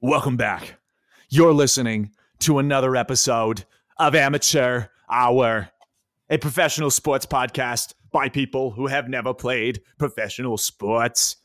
Welcome 0.00 0.36
back. 0.36 0.80
You're 1.28 1.52
listening 1.52 2.10
to 2.40 2.58
another 2.58 2.96
episode 2.96 3.64
of 3.98 4.16
Amateur 4.16 4.86
Hour, 5.08 5.68
a 6.28 6.38
professional 6.38 6.90
sports 6.90 7.26
podcast 7.26 7.94
by 8.10 8.28
people 8.28 8.72
who 8.72 8.88
have 8.88 9.08
never 9.08 9.32
played 9.32 9.82
professional 9.96 10.58
sports. 10.58 11.36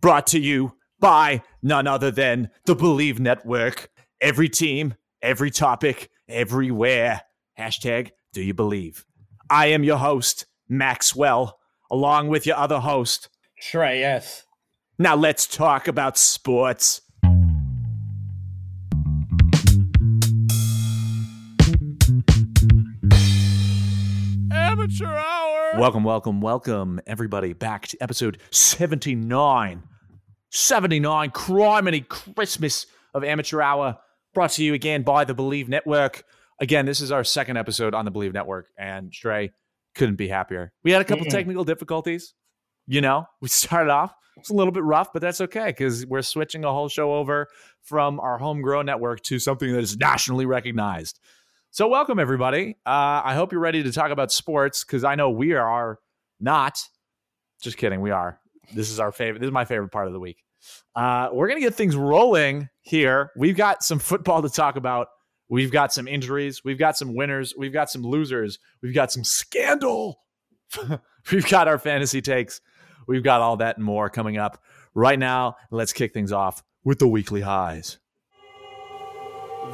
Brought 0.00 0.28
to 0.28 0.38
you 0.38 0.76
by 1.00 1.42
none 1.60 1.88
other 1.88 2.12
than 2.12 2.50
the 2.66 2.76
Believe 2.76 3.18
Network. 3.18 3.90
Every 4.20 4.48
team, 4.48 4.94
every 5.20 5.50
topic, 5.50 6.10
everywhere. 6.28 7.22
Hashtag 7.58 8.10
do 8.32 8.40
you 8.40 8.54
believe? 8.54 9.04
I 9.50 9.66
am 9.66 9.82
your 9.82 9.98
host, 9.98 10.46
Maxwell, 10.68 11.58
along 11.90 12.28
with 12.28 12.46
your 12.46 12.56
other 12.56 12.78
host. 12.78 13.28
Trey, 13.60 14.00
yes. 14.00 14.44
Now 14.98 15.16
let's 15.16 15.46
talk 15.46 15.86
about 15.86 16.16
sports. 16.16 17.02
Amateur 24.52 25.06
hour. 25.06 25.72
Welcome, 25.78 26.04
welcome, 26.04 26.40
welcome, 26.40 27.00
everybody, 27.06 27.52
back 27.52 27.86
to 27.88 27.98
episode 28.02 28.38
79. 28.50 29.82
79, 30.50 31.30
criminy 31.30 32.08
Christmas 32.08 32.86
of 33.14 33.22
Amateur 33.22 33.60
Hour, 33.60 33.98
brought 34.34 34.50
to 34.52 34.64
you 34.64 34.74
again 34.74 35.02
by 35.02 35.24
the 35.24 35.34
Believe 35.34 35.68
Network. 35.68 36.24
Again, 36.60 36.86
this 36.86 37.00
is 37.00 37.12
our 37.12 37.24
second 37.24 37.56
episode 37.56 37.94
on 37.94 38.04
the 38.04 38.10
Believe 38.10 38.32
Network, 38.32 38.68
and 38.76 39.12
Stray 39.12 39.50
couldn't 39.94 40.16
be 40.16 40.28
happier. 40.28 40.72
We 40.82 40.90
had 40.92 41.02
a 41.02 41.04
couple 41.04 41.26
Mm-mm. 41.26 41.30
technical 41.30 41.64
difficulties. 41.64 42.34
You 42.90 43.00
know, 43.00 43.24
we 43.40 43.48
started 43.48 43.88
off, 43.92 44.12
it's 44.36 44.50
a 44.50 44.52
little 44.52 44.72
bit 44.72 44.82
rough, 44.82 45.12
but 45.12 45.22
that's 45.22 45.40
okay 45.42 45.66
because 45.66 46.04
we're 46.06 46.22
switching 46.22 46.64
a 46.64 46.72
whole 46.72 46.88
show 46.88 47.14
over 47.14 47.46
from 47.82 48.18
our 48.18 48.36
homegrown 48.36 48.86
network 48.86 49.20
to 49.22 49.38
something 49.38 49.72
that 49.72 49.78
is 49.78 49.96
nationally 49.96 50.44
recognized. 50.44 51.20
So, 51.70 51.86
welcome 51.86 52.18
everybody. 52.18 52.76
Uh, 52.84 53.22
I 53.24 53.36
hope 53.36 53.52
you're 53.52 53.60
ready 53.60 53.84
to 53.84 53.92
talk 53.92 54.10
about 54.10 54.32
sports 54.32 54.82
because 54.82 55.04
I 55.04 55.14
know 55.14 55.30
we 55.30 55.52
are 55.52 56.00
not. 56.40 56.80
Just 57.62 57.76
kidding, 57.76 58.00
we 58.00 58.10
are. 58.10 58.40
This 58.74 58.90
is 58.90 58.98
our 58.98 59.12
favorite. 59.12 59.38
This 59.38 59.46
is 59.46 59.52
my 59.52 59.64
favorite 59.64 59.92
part 59.92 60.08
of 60.08 60.12
the 60.12 60.18
week. 60.18 60.42
Uh, 60.96 61.28
we're 61.32 61.46
gonna 61.46 61.60
get 61.60 61.76
things 61.76 61.94
rolling 61.94 62.68
here. 62.80 63.30
We've 63.36 63.56
got 63.56 63.84
some 63.84 64.00
football 64.00 64.42
to 64.42 64.48
talk 64.48 64.74
about. 64.74 65.06
We've 65.48 65.70
got 65.70 65.92
some 65.92 66.08
injuries. 66.08 66.64
We've 66.64 66.78
got 66.78 66.96
some 66.96 67.14
winners. 67.14 67.54
We've 67.56 67.72
got 67.72 67.88
some 67.88 68.02
losers. 68.02 68.58
We've 68.82 68.94
got 68.94 69.12
some 69.12 69.22
scandal. 69.22 70.24
We've 71.30 71.48
got 71.48 71.68
our 71.68 71.78
fantasy 71.78 72.20
takes. 72.20 72.60
We've 73.06 73.22
got 73.22 73.40
all 73.40 73.56
that 73.58 73.76
and 73.76 73.84
more 73.84 74.10
coming 74.10 74.36
up 74.36 74.62
right 74.94 75.18
now. 75.18 75.56
Let's 75.70 75.92
kick 75.92 76.12
things 76.12 76.32
off 76.32 76.62
with 76.84 76.98
the 76.98 77.08
weekly 77.08 77.40
highs. 77.40 77.98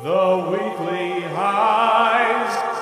The 0.02 0.48
weekly 0.50 1.22
highs. 1.22 2.76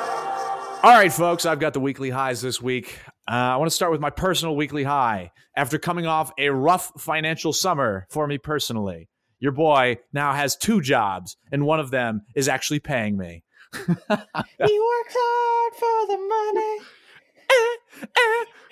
All 0.82 0.90
right, 0.92 1.12
folks, 1.12 1.46
I've 1.46 1.60
got 1.60 1.72
the 1.72 1.80
weekly 1.80 2.10
highs 2.10 2.42
this 2.42 2.60
week. 2.60 2.98
Uh, 3.26 3.32
I 3.32 3.56
want 3.56 3.70
to 3.70 3.74
start 3.74 3.90
with 3.90 4.00
my 4.02 4.10
personal 4.10 4.54
weekly 4.54 4.84
high. 4.84 5.32
After 5.56 5.78
coming 5.78 6.06
off 6.06 6.32
a 6.36 6.50
rough 6.50 6.92
financial 6.98 7.52
summer 7.52 8.06
for 8.10 8.26
me 8.26 8.36
personally, 8.36 9.08
your 9.38 9.52
boy 9.52 9.98
now 10.12 10.32
has 10.32 10.56
two 10.56 10.80
jobs, 10.80 11.36
and 11.50 11.64
one 11.64 11.80
of 11.80 11.90
them 11.90 12.22
is 12.34 12.48
actually 12.48 12.80
paying 12.80 13.16
me. 13.16 13.44
He 13.72 14.78
works 14.80 15.16
hard 15.18 15.74
for 15.74 16.06
the 16.12 16.18
money. 16.18 16.78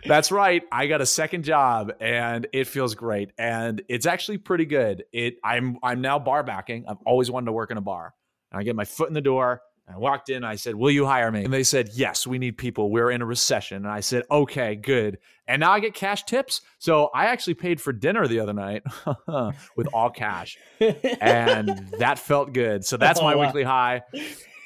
That's 0.05 0.31
right. 0.31 0.63
I 0.71 0.87
got 0.87 1.01
a 1.01 1.05
second 1.05 1.43
job 1.43 1.91
and 1.99 2.47
it 2.53 2.67
feels 2.67 2.95
great. 2.95 3.31
And 3.37 3.81
it's 3.89 4.05
actually 4.05 4.37
pretty 4.37 4.65
good. 4.65 5.03
It 5.11 5.35
I'm 5.43 5.77
I'm 5.83 6.01
now 6.01 6.19
bar 6.19 6.43
backing. 6.43 6.85
I've 6.87 6.97
always 7.05 7.29
wanted 7.29 7.47
to 7.47 7.51
work 7.51 7.69
in 7.71 7.77
a 7.77 7.81
bar. 7.81 8.13
And 8.51 8.59
I 8.59 8.63
get 8.63 8.75
my 8.75 8.85
foot 8.85 9.07
in 9.09 9.13
the 9.13 9.21
door. 9.21 9.61
And 9.87 9.95
I 9.95 9.99
walked 9.99 10.29
in. 10.29 10.43
I 10.45 10.55
said, 10.55 10.75
Will 10.75 10.91
you 10.91 11.05
hire 11.05 11.31
me? 11.31 11.43
And 11.43 11.53
they 11.53 11.63
said, 11.63 11.89
Yes, 11.93 12.25
we 12.25 12.39
need 12.39 12.57
people. 12.57 12.89
We're 12.91 13.11
in 13.11 13.21
a 13.21 13.25
recession. 13.25 13.77
And 13.77 13.87
I 13.91 13.99
said, 13.99 14.23
Okay, 14.31 14.75
good. 14.75 15.17
And 15.47 15.59
now 15.59 15.71
I 15.73 15.81
get 15.81 15.93
cash 15.93 16.23
tips. 16.23 16.61
So 16.79 17.09
I 17.13 17.25
actually 17.25 17.55
paid 17.55 17.81
for 17.81 17.91
dinner 17.91 18.25
the 18.27 18.39
other 18.39 18.53
night 18.53 18.83
with 19.75 19.87
all 19.93 20.09
cash. 20.09 20.57
And 21.19 21.89
that 21.99 22.19
felt 22.19 22.53
good. 22.53 22.85
So 22.85 22.95
that's 22.97 23.21
my 23.21 23.33
Oh, 23.33 23.37
wow. 23.37 23.45
weekly 23.47 23.63
high. 23.63 24.01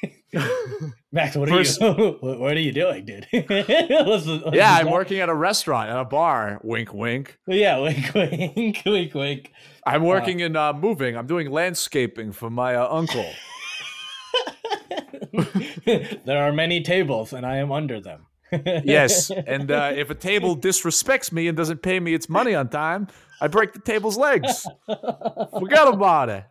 Max, 1.12 1.36
what 1.36 1.48
First- 1.48 1.80
are 1.82 1.98
you? 1.98 2.16
what 2.20 2.56
are 2.56 2.60
you 2.60 2.72
doing, 2.72 3.04
dude? 3.04 3.26
The- 3.32 4.04
what's 4.06 4.54
Yeah, 4.56 4.74
I'm 4.74 4.90
working 4.90 5.20
at 5.20 5.28
a 5.28 5.34
restaurant, 5.34 5.90
at 5.90 5.98
a 5.98 6.04
bar. 6.04 6.60
Wink, 6.62 6.92
wink. 6.92 7.38
Yeah, 7.46 7.78
wink, 7.78 8.12
wink, 8.14 8.82
wink, 8.84 9.14
wink. 9.14 9.52
I'm 9.86 10.02
working 10.02 10.40
in 10.40 10.56
uh, 10.56 10.72
moving. 10.72 11.16
I'm 11.16 11.26
doing 11.26 11.50
landscaping 11.50 12.32
for 12.32 12.50
my 12.50 12.74
uh, 12.74 12.88
uncle. 12.92 13.26
there 16.24 16.42
are 16.42 16.52
many 16.52 16.82
tables, 16.82 17.32
and 17.32 17.46
I 17.46 17.56
am 17.56 17.72
under 17.72 18.00
them. 18.00 18.26
yes, 18.52 19.30
and 19.30 19.70
uh, 19.70 19.92
if 19.94 20.10
a 20.10 20.14
table 20.14 20.56
disrespects 20.56 21.32
me 21.32 21.48
and 21.48 21.56
doesn't 21.56 21.82
pay 21.82 21.98
me 21.98 22.14
its 22.14 22.28
money 22.28 22.54
on 22.54 22.68
time, 22.68 23.08
I 23.40 23.48
break 23.48 23.72
the 23.72 23.80
table's 23.80 24.16
legs. 24.16 24.66
Forget 24.86 25.88
about 25.88 26.28
it. 26.28 26.44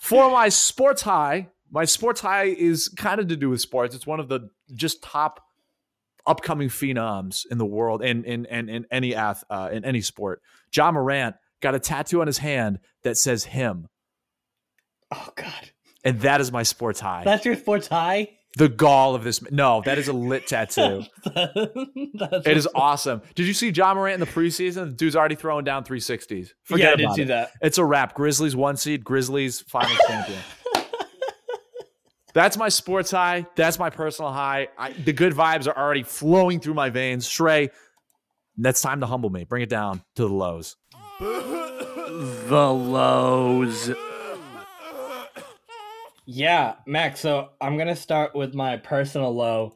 For 0.00 0.30
my 0.30 0.48
sports 0.48 1.02
high, 1.02 1.48
my 1.70 1.84
sports 1.84 2.20
high 2.20 2.44
is 2.44 2.88
kind 2.88 3.20
of 3.20 3.28
to 3.28 3.36
do 3.36 3.50
with 3.50 3.60
sports. 3.60 3.94
It's 3.94 4.06
one 4.06 4.20
of 4.20 4.28
the 4.28 4.50
just 4.74 5.02
top 5.02 5.40
upcoming 6.26 6.68
phenoms 6.68 7.46
in 7.50 7.58
the 7.58 7.66
world 7.66 8.02
in 8.02 8.24
in 8.24 8.44
in, 8.46 8.68
in 8.68 8.86
any 8.90 9.14
ath 9.14 9.44
uh, 9.50 9.68
in 9.72 9.84
any 9.84 10.00
sport. 10.00 10.42
Ja 10.74 10.90
Morant 10.92 11.36
got 11.60 11.74
a 11.74 11.78
tattoo 11.80 12.20
on 12.20 12.26
his 12.26 12.38
hand 12.38 12.78
that 13.02 13.16
says 13.16 13.44
him, 13.44 13.88
oh 15.12 15.28
God, 15.34 15.70
and 16.04 16.20
that 16.20 16.40
is 16.40 16.50
my 16.52 16.62
sports 16.62 17.00
high. 17.00 17.22
that's 17.24 17.44
your 17.44 17.56
sports 17.56 17.86
high. 17.88 18.28
the 18.56 18.68
gall 18.68 19.14
of 19.14 19.24
this. 19.24 19.40
No, 19.50 19.82
that 19.84 19.98
is 19.98 20.08
a 20.08 20.12
lit 20.12 20.46
tattoo. 20.48 21.04
That's 21.24 22.46
It 22.46 22.56
is 22.56 22.68
awesome. 22.74 23.22
Did 23.34 23.46
you 23.46 23.54
see 23.54 23.70
Ja 23.70 23.94
Morant 23.94 24.14
in 24.14 24.20
the 24.20 24.26
preseason? 24.26 24.86
The 24.86 24.96
dude's 24.96 25.16
already 25.16 25.36
throwing 25.36 25.64
down 25.64 25.84
360s. 25.84 26.50
Forget 26.64 26.98
yeah, 26.98 27.06
I 27.06 27.08
did 27.08 27.14
see 27.14 27.22
it. 27.22 27.28
that. 27.28 27.52
It's 27.62 27.78
a 27.78 27.84
wrap. 27.84 28.14
Grizzlies 28.14 28.56
one 28.56 28.76
seed, 28.76 29.04
Grizzlies 29.04 29.60
final 29.60 29.96
champion. 30.08 30.40
That's 32.32 32.56
my 32.56 32.68
sports 32.68 33.10
high. 33.10 33.46
That's 33.56 33.78
my 33.78 33.90
personal 33.90 34.32
high. 34.32 34.68
I, 34.78 34.92
the 34.92 35.12
good 35.12 35.32
vibes 35.32 35.66
are 35.66 35.76
already 35.76 36.02
flowing 36.02 36.60
through 36.60 36.74
my 36.74 36.90
veins. 36.90 37.28
Shrey, 37.28 37.70
that's 38.56 38.80
time 38.80 39.00
to 39.00 39.06
humble 39.06 39.30
me. 39.30 39.44
Bring 39.44 39.62
it 39.62 39.68
down 39.68 40.02
to 40.16 40.22
the 40.22 40.34
lows. 40.34 40.76
the 41.18 42.72
lows. 42.72 43.90
Yeah, 46.26 46.74
Max. 46.86 47.20
So 47.20 47.50
I'm 47.60 47.76
gonna 47.76 47.96
start 47.96 48.34
with 48.34 48.54
my 48.54 48.76
personal 48.76 49.34
low, 49.34 49.74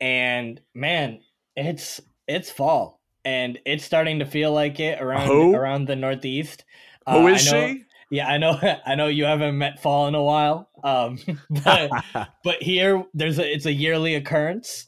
and 0.00 0.60
man, 0.74 1.20
it's 1.56 2.00
it's 2.28 2.50
fall, 2.50 3.00
and 3.24 3.58
it's 3.66 3.84
starting 3.84 4.20
to 4.20 4.24
feel 4.26 4.52
like 4.52 4.78
it 4.78 5.00
around 5.02 5.26
Who? 5.26 5.54
around 5.54 5.86
the 5.86 5.96
Northeast. 5.96 6.64
Who 7.08 7.26
Uh, 7.26 7.26
is 7.28 7.48
I 7.48 7.50
know, 7.52 7.66
she? 7.68 7.84
Yeah, 8.10 8.28
I 8.28 8.38
know. 8.38 8.58
I 8.86 8.94
know 8.94 9.06
you 9.06 9.24
haven't 9.24 9.58
met 9.58 9.82
fall 9.82 10.06
in 10.08 10.14
a 10.14 10.22
while. 10.22 10.68
Um, 10.82 11.18
but 11.64 11.90
but 12.44 12.62
here 12.62 13.04
there's 13.14 13.38
a 13.38 13.52
it's 13.52 13.66
a 13.66 13.72
yearly 13.72 14.14
occurrence, 14.14 14.86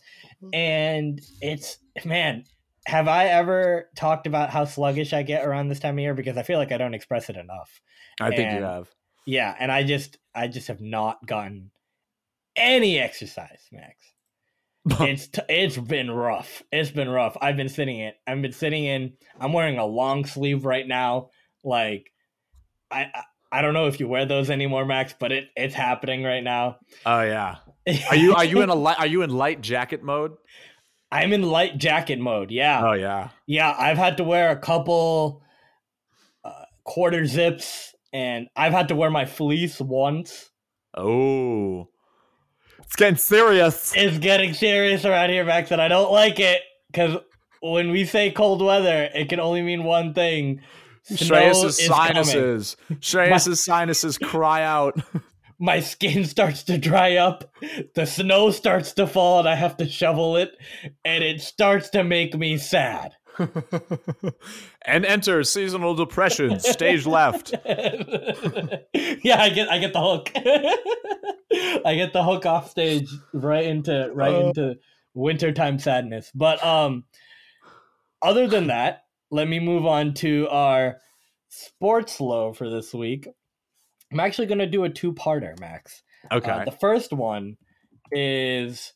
and 0.52 1.20
it's 1.40 1.78
man. 2.04 2.44
Have 2.86 3.06
I 3.06 3.26
ever 3.26 3.90
talked 3.96 4.26
about 4.26 4.48
how 4.48 4.64
sluggish 4.64 5.12
I 5.12 5.22
get 5.22 5.44
around 5.44 5.68
this 5.68 5.78
time 5.78 5.96
of 5.96 6.00
year? 6.00 6.14
Because 6.14 6.38
I 6.38 6.42
feel 6.42 6.58
like 6.58 6.72
I 6.72 6.78
don't 6.78 6.94
express 6.94 7.28
it 7.28 7.36
enough. 7.36 7.82
I 8.18 8.30
think 8.34 8.52
you 8.52 8.62
have. 8.62 8.88
Yeah, 9.26 9.54
and 9.58 9.70
I 9.70 9.82
just 9.82 10.16
I 10.34 10.48
just 10.48 10.68
have 10.68 10.80
not 10.80 11.26
gotten 11.26 11.70
any 12.56 12.98
exercise, 12.98 13.60
Max. 13.70 13.94
it's 15.02 15.28
t- 15.28 15.42
it's 15.50 15.76
been 15.76 16.10
rough. 16.10 16.62
It's 16.72 16.90
been 16.90 17.10
rough. 17.10 17.36
I've 17.42 17.56
been 17.56 17.68
sitting 17.68 17.98
in. 17.98 18.12
I've 18.26 18.40
been 18.40 18.53
sitting 18.53 18.84
in. 18.84 19.12
I'm 19.38 19.53
wearing 19.53 19.78
a 19.78 19.84
long 19.84 20.24
sleeve 20.24 20.64
right 20.64 20.86
now. 20.86 21.28
Like, 21.62 22.10
I 22.90 23.02
I, 23.02 23.22
I 23.50 23.62
don't 23.62 23.74
know 23.74 23.86
if 23.86 23.98
you 24.00 24.08
wear 24.08 24.26
those 24.26 24.50
anymore, 24.50 24.84
Max, 24.84 25.14
but 25.18 25.32
it 25.32 25.48
it's 25.56 25.74
happening 25.74 26.22
right 26.24 26.42
now. 26.44 26.78
Oh 27.06 27.22
yeah. 27.22 27.56
Are 28.10 28.16
you 28.16 28.34
are 28.34 28.44
you 28.44 28.60
in 28.60 28.68
a 28.68 28.74
light 28.74 28.98
are 28.98 29.06
you 29.06 29.22
in 29.22 29.30
light 29.30 29.60
jacket 29.60 30.02
mode? 30.02 30.32
I'm 31.10 31.32
in 31.32 31.42
light 31.42 31.78
jacket 31.78 32.18
mode. 32.18 32.50
Yeah, 32.50 32.86
Oh 32.86 32.92
yeah. 32.92 33.30
yeah. 33.46 33.74
I've 33.78 33.96
had 33.96 34.18
to 34.18 34.24
wear 34.24 34.50
a 34.50 34.56
couple 34.58 35.42
uh, 36.44 36.64
quarter 36.84 37.24
zips, 37.24 37.94
and 38.12 38.48
I've 38.54 38.74
had 38.74 38.88
to 38.88 38.94
wear 38.94 39.08
my 39.10 39.24
fleece 39.24 39.80
once. 39.80 40.50
Oh. 40.94 41.88
It's 42.80 42.96
getting 42.96 43.16
serious. 43.16 43.94
It's 43.96 44.18
getting 44.18 44.52
serious 44.52 45.06
around 45.06 45.30
here, 45.30 45.44
Max, 45.44 45.70
and 45.70 45.80
I 45.80 45.88
don't 45.88 46.12
like 46.12 46.38
it 46.40 46.60
because 46.92 47.16
when 47.60 47.90
we 47.90 48.04
say 48.04 48.30
cold 48.30 48.62
weather, 48.62 49.08
it 49.14 49.28
can 49.28 49.40
only 49.40 49.62
mean 49.62 49.84
one 49.84 50.12
thing. 50.14 50.60
Snow 51.09 51.37
Shreyas's 51.37 51.87
sinuses. 51.87 52.77
Shreyas's 53.01 53.65
sinuses 53.65 54.19
cry 54.19 54.63
out. 54.63 55.01
my 55.59 55.81
skin 55.81 56.25
starts 56.25 56.63
to 56.65 56.78
dry 56.78 57.16
up, 57.16 57.53
the 57.95 58.07
snow 58.07 58.51
starts 58.51 58.93
to 58.93 59.07
fall, 59.07 59.41
and 59.41 59.49
I 59.49 59.57
have 59.57 59.77
to 59.78 59.89
shovel 59.89 60.37
it, 60.37 60.57
and 61.05 61.25
it 61.25 61.41
starts 61.41 61.91
to 61.91 62.05
make 62.05 62.37
me 62.37 62.59
sad. 62.59 63.13
and 64.84 65.05
enter 65.05 65.43
seasonal 65.45 65.95
depression, 65.95 66.59
stage 66.60 67.07
left. 67.07 67.55
yeah, 67.65 69.41
I 69.41 69.51
get 69.51 69.71
I 69.71 69.78
get 69.78 69.93
the 69.93 70.01
hook. 70.01 70.31
I 70.34 71.95
get 71.95 72.13
the 72.13 72.25
hook 72.25 72.47
off 72.47 72.71
stage 72.71 73.09
right 73.33 73.65
into 73.65 74.10
right 74.13 74.34
Uh. 74.34 74.47
into 74.49 74.77
wintertime 75.15 75.78
sadness. 75.78 76.33
But 76.34 76.65
um 76.65 77.05
other 78.21 78.49
than 78.49 78.66
that, 78.69 79.05
let 79.30 79.48
me 79.48 79.60
move 79.60 79.86
on 79.86 80.15
to 80.15 80.48
our 80.51 80.98
sports 81.48 82.21
low 82.21 82.53
for 82.53 82.69
this 82.69 82.92
week. 82.95 83.28
I'm 84.13 84.21
actually 84.21 84.47
going 84.47 84.59
to 84.59 84.66
do 84.66 84.84
a 84.84 84.91
two-parter, 84.91 85.59
Max. 85.60 86.03
Okay. 86.33 86.51
Uh, 86.51 86.65
the 86.65 86.72
first 86.72 87.13
one 87.13 87.57
is 88.10 88.92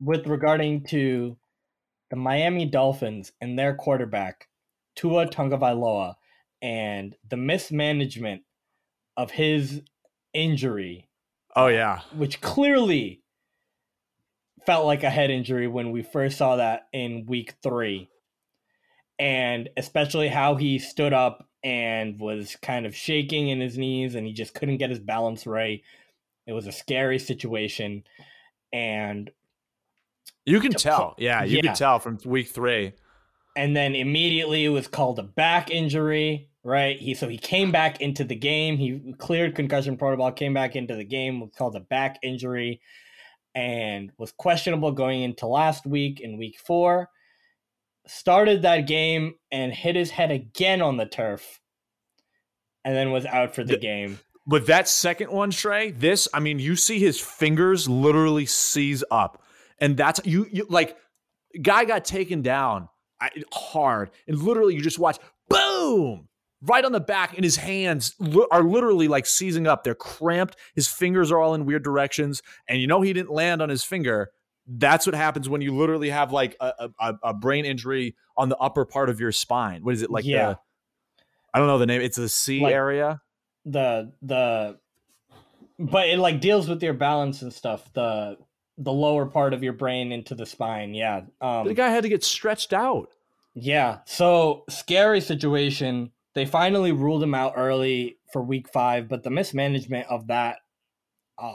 with 0.00 0.26
regarding 0.26 0.84
to 0.84 1.36
the 2.10 2.16
Miami 2.16 2.66
Dolphins 2.66 3.32
and 3.40 3.58
their 3.58 3.74
quarterback, 3.74 4.48
Tua 4.94 5.26
Tagovailoa, 5.26 6.14
and 6.62 7.14
the 7.28 7.36
mismanagement 7.36 8.42
of 9.16 9.30
his 9.30 9.82
injury, 10.32 11.08
oh 11.54 11.68
yeah. 11.68 12.00
which 12.14 12.40
clearly 12.40 13.22
felt 14.66 14.84
like 14.84 15.02
a 15.02 15.10
head 15.10 15.30
injury 15.30 15.68
when 15.68 15.90
we 15.90 16.02
first 16.02 16.38
saw 16.38 16.56
that 16.56 16.88
in 16.92 17.26
week 17.26 17.54
three. 17.62 18.08
And 19.18 19.70
especially 19.76 20.28
how 20.28 20.56
he 20.56 20.78
stood 20.78 21.12
up 21.12 21.48
and 21.64 22.20
was 22.20 22.56
kind 22.62 22.84
of 22.86 22.94
shaking 22.94 23.48
in 23.48 23.60
his 23.60 23.78
knees 23.78 24.14
and 24.14 24.26
he 24.26 24.32
just 24.32 24.54
couldn't 24.54 24.76
get 24.76 24.90
his 24.90 24.98
balance 25.00 25.46
right. 25.46 25.82
It 26.46 26.52
was 26.52 26.66
a 26.66 26.72
scary 26.72 27.18
situation. 27.18 28.04
And 28.72 29.30
You 30.44 30.60
can 30.60 30.72
tell. 30.72 31.14
Yeah, 31.18 31.42
you 31.44 31.56
Yeah. 31.56 31.62
can 31.62 31.74
tell 31.74 31.98
from 31.98 32.18
week 32.24 32.48
three. 32.48 32.92
and 33.56 33.74
then 33.74 33.94
immediately 33.94 34.66
it 34.66 34.68
was 34.68 34.86
called 34.86 35.18
a 35.18 35.22
back 35.22 35.70
injury, 35.70 36.50
right? 36.62 36.98
He 37.00 37.14
so 37.14 37.26
he 37.26 37.38
came 37.38 37.72
back 37.72 38.02
into 38.02 38.22
the 38.22 38.34
game. 38.36 38.76
He 38.76 39.14
cleared 39.18 39.54
concussion 39.56 39.96
protocol, 39.96 40.30
came 40.32 40.52
back 40.52 40.76
into 40.76 40.94
the 40.94 41.04
game, 41.04 41.40
was 41.40 41.52
called 41.56 41.74
a 41.74 41.80
back 41.80 42.18
injury, 42.22 42.82
and 43.54 44.12
was 44.18 44.30
questionable 44.32 44.92
going 44.92 45.22
into 45.22 45.46
last 45.46 45.86
week 45.86 46.20
in 46.20 46.36
week 46.36 46.58
four. 46.60 47.08
Started 48.06 48.62
that 48.62 48.86
game 48.86 49.34
and 49.50 49.72
hit 49.72 49.96
his 49.96 50.10
head 50.10 50.30
again 50.30 50.80
on 50.80 50.96
the 50.96 51.06
turf, 51.06 51.60
and 52.84 52.94
then 52.94 53.10
was 53.10 53.26
out 53.26 53.54
for 53.54 53.64
the 53.64 53.74
The- 53.74 53.78
game. 53.80 54.18
But 54.48 54.66
that 54.66 54.86
second 54.86 55.32
one, 55.32 55.50
Trey, 55.50 55.90
this, 55.90 56.28
I 56.32 56.38
mean, 56.38 56.60
you 56.60 56.76
see 56.76 57.00
his 57.00 57.20
fingers 57.20 57.88
literally 57.88 58.46
seize 58.46 59.02
up. 59.10 59.42
And 59.80 59.96
that's 59.96 60.20
you, 60.24 60.46
you 60.52 60.66
like, 60.70 60.96
guy 61.60 61.84
got 61.84 62.04
taken 62.04 62.42
down 62.42 62.88
hard. 63.52 64.12
And 64.28 64.38
literally, 64.38 64.76
you 64.76 64.82
just 64.82 65.00
watch, 65.00 65.18
boom, 65.48 66.28
right 66.62 66.84
on 66.84 66.92
the 66.92 67.00
back. 67.00 67.34
And 67.34 67.42
his 67.42 67.56
hands 67.56 68.14
are 68.52 68.62
literally 68.62 69.08
like 69.08 69.26
seizing 69.26 69.66
up. 69.66 69.82
They're 69.82 69.96
cramped. 69.96 70.54
His 70.76 70.86
fingers 70.86 71.32
are 71.32 71.40
all 71.40 71.54
in 71.54 71.66
weird 71.66 71.82
directions. 71.82 72.40
And 72.68 72.80
you 72.80 72.86
know, 72.86 73.00
he 73.00 73.12
didn't 73.12 73.32
land 73.32 73.60
on 73.60 73.68
his 73.68 73.82
finger. 73.82 74.30
That's 74.66 75.06
what 75.06 75.14
happens 75.14 75.48
when 75.48 75.60
you 75.60 75.76
literally 75.76 76.10
have 76.10 76.32
like 76.32 76.56
a, 76.60 76.90
a, 77.00 77.14
a 77.22 77.34
brain 77.34 77.64
injury 77.64 78.16
on 78.36 78.48
the 78.48 78.56
upper 78.56 78.84
part 78.84 79.08
of 79.08 79.20
your 79.20 79.32
spine. 79.32 79.84
What 79.84 79.94
is 79.94 80.02
it 80.02 80.10
like? 80.10 80.24
Yeah. 80.24 80.54
The, 80.54 80.58
I 81.54 81.58
don't 81.58 81.68
know 81.68 81.78
the 81.78 81.86
name. 81.86 82.00
It's 82.02 82.16
the 82.16 82.28
C 82.28 82.60
Like- 82.60 82.72
area. 82.74 83.20
the 83.64 84.12
the 84.22 84.78
but 85.78 86.08
it 86.08 86.18
like 86.18 86.40
deals 86.40 86.68
with 86.68 86.82
your 86.82 86.94
balance 86.94 87.42
and 87.42 87.52
stuff 87.52 87.92
the 87.92 88.36
the 88.78 88.92
lower 88.92 89.26
part 89.26 89.52
of 89.54 89.62
your 89.62 89.72
brain 89.72 90.10
into 90.12 90.34
the 90.34 90.46
spine 90.46 90.94
yeah 90.94 91.22
um 91.40 91.66
the 91.66 91.74
guy 91.74 91.88
had 91.88 92.02
to 92.02 92.08
get 92.08 92.22
stretched 92.24 92.72
out. 92.72 93.08
yeah 93.54 93.98
so 94.06 94.64
scary 94.70 95.20
situation 95.20 96.10
they 96.34 96.44
finally 96.46 96.92
ruled 96.92 97.22
him 97.22 97.34
out 97.34 97.54
early 97.56 98.16
for 98.32 98.42
week 98.42 98.68
five 98.72 99.08
but 99.08 99.22
the 99.22 99.30
mismanagement 99.30 100.06
of 100.08 100.26
that 100.28 100.58
uh 101.38 101.52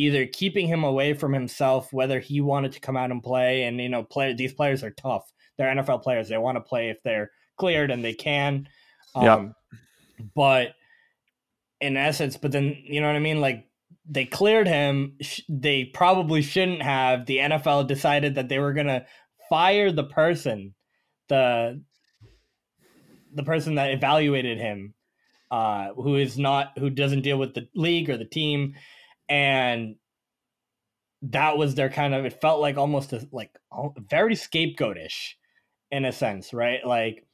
either 0.00 0.26
keeping 0.26 0.66
him 0.66 0.82
away 0.82 1.12
from 1.12 1.32
himself 1.32 1.92
whether 1.92 2.20
he 2.20 2.40
wanted 2.40 2.72
to 2.72 2.80
come 2.80 2.96
out 2.96 3.10
and 3.10 3.22
play 3.22 3.64
and 3.64 3.80
you 3.80 3.88
know 3.88 4.02
play 4.02 4.32
these 4.32 4.52
players 4.52 4.82
are 4.82 4.90
tough. 4.92 5.30
They're 5.58 5.74
nfl 5.74 6.02
players. 6.02 6.28
They 6.28 6.38
want 6.38 6.56
to 6.56 6.62
play 6.62 6.88
if 6.88 7.02
they're 7.02 7.30
cleared 7.58 7.90
and 7.90 8.02
they 8.04 8.14
can. 8.14 8.68
Um 9.14 9.54
Yep. 10.18 10.30
but 10.34 10.68
in 11.80 11.96
essence 11.96 12.36
but 12.36 12.52
then 12.52 12.76
you 12.82 13.00
know 13.00 13.06
what 13.06 13.16
i 13.16 13.20
mean? 13.20 13.40
Like 13.40 13.66
they 14.08 14.24
cleared 14.24 14.66
him. 14.66 15.16
Sh- 15.20 15.42
they 15.48 15.84
probably 15.84 16.42
shouldn't 16.42 16.82
have. 16.82 17.26
The 17.26 17.38
nfl 17.38 17.86
decided 17.86 18.34
that 18.36 18.48
they 18.48 18.58
were 18.58 18.72
going 18.72 18.86
to 18.86 19.04
fire 19.50 19.92
the 19.92 20.04
person 20.04 20.74
the 21.28 21.82
the 23.34 23.42
person 23.42 23.74
that 23.76 23.90
evaluated 23.90 24.58
him 24.58 24.94
uh 25.50 25.88
who 25.94 26.16
is 26.16 26.38
not 26.38 26.76
who 26.78 26.88
doesn't 26.90 27.22
deal 27.22 27.38
with 27.38 27.54
the 27.54 27.68
league 27.74 28.08
or 28.08 28.16
the 28.16 28.24
team 28.24 28.74
and 29.30 29.94
that 31.22 31.56
was 31.56 31.74
their 31.74 31.88
kind 31.88 32.14
of 32.14 32.24
it 32.24 32.40
felt 32.40 32.60
like 32.60 32.76
almost 32.76 33.12
a, 33.12 33.26
like 33.32 33.56
very 34.10 34.34
scapegoatish 34.34 35.34
in 35.90 36.04
a 36.04 36.12
sense 36.12 36.52
right? 36.52 36.84
Like 36.84 37.24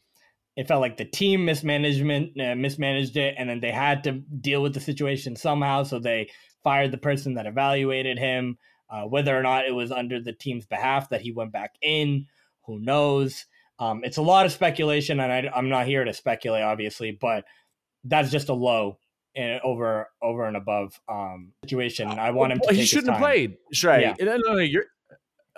it 0.57 0.69
felt 0.69 0.81
like 0.81 0.97
the 0.97 1.05
team 1.05 1.45
mismanagement 1.45 2.41
uh, 2.41 2.55
mismanaged 2.55 3.17
it 3.17 3.35
and 3.39 3.49
then 3.49 3.61
they 3.61 3.73
had 3.73 4.05
to 4.05 4.13
deal 4.41 4.63
with 4.63 4.75
the 4.75 4.81
situation 4.81 5.35
somehow 5.37 5.83
so 5.83 5.99
they 5.99 6.31
fired 6.63 6.93
the 6.93 6.99
person 6.99 7.35
that 7.35 7.47
evaluated 7.47 8.19
him 8.19 8.59
uh, 8.91 9.03
whether 9.03 9.37
or 9.37 9.43
not 9.43 9.67
it 9.67 9.73
was 9.73 9.91
under 9.91 10.21
the 10.21 10.33
team's 10.33 10.67
behalf 10.67 11.09
that 11.09 11.21
he 11.21 11.33
went 11.33 11.51
back 11.51 11.73
in 11.83 12.27
who 12.67 12.79
knows? 12.81 13.47
Um, 13.79 14.03
it's 14.05 14.17
a 14.17 14.23
lot 14.23 14.47
of 14.47 14.53
speculation 14.53 15.21
and 15.21 15.33
I, 15.33 15.51
i'm 15.55 15.69
not 15.69 15.87
here 15.87 16.05
to 16.05 16.13
speculate 16.13 16.63
obviously 16.63 17.13
but 17.13 17.45
that's 18.05 18.31
just 18.31 18.49
a 18.49 18.55
low 18.55 18.99
in, 19.37 19.61
over 19.63 20.09
over 20.23 20.47
and 20.47 20.57
above 20.57 20.99
um, 21.09 21.53
situation 21.63 22.09
i 22.09 22.31
want 22.31 22.53
him 22.53 22.59
to 22.59 22.67
Well, 22.67 22.75
he 22.75 22.85
shouldn't 22.85 23.13
have 23.13 23.21
played. 23.21 23.57
Shrey. 23.75 24.01
Yeah. 24.01 24.15
No, 24.21 24.37
no, 24.37 24.53
no, 24.55 24.59
you're 24.59 24.85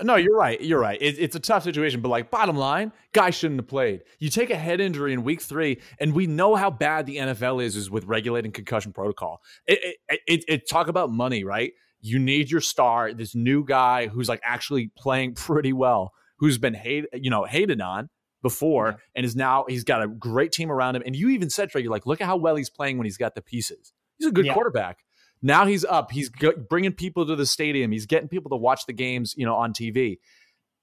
no, 0.03 0.15
you're 0.15 0.37
right. 0.37 0.61
You're 0.61 0.79
right. 0.79 1.01
It, 1.01 1.19
it's 1.19 1.35
a 1.35 1.41
tough 1.41 1.65
situation, 1.65 2.01
but 2.01 2.09
like 2.09 2.31
bottom 2.31 2.57
line, 2.57 2.93
guy 3.13 3.31
shouldn't 3.31 3.61
have 3.61 3.67
played. 3.67 4.03
You 4.21 4.31
take 4.31 4.51
a 4.51 4.57
head 4.57 4.81
injury 4.81 5.13
in 5.13 5.25
week 5.25 5.41
three, 5.41 5.81
and 5.99 6.15
we 6.15 6.27
know 6.27 6.55
how 6.55 6.71
bad 6.71 7.07
the 7.07 7.17
NFL 7.17 7.63
is 7.65 7.75
is 7.75 7.91
with 7.91 8.05
regulating 8.05 8.53
concussion 8.53 8.93
protocol. 8.93 9.41
It, 9.67 9.97
it, 10.09 10.21
it, 10.27 10.45
it 10.47 10.69
talk 10.69 10.89
about 10.89 11.11
money, 11.11 11.43
right? 11.43 11.73
You 12.01 12.21
need 12.21 12.51
your 12.51 12.61
star, 12.61 13.13
this 13.13 13.35
new 13.35 13.65
guy 13.65 14.07
who's 14.07 14.29
like 14.29 14.41
actually 14.45 14.93
playing 14.97 15.35
pretty 15.35 15.73
well, 15.73 16.13
who's 16.39 16.59
been 16.59 16.75
hate, 16.75 17.07
you 17.13 17.31
know, 17.31 17.45
hated 17.45 17.81
on 17.81 18.09
before, 18.43 18.89
Yeah. 18.89 18.97
and 19.17 19.27
is 19.27 19.35
now 19.37 19.65
he's 19.69 19.85
got 19.85 20.03
a 20.03 20.09
great 20.09 20.53
team 20.53 20.71
around 20.71 20.97
him. 20.97 21.03
And 21.05 21.15
you 21.17 21.29
even 21.31 21.51
said, 21.51 21.71
Trey, 21.71 21.83
you're 21.83 21.91
like, 21.91 22.07
look 22.07 22.21
at 22.21 22.27
how 22.27 22.37
well 22.37 22.57
he's 22.57 22.71
playing 22.71 22.99
when 22.99 23.05
he's 23.05 23.17
got 23.17 23.35
the 23.35 23.43
pieces. 23.43 23.93
He's 24.19 24.29
a 24.29 24.33
good 24.33 24.47
Yeah. 24.47 24.55
quarterback. 24.55 24.99
Now 25.43 25.67
he's 25.67 25.85
up. 25.85 26.11
He's 26.11 26.31
g- 26.31 26.53
bringing 26.69 26.93
people 26.93 27.27
to 27.27 27.37
the 27.37 27.47
stadium. 27.47 27.93
He's 27.93 28.07
getting 28.07 28.29
people 28.29 28.51
to 28.51 28.57
watch 28.57 28.87
the 28.87 28.93
games, 28.93 29.35
you 29.37 29.45
know, 29.47 29.55
on 29.55 29.73
TV. 29.73 30.19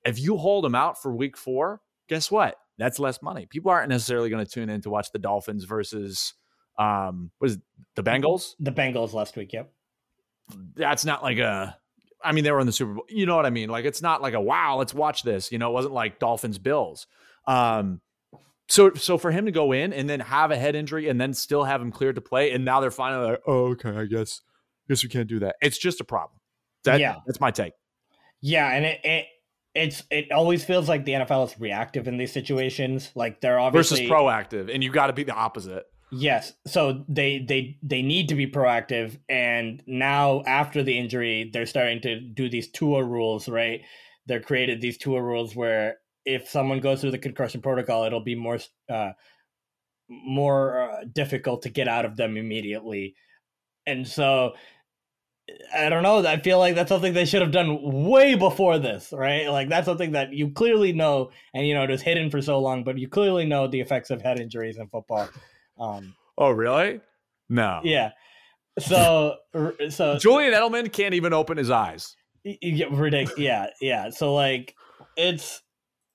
If 0.05 0.19
you 0.19 0.37
hold 0.37 0.65
him 0.65 0.75
out 0.75 1.01
for 1.01 1.13
week 1.15 1.35
four, 1.37 1.81
guess 2.07 2.29
what? 2.31 2.55
That's 2.77 2.99
less 2.99 3.21
money. 3.21 3.45
People 3.45 3.71
aren't 3.71 3.89
necessarily 3.89 4.29
going 4.29 4.45
to 4.45 4.49
tune 4.51 4.69
in 4.69 4.81
to 4.81 4.89
watch 4.89 5.11
the 5.11 5.19
Dolphins 5.19 5.63
versus 5.65 6.33
um 6.77 7.31
was 7.39 7.57
the 7.95 8.03
Bengals. 8.03 8.53
the 8.59 8.71
bengals 8.71 9.13
last 9.13 9.37
week 9.37 9.53
yep 9.53 9.71
That's 10.75 11.05
not 11.05 11.23
like 11.23 11.37
a 11.37 11.77
I 12.23 12.31
mean, 12.31 12.43
they 12.43 12.51
were 12.51 12.59
in 12.59 12.65
the 12.65 12.71
Super 12.73 12.93
Bowl. 12.95 13.05
You 13.07 13.25
know 13.27 13.35
what 13.35 13.45
I 13.45 13.49
mean? 13.51 13.69
Like 13.69 13.85
it's 13.85 14.01
not 14.01 14.21
like 14.21 14.33
a 14.33 14.41
wow, 14.41 14.77
let's 14.77 14.93
watch 14.95 15.21
this. 15.23 15.51
You 15.51 15.57
know, 15.59 15.69
it 15.69 15.73
wasn't 15.73 15.93
like 15.93 16.17
Dolphins 16.19 16.57
Bills. 16.57 17.05
Um 17.47 18.01
so 18.67 18.93
so 18.95 19.17
for 19.17 19.31
him 19.31 19.45
to 19.45 19.51
go 19.51 19.71
in 19.71 19.93
and 19.93 20.09
then 20.09 20.19
have 20.19 20.51
a 20.51 20.57
head 20.57 20.75
injury 20.75 21.07
and 21.09 21.21
then 21.21 21.33
still 21.33 21.63
have 21.63 21.81
him 21.81 21.91
cleared 21.91 22.15
to 22.15 22.21
play, 22.21 22.51
and 22.51 22.65
now 22.65 22.79
they're 22.79 22.91
finally 22.91 23.31
like, 23.31 23.41
oh, 23.45 23.71
okay, 23.71 23.95
I 23.95 24.05
guess 24.05 24.41
I 24.87 24.93
guess 24.93 25.03
we 25.03 25.09
can't 25.09 25.27
do 25.27 25.39
that. 25.39 25.55
It's 25.61 25.77
just 25.77 26.01
a 26.01 26.03
problem. 26.03 26.39
That, 26.83 26.99
Yeah. 26.99 27.15
that's 27.25 27.39
my 27.39 27.51
take. 27.51 27.73
Yeah, 28.41 28.69
and 28.69 28.85
it, 28.85 28.99
it 29.03 29.25
it's 29.75 30.03
it 30.09 30.31
always 30.31 30.63
feels 30.63 30.87
like 30.87 31.05
the 31.05 31.13
NFL 31.13 31.47
is 31.47 31.59
reactive 31.59 32.07
in 32.07 32.17
these 32.17 32.31
situations. 32.31 33.11
Like 33.15 33.41
they're 33.41 33.59
obviously 33.59 34.07
Versus 34.07 34.11
proactive, 34.11 34.73
and 34.73 34.83
you 34.83 34.91
got 34.91 35.07
to 35.07 35.13
be 35.13 35.23
the 35.23 35.33
opposite. 35.33 35.83
Yes, 36.11 36.53
so 36.65 37.03
they 37.09 37.39
they 37.39 37.77
they 37.83 38.01
need 38.01 38.29
to 38.29 38.35
be 38.35 38.47
proactive, 38.47 39.17
and 39.27 39.83
now 39.85 40.43
after 40.45 40.81
the 40.83 40.97
injury, 40.97 41.49
they're 41.51 41.65
starting 41.65 42.01
to 42.01 42.19
do 42.19 42.47
these 42.49 42.69
tour 42.71 43.03
rules. 43.03 43.49
Right, 43.49 43.81
they're 44.27 44.39
created 44.39 44.79
these 44.81 44.97
tour 44.97 45.21
rules 45.21 45.55
where 45.55 45.97
if 46.25 46.49
someone 46.49 46.79
goes 46.79 47.01
through 47.01 47.11
the 47.11 47.17
concussion 47.19 47.61
protocol, 47.61 48.03
it'll 48.05 48.19
be 48.23 48.35
more 48.35 48.59
uh, 48.89 49.11
more 50.09 50.81
uh, 50.91 51.03
difficult 51.11 51.63
to 51.63 51.69
get 51.69 51.87
out 51.87 52.05
of 52.05 52.15
them 52.17 52.37
immediately, 52.37 53.15
and 53.85 54.07
so 54.07 54.53
I 55.75 55.89
don't 55.89 56.01
know. 56.03 56.25
I 56.25 56.37
feel 56.39 56.57
like 56.57 56.73
that's 56.75 56.89
something 56.89 57.13
they 57.13 57.25
should 57.25 57.41
have 57.43 57.51
done 57.51 57.79
way 58.09 58.33
before 58.35 58.79
this, 58.79 59.13
right? 59.15 59.47
Like 59.47 59.69
that's 59.69 59.85
something 59.85 60.13
that 60.13 60.33
you 60.33 60.49
clearly 60.49 60.91
know, 60.93 61.31
and 61.53 61.67
you 61.67 61.73
know 61.75 61.83
it 61.83 61.89
was 61.89 62.01
hidden 62.01 62.29
for 62.31 62.41
so 62.41 62.59
long, 62.59 62.83
but 62.83 62.97
you 62.97 63.07
clearly 63.07 63.45
know 63.45 63.67
the 63.67 63.79
effects 63.79 64.09
of 64.09 64.21
head 64.21 64.39
injuries 64.39 64.77
in 64.77 64.87
football. 64.87 65.29
Um, 65.79 66.15
Oh, 66.37 66.49
really? 66.49 66.99
No. 67.47 67.79
yeah, 67.83 68.11
So 68.79 69.37
so 69.89 70.17
Julian 70.17 70.53
Edelman 70.53 70.91
can't 70.91 71.13
even 71.13 71.31
open 71.31 71.57
his 71.57 71.69
eyes. 71.69 72.15
y- 72.43 72.57
you 72.61 72.75
get 72.75 72.91
ridiculous. 72.91 73.39
Yeah, 73.39 73.67
yeah. 73.79 74.09
So 74.09 74.33
like 74.33 74.75
it's 75.15 75.61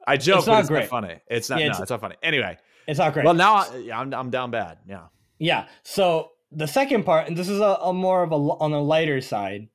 I 0.07 0.16
joke, 0.16 0.38
It's 0.38 0.47
but 0.47 0.52
not 0.52 0.61
it's 0.61 0.69
great. 0.69 0.80
not 0.80 0.88
funny. 0.88 1.14
It's 1.28 1.50
not. 1.50 1.59
Yeah, 1.61 1.66
no, 1.66 1.71
it's- 1.71 1.83
it's, 1.83 1.90
not 1.90 2.00
funny. 2.00 2.16
Anyway, 2.23 2.57
it's 2.87 2.99
not 2.99 3.12
great. 3.12 3.25
well 3.25 3.35
now 3.35 3.54
I, 3.57 3.76
yeah, 3.78 3.99
I'm 4.00 4.12
I'm 4.14 4.30
down 4.30 4.50
bad. 4.50 4.78
Yeah. 4.88 5.04
Yeah. 5.38 5.66
So 5.83 6.30
the 6.52 6.66
second 6.66 7.04
part, 7.04 7.28
and 7.28 7.37
this 7.37 7.49
is 7.49 7.61
a, 7.61 7.78
a 7.83 7.92
more 7.92 8.23
of 8.23 8.33
a 8.33 8.37
on 8.37 8.73
a 8.73 8.80
lighter 8.80 9.21
side. 9.21 9.69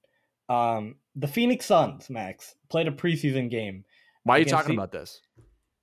Um, 0.50 0.96
the 1.15 1.27
Phoenix 1.27 1.65
Suns, 1.65 2.10
Max, 2.10 2.55
played 2.70 2.88
a 2.88 2.91
preseason 2.91 3.50
game 3.50 3.84
Why 4.24 4.36
are 4.36 4.39
you 4.39 4.46
talking 4.46 4.75
the- 4.75 4.82
about 4.82 4.91
this? 4.91 5.22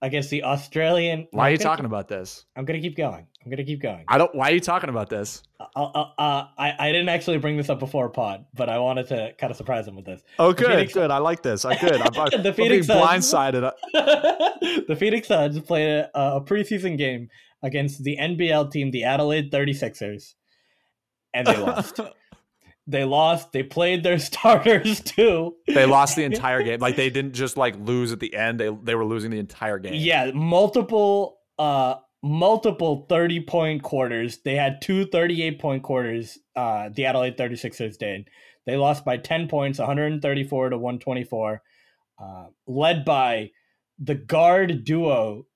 Against 0.02 0.28
the 0.30 0.42
Australian. 0.42 1.26
Why 1.30 1.44
are 1.44 1.46
I'm 1.46 1.52
you 1.52 1.58
gonna 1.58 1.70
talking 1.70 1.84
about 1.86 2.08
this? 2.08 2.44
I'm 2.56 2.64
gonna 2.64 2.80
keep 2.80 2.96
going. 2.96 3.26
I'm 3.44 3.50
gonna 3.50 3.64
keep 3.64 3.80
going. 3.80 4.04
I 4.08 4.18
don't. 4.18 4.34
Why 4.34 4.50
are 4.50 4.52
you 4.54 4.60
talking 4.60 4.90
about 4.90 5.08
this? 5.08 5.42
Uh, 5.60 5.64
uh, 5.82 6.10
uh, 6.18 6.44
I 6.58 6.74
I 6.78 6.92
didn't 6.92 7.08
actually 7.08 7.38
bring 7.38 7.56
this 7.56 7.70
up 7.70 7.78
before 7.78 8.08
pod, 8.10 8.44
but 8.54 8.68
I 8.68 8.78
wanted 8.78 9.08
to 9.08 9.32
kind 9.38 9.50
of 9.50 9.56
surprise 9.56 9.86
him 9.88 9.96
with 9.96 10.04
this. 10.04 10.22
Oh, 10.38 10.52
good, 10.52 10.66
Phoenix- 10.66 10.92
good. 10.92 11.10
I 11.10 11.18
like 11.18 11.42
this. 11.42 11.64
I 11.64 11.76
good. 11.78 12.00
I'm, 12.02 12.14
I'm, 12.34 12.42
The 12.42 12.48
I'm 12.48 12.54
Phoenix 12.54 12.86
Suns. 12.86 13.00
blindsided. 13.32 13.72
the 14.88 14.96
Phoenix 14.98 15.28
Suns 15.28 15.58
played 15.60 15.88
a, 15.88 16.10
a 16.14 16.40
preseason 16.40 16.98
game 16.98 17.28
against 17.62 18.02
the 18.02 18.16
NBL 18.20 18.70
team, 18.72 18.90
the 18.90 19.04
Adelaide 19.04 19.50
36ers, 19.52 20.34
and 21.32 21.46
they 21.46 21.56
lost. 21.56 22.00
they 22.86 23.04
lost. 23.04 23.52
They 23.52 23.62
played 23.62 24.02
their 24.02 24.18
starters 24.18 25.00
too. 25.00 25.56
They 25.66 25.86
lost 25.86 26.16
the 26.16 26.24
entire 26.24 26.62
game. 26.64 26.80
Like 26.80 26.96
they 26.96 27.10
didn't 27.10 27.34
just 27.34 27.56
like 27.56 27.76
lose 27.78 28.12
at 28.12 28.20
the 28.20 28.34
end. 28.34 28.58
They 28.58 28.70
they 28.82 28.94
were 28.94 29.04
losing 29.04 29.30
the 29.30 29.38
entire 29.38 29.78
game. 29.78 29.94
Yeah, 29.94 30.30
multiple 30.32 31.38
uh 31.58 31.96
multiple 32.22 33.06
30 33.08 33.40
point 33.46 33.82
quarters. 33.82 34.38
They 34.44 34.54
had 34.54 34.80
two 34.80 35.06
38 35.06 35.60
point 35.60 35.82
quarters 35.82 36.38
uh 36.56 36.90
the 36.94 37.06
Adelaide 37.06 37.36
36ers 37.36 37.98
did. 37.98 38.28
They 38.64 38.76
lost 38.76 39.04
by 39.04 39.16
10 39.16 39.48
points, 39.48 39.78
134 39.78 40.70
to 40.70 40.78
124. 40.78 41.62
Uh 42.20 42.46
led 42.66 43.04
by 43.04 43.50
the 43.98 44.14
guard 44.14 44.84
duo 44.84 45.46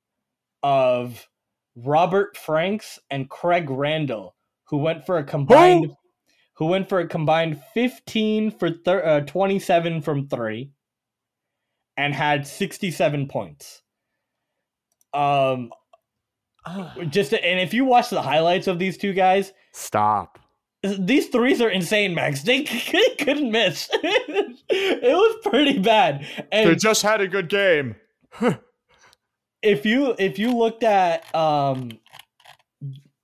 of 0.63 1.29
Robert 1.77 2.37
Franks 2.37 2.99
and 3.11 3.29
Craig 3.29 3.69
Randall 3.69 4.35
who 4.69 4.79
went 4.79 5.07
for 5.07 5.19
a 5.19 5.25
combined 5.25 5.87
who 5.87 5.97
went 6.65 6.89
for 6.89 7.01
a 7.01 7.07
combined 7.07 7.63
15 7.75 8.51
for 8.53 8.71
thir- 8.71 9.05
uh, 9.05 9.21
27 9.21 10.01
from 10.01 10.27
3 10.27 10.71
and 11.99 12.15
had 12.15 12.47
67 12.47 13.29
points. 13.29 13.83
Um 15.13 15.71
just 17.09 17.33
and 17.33 17.61
if 17.61 17.73
you 17.73 17.85
watch 17.85 18.11
the 18.11 18.23
highlights 18.23 18.67
of 18.67 18.79
these 18.79 18.97
two 18.97 19.13
guys, 19.13 19.53
Stop. 19.73 20.39
these 20.83 21.29
threes 21.29 21.61
are 21.61 21.69
insane, 21.71 22.15
Max. 22.15 22.43
They, 22.43 22.63
they 22.93 23.15
couldn't 23.19 23.51
miss. 23.51 23.89
it 23.93 25.03
was 25.03 25.37
pretty 25.45 25.79
bad. 25.79 26.27
And 26.51 26.71
They 26.71 26.75
just 26.75 27.03
had 27.03 27.21
a 27.21 27.29
good 27.29 27.49
game. 27.49 27.97
if 29.63 29.87
you 29.87 30.15
if 30.19 30.39
you 30.39 30.57
looked 30.57 30.83
at 30.83 31.33
um 31.35 31.91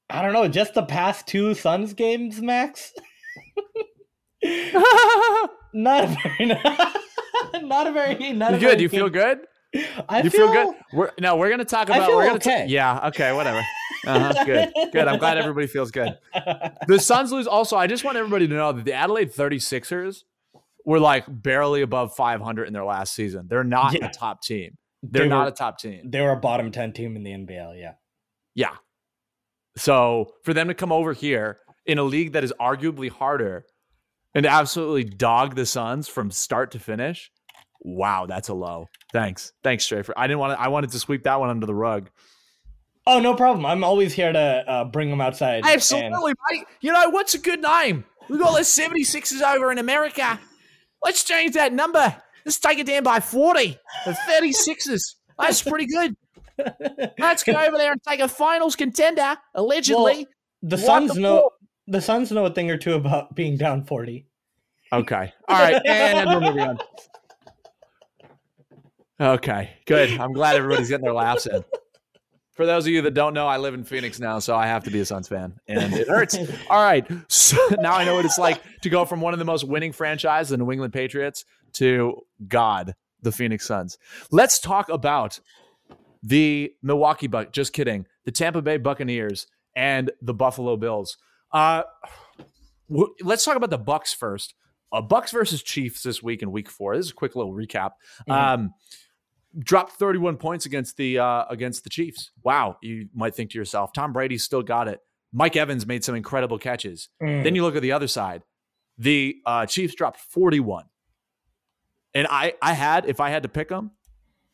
I 0.09 0.21
don't 0.23 0.35
know, 0.35 0.47
just 0.47 0.75
the 0.75 0.83
past 0.83 1.27
two 1.27 1.55
Suns 1.55 1.95
games, 1.95 2.41
Max. 2.41 2.93
not 5.75 6.05
a 6.05 6.07
very 6.09 6.47
not 7.63 7.87
a 7.87 7.93
very 7.93 8.33
not 8.33 8.51
You 8.53 8.57
a 8.57 8.61
good? 8.61 8.81
You 8.81 8.89
feel 8.89 9.09
good? 9.09 9.41
I 10.09 10.21
You 10.23 10.31
feel 10.31 10.53
good? 10.53 10.75
We're 10.93 11.11
no. 11.21 11.37
We're 11.37 11.49
gonna 11.51 11.65
talk 11.65 11.89
about. 11.89 12.07
feel 12.09 12.17
we're 12.17 12.27
gonna 12.27 12.39
ta- 12.39 12.51
okay. 12.51 12.67
yeah. 12.69 13.09
Okay. 13.09 13.33
Whatever. 13.33 13.63
Uh-huh, 14.07 14.45
good. 14.45 14.69
Good. 14.93 15.09
I'm 15.09 15.19
glad 15.19 15.39
everybody 15.39 15.67
feels 15.69 15.91
good. 15.93 16.19
The 16.89 16.99
Suns 16.99 17.31
lose. 17.33 17.47
Also, 17.47 17.77
I 17.77 17.87
just 17.87 18.03
want 18.05 18.17
everybody 18.19 18.49
to 18.49 18.55
know 18.55 18.73
that 18.73 18.85
the 18.85 18.93
Adelaide 18.93 19.33
36ers 19.33 20.25
were 20.85 20.99
like 20.99 21.25
barely 21.29 21.83
above 21.83 22.15
500 22.17 22.65
in 22.67 22.73
their 22.73 22.85
last 22.85 23.15
season. 23.15 23.47
They're 23.49 23.63
not 23.65 23.95
Yeah. 23.95 24.07
a 24.07 24.11
top 24.11 24.43
team. 24.43 24.77
They're 25.05 25.23
They 25.23 25.29
not 25.29 25.45
were- 25.45 25.49
a 25.53 25.55
top 25.55 25.79
team. 25.79 26.11
They 26.11 26.21
were 26.21 26.33
a 26.33 26.37
bottom 26.37 26.71
ten 26.73 26.93
team 26.93 27.15
in 27.17 27.23
the 27.23 27.31
NBL, 27.31 27.79
yeah. 27.81 27.93
Yeah. 28.55 28.75
So 29.79 30.33
for 30.45 30.53
them 30.53 30.69
to 30.69 30.75
come 30.75 30.93
over 30.93 31.13
here 31.13 31.59
in 31.87 31.99
a 31.99 32.03
league 32.05 32.33
that 32.33 32.45
is 32.45 32.53
arguably 32.61 33.11
harder 33.11 33.65
and 34.35 34.47
absolutely 34.47 35.05
dog 35.05 35.57
the 35.57 35.67
Suns 35.67 36.09
from 36.09 36.31
start 36.31 36.71
to 36.73 36.79
finish, 36.79 37.31
wow, 37.81 38.27
that's 38.27 38.49
a 38.49 38.55
low. 38.55 38.87
Thanks, 39.13 39.53
thanks, 39.63 39.87
Strafer. 39.87 40.13
I 40.17 40.27
didn't 40.27 40.41
want 40.41 40.57
to. 40.59 40.61
I 40.61 40.69
wanted 40.69 40.91
to 40.91 40.99
sweep 40.99 41.25
that 41.25 41.39
one 41.41 41.51
under 41.51 41.67
the 41.67 41.75
rug. 41.75 42.09
Oh, 43.07 43.19
no 43.19 43.35
problem. 43.35 43.67
I'm 43.67 43.83
always 43.83 44.13
here 44.15 44.33
to 44.33 44.39
uh, 44.67 44.85
bring 44.85 45.11
them 45.11 45.21
outside. 45.21 45.57
and- 45.65 45.67
Absolutely, 45.67 46.35
mate. 46.51 46.65
You 46.81 46.93
know 46.93 47.11
what's 47.11 47.35
a 47.35 47.39
good 47.39 47.61
name? 47.61 48.05
We've 48.29 48.39
got 48.39 48.55
the 48.55 48.61
76ers 48.61 49.43
over 49.43 49.73
in 49.73 49.79
America. 49.79 50.39
Let's 51.05 51.25
change 51.25 51.55
that 51.55 51.73
number. 51.73 52.15
Let's 52.45 52.61
take 52.61 52.79
it 52.79 52.87
down 52.87 53.03
by 53.03 53.19
40. 53.19 53.77
The 54.05 54.13
36ers. 54.31 55.17
That's 55.37 55.63
pretty 55.63 55.87
good. 55.87 56.15
Let's 57.19 57.43
go 57.43 57.53
over 57.55 57.77
there 57.77 57.91
and 57.93 58.01
take 58.07 58.21
a 58.21 58.29
finals 58.29 58.77
contender, 58.77 59.37
allegedly. 59.55 60.29
the 60.63 60.77
What 60.77 60.85
Suns 60.85 61.15
the 61.15 61.21
know? 61.21 61.51
The 61.93 62.01
Suns 62.01 62.33
know 62.33 62.47
a 62.47 62.51
thing 62.51 62.71
or 62.71 62.79
two 62.79 62.95
about 62.95 63.35
being 63.35 63.57
down 63.57 63.85
40. 63.85 64.27
Okay. 64.93 65.33
All 65.49 65.63
right. 65.63 65.81
And 65.87 66.29
we're 66.29 66.41
moving 66.41 66.61
on. 66.63 66.79
Okay. 69.21 69.71
Good. 69.87 70.19
I'm 70.19 70.33
glad 70.33 70.57
everybody's 70.57 70.89
getting 70.89 71.05
their 71.05 71.13
laughs 71.13 71.47
in. 71.47 71.63
For 72.53 72.67
those 72.67 72.87
of 72.87 72.93
you 72.93 73.03
that 73.03 73.15
don't 73.15 73.35
know, 73.35 73.47
I 73.47 73.59
live 73.59 73.75
in 73.75 73.85
Phoenix 73.85 74.19
now, 74.19 74.39
so 74.39 74.55
I 74.55 74.67
have 74.67 74.85
to 74.85 74.91
be 74.91 75.01
a 75.01 75.07
Suns 75.07 75.27
fan, 75.27 75.55
and 75.69 75.95
it 75.95 76.07
hurts. 76.07 76.37
All 76.71 76.83
right. 76.83 77.07
So 77.29 77.57
now 77.81 77.95
I 77.95 78.05
know 78.05 78.15
what 78.15 78.27
it's 78.27 78.39
like 78.39 78.61
to 78.83 78.91
go 78.91 79.05
from 79.05 79.21
one 79.21 79.33
of 79.33 79.39
the 79.39 79.45
most 79.45 79.65
winning 79.65 79.93
franchises, 79.93 80.51
the 80.51 80.59
New 80.59 80.71
England 80.71 80.93
Patriots, 80.93 81.45
to 81.75 82.21
God, 82.49 82.95
the 83.23 83.33
Phoenix 83.33 83.67
Suns. 83.67 83.97
Let's 84.31 84.59
talk 84.59 84.91
about 84.91 85.41
the 86.23 86.73
Milwaukee 86.83 87.27
Buck. 87.27 87.53
Just 87.53 87.73
kidding. 87.73 88.07
The 88.25 88.33
Tampa 88.33 88.61
Bay 88.61 88.77
Buccaneers 88.77 89.47
and 89.75 90.11
the 90.21 90.35
Buffalo 90.35 90.77
Bills. 90.77 91.17
Uh, 91.53 91.83
w- 92.89 93.15
let's 93.23 93.45
talk 93.45 93.57
about 93.57 93.71
the 93.71 93.79
Bucks 93.79 94.13
first. 94.13 94.55
Uh, 94.93 95.01
Bucks 95.01 95.31
versus 95.33 95.63
Chiefs 95.63 96.03
this 96.03 96.23
week 96.23 96.43
in 96.43 96.51
Week 96.53 96.69
Four. 96.69 96.97
This 96.97 97.07
is 97.07 97.13
a 97.13 97.15
quick 97.15 97.35
little 97.35 97.53
recap. 97.53 97.93
Mhm. 98.29 98.33
Um, 98.35 98.75
dropped 99.59 99.93
31 99.93 100.37
points 100.39 100.65
against 100.67 100.97
the 100.97 101.19
uh, 101.19 101.45
against 101.49 101.85
the 101.85 101.91
Chiefs. 101.91 102.31
Wow, 102.43 102.77
you 102.83 103.09
might 103.15 103.35
think 103.35 103.51
to 103.53 103.59
yourself, 103.59 103.93
Tom 103.93 104.13
Brady's 104.13 104.43
still 104.43 104.63
got 104.63 104.89
it. 104.89 105.01
Mike 105.33 105.57
Evans 105.57 105.87
made 105.87 106.05
some 106.05 106.15
incredible 106.15 106.59
catches. 106.59 107.09
Mm. 107.23 107.43
Then 107.45 107.55
you 107.55 107.63
look 107.63 107.75
at 107.77 107.83
the 107.83 107.93
other 107.93 108.09
side. 108.09 108.43
The 108.99 109.37
uh, 109.47 109.65
Chiefs 109.67 109.95
dropped 109.95 110.21
41. 110.21 110.85
And 112.15 112.27
I 112.31 112.55
I 112.61 112.75
had 112.75 113.07
if 113.07 113.21
I 113.21 113.31
had 113.31 113.43
to 113.45 113.49
pick 113.49 113.69
them, 113.71 113.93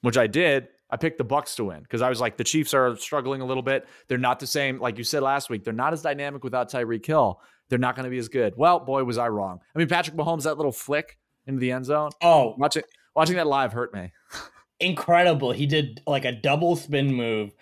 which 0.02 0.16
I 0.16 0.28
did, 0.28 0.68
I 0.90 0.96
picked 0.96 1.18
the 1.18 1.24
Bucks 1.24 1.54
to 1.56 1.64
win 1.64 1.82
because 1.82 2.00
I 2.02 2.08
was 2.08 2.20
like 2.20 2.36
the 2.36 2.44
Chiefs 2.44 2.72
are 2.74 2.96
struggling 2.96 3.40
a 3.40 3.44
little 3.46 3.62
bit. 3.62 3.86
They're 4.08 4.18
not 4.18 4.40
the 4.40 4.46
same 4.46 4.78
like 4.80 4.98
you 4.98 5.04
said 5.04 5.22
last 5.22 5.50
week. 5.50 5.64
They're 5.64 5.72
not 5.74 5.92
as 5.92 6.02
dynamic 6.02 6.44
without 6.44 6.70
Tyreek 6.70 7.04
Hill. 7.04 7.40
They're 7.68 7.78
not 7.78 7.94
going 7.96 8.04
to 8.04 8.10
be 8.10 8.18
as 8.18 8.28
good. 8.28 8.54
Well, 8.56 8.80
boy, 8.80 9.04
was 9.04 9.18
I 9.18 9.28
wrong. 9.28 9.60
I 9.74 9.78
mean, 9.78 9.88
Patrick 9.88 10.16
Mahomes 10.16 10.44
that 10.44 10.56
little 10.56 10.72
flick 10.72 11.18
into 11.46 11.60
the 11.60 11.72
end 11.72 11.84
zone. 11.84 12.10
oh, 12.22 12.54
Watching 12.56 12.82
watching 13.14 13.36
that 13.36 13.46
live 13.46 13.72
hurt 13.72 13.92
me. 13.92 14.12
incredible. 14.80 15.52
He 15.52 15.66
did 15.66 16.00
like 16.06 16.24
a 16.24 16.32
double 16.32 16.76
spin 16.76 17.12
move 17.14 17.52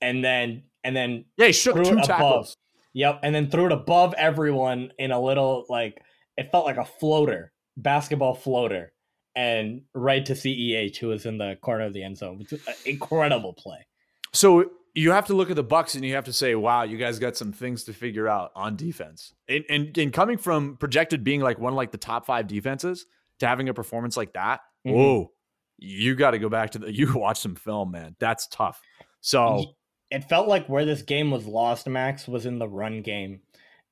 and 0.00 0.24
then 0.24 0.64
and 0.82 0.94
then 0.94 1.24
Yeah, 1.36 1.46
he 1.46 1.52
shook 1.52 1.76
two 1.76 1.82
it 1.82 1.92
above. 1.92 2.06
tackles. 2.06 2.56
yep, 2.92 3.20
and 3.22 3.34
then 3.34 3.50
threw 3.50 3.66
it 3.66 3.72
above 3.72 4.14
everyone 4.18 4.92
in 4.98 5.10
a 5.10 5.20
little 5.20 5.64
like 5.68 6.02
it 6.36 6.50
felt 6.50 6.66
like 6.66 6.76
a 6.76 6.84
floater, 6.84 7.52
basketball 7.76 8.34
floater. 8.34 8.92
And 9.36 9.82
right 9.94 10.24
to 10.26 10.34
CEH, 10.34 10.96
who 10.98 11.08
was 11.08 11.26
in 11.26 11.38
the 11.38 11.56
corner 11.60 11.84
of 11.84 11.92
the 11.92 12.02
end 12.04 12.16
zone. 12.18 12.38
Which 12.38 12.52
was 12.52 12.66
an 12.68 12.74
incredible 12.86 13.52
play. 13.52 13.86
So 14.32 14.70
you 14.94 15.10
have 15.10 15.26
to 15.26 15.34
look 15.34 15.50
at 15.50 15.56
the 15.56 15.62
Bucks 15.64 15.96
and 15.96 16.04
you 16.04 16.14
have 16.14 16.24
to 16.26 16.32
say, 16.32 16.54
"Wow, 16.54 16.84
you 16.84 16.96
guys 16.98 17.18
got 17.18 17.36
some 17.36 17.52
things 17.52 17.82
to 17.84 17.92
figure 17.92 18.28
out 18.28 18.52
on 18.54 18.76
defense." 18.76 19.32
And 19.48 19.64
and, 19.68 19.98
and 19.98 20.12
coming 20.12 20.38
from 20.38 20.76
projected 20.76 21.24
being 21.24 21.40
like 21.40 21.58
one 21.58 21.72
of 21.72 21.76
like 21.76 21.90
the 21.90 21.98
top 21.98 22.26
five 22.26 22.46
defenses 22.46 23.06
to 23.40 23.46
having 23.48 23.68
a 23.68 23.74
performance 23.74 24.16
like 24.16 24.34
that, 24.34 24.60
Mhm. 24.86 24.92
whoa, 24.94 25.32
you 25.78 26.14
got 26.14 26.30
to 26.30 26.38
go 26.38 26.48
back 26.48 26.70
to 26.70 26.78
the. 26.78 26.92
You 26.94 27.12
watch 27.18 27.40
some 27.40 27.56
film, 27.56 27.90
man. 27.90 28.14
That's 28.20 28.46
tough. 28.46 28.80
So 29.20 29.74
it 30.10 30.28
felt 30.28 30.46
like 30.46 30.68
where 30.68 30.84
this 30.84 31.02
game 31.02 31.32
was 31.32 31.44
lost, 31.46 31.88
Max, 31.88 32.28
was 32.28 32.46
in 32.46 32.60
the 32.60 32.68
run 32.68 33.02
game, 33.02 33.40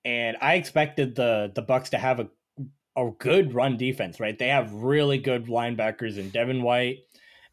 and 0.05 0.37
I 0.41 0.55
expected 0.55 1.17
the 1.17 1.51
the 1.53 1.63
Bucks 1.63 1.91
to 1.91 1.99
have 1.99 2.21
a 2.21 2.29
a 2.97 3.11
good 3.19 3.55
run 3.55 3.77
defense. 3.77 4.21
Right, 4.21 4.39
they 4.39 4.49
have 4.49 4.73
really 4.73 5.19
good 5.19 5.47
linebackers 5.47 6.19
in 6.19 6.31
Devin 6.31 6.63
White 6.63 6.99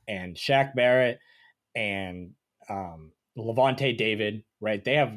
and 0.07 0.35
Shaq 0.35 0.75
Barrett 0.75 1.19
and 1.75 2.31
um, 2.69 3.11
Lavonte 3.37 3.97
David. 3.97 4.43
Right, 4.61 4.83
they 4.83 4.95
have 4.95 5.13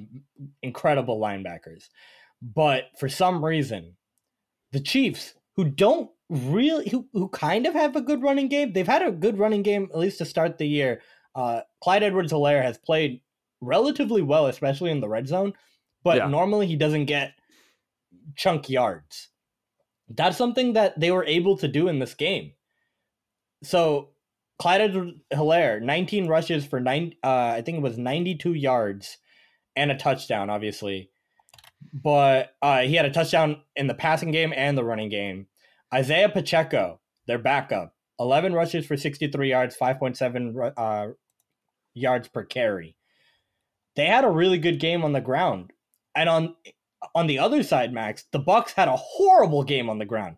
incredible 0.62 1.20
linebackers, 1.20 1.88
but 2.40 2.84
for 2.98 3.08
some 3.08 3.44
reason, 3.44 3.96
the 4.70 4.80
Chiefs, 4.80 5.34
who 5.56 5.64
don't 5.64 6.10
really, 6.30 6.88
who 6.88 7.08
who 7.12 7.28
kind 7.28 7.66
of 7.66 7.74
have 7.74 7.96
a 7.96 8.00
good 8.00 8.22
running 8.22 8.48
game, 8.48 8.72
they've 8.72 8.86
had 8.86 9.02
a 9.02 9.10
good 9.10 9.38
running 9.38 9.62
game 9.62 9.88
at 9.92 9.98
least 9.98 10.18
to 10.18 10.24
start 10.24 10.58
the 10.58 10.66
year. 10.66 11.02
Uh, 11.34 11.62
Clyde 11.82 12.02
Edwards-Helaire 12.02 12.62
has 12.62 12.78
played 12.78 13.20
relatively 13.60 14.22
well, 14.22 14.46
especially 14.46 14.90
in 14.90 15.00
the 15.00 15.08
red 15.08 15.26
zone. 15.26 15.54
But 16.04 16.18
Yeah. 16.18 16.28
normally 16.28 16.66
he 16.66 16.76
doesn't 16.76 17.06
get 17.06 17.32
chunk 18.36 18.68
yards. 18.68 19.28
That's 20.14 20.36
something 20.36 20.74
that 20.74 20.98
they 20.98 21.10
were 21.10 21.24
able 21.24 21.56
to 21.58 21.68
do 21.68 21.88
in 21.88 21.98
this 21.98 22.14
game. 22.14 22.52
So 23.62 24.10
Clyde 24.58 24.92
Helaire, 25.32 25.80
19 25.80 26.28
rushes 26.28 26.64
for 26.64 26.80
nine, 26.80 27.14
uh, 27.22 27.54
I 27.56 27.62
think 27.62 27.78
it 27.78 27.82
was 27.82 27.98
92 27.98 28.54
yards 28.54 29.18
and 29.76 29.90
a 29.90 29.96
touchdown, 29.96 30.50
obviously. 30.50 31.10
But 31.92 32.54
uh, 32.62 32.82
he 32.82 32.94
had 32.94 33.06
a 33.06 33.10
touchdown 33.10 33.62
in 33.74 33.86
the 33.86 33.94
passing 33.94 34.30
game 34.30 34.52
and 34.54 34.76
the 34.76 34.84
running 34.84 35.08
game. 35.08 35.46
Isaiah 35.92 36.28
Pacheco, 36.28 37.00
their 37.26 37.38
backup, 37.38 37.94
11 38.18 38.54
rushes 38.54 38.86
for 38.86 38.96
63 38.96 39.50
yards, 39.50 39.76
5.7 39.76 40.72
uh, 40.76 41.12
yards 41.94 42.28
per 42.28 42.44
carry. 42.44 42.96
They 43.96 44.06
had 44.06 44.24
a 44.24 44.30
really 44.30 44.58
good 44.58 44.78
game 44.80 45.04
on 45.04 45.12
the 45.12 45.20
ground. 45.20 45.72
And 46.14 46.28
on 46.28 46.54
on 47.14 47.26
the 47.26 47.38
other 47.38 47.62
side, 47.62 47.92
Max, 47.92 48.24
the 48.32 48.38
Bucks 48.38 48.72
had 48.72 48.88
a 48.88 48.96
horrible 48.96 49.62
game 49.62 49.90
on 49.90 49.98
the 49.98 50.04
ground. 50.04 50.36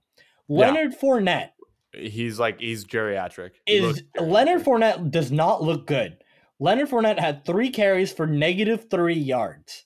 Leonard 0.48 0.92
yeah. 0.92 0.98
Fournette. 0.98 1.50
He's 1.92 2.38
like 2.38 2.60
he's 2.60 2.84
geriatric. 2.84 3.50
He 3.66 3.76
is 3.76 4.02
geriatric. 4.16 4.30
Leonard 4.32 4.64
Fournette 4.64 5.10
does 5.10 5.30
not 5.30 5.62
look 5.62 5.86
good. 5.86 6.18
Leonard 6.58 6.88
Fournette 6.88 7.18
had 7.18 7.44
three 7.44 7.70
carries 7.70 8.12
for 8.12 8.26
negative 8.26 8.88
three 8.90 9.14
yards. 9.14 9.84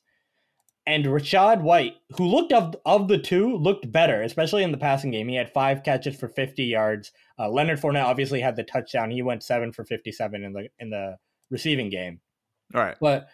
And 0.86 1.04
Rachaad 1.04 1.60
White, 1.60 1.96
who 2.16 2.24
looked 2.24 2.50
of, 2.50 2.74
of 2.86 3.08
the 3.08 3.18
two, 3.18 3.56
looked 3.56 3.92
better, 3.92 4.22
especially 4.22 4.62
in 4.62 4.72
the 4.72 4.78
passing 4.78 5.10
game. 5.10 5.28
He 5.28 5.34
had 5.34 5.52
five 5.52 5.82
catches 5.82 6.16
for 6.16 6.28
50 6.28 6.64
yards. 6.64 7.12
Uh, 7.38 7.50
Leonard 7.50 7.78
Fournette 7.78 8.06
obviously 8.06 8.40
had 8.40 8.56
the 8.56 8.62
touchdown. 8.62 9.10
He 9.10 9.20
went 9.20 9.42
seven 9.42 9.70
for 9.70 9.84
57 9.84 10.42
in 10.42 10.52
the 10.54 10.68
in 10.78 10.88
the 10.88 11.18
receiving 11.50 11.90
game. 11.90 12.20
All 12.74 12.80
right. 12.80 12.96
But 13.00 13.28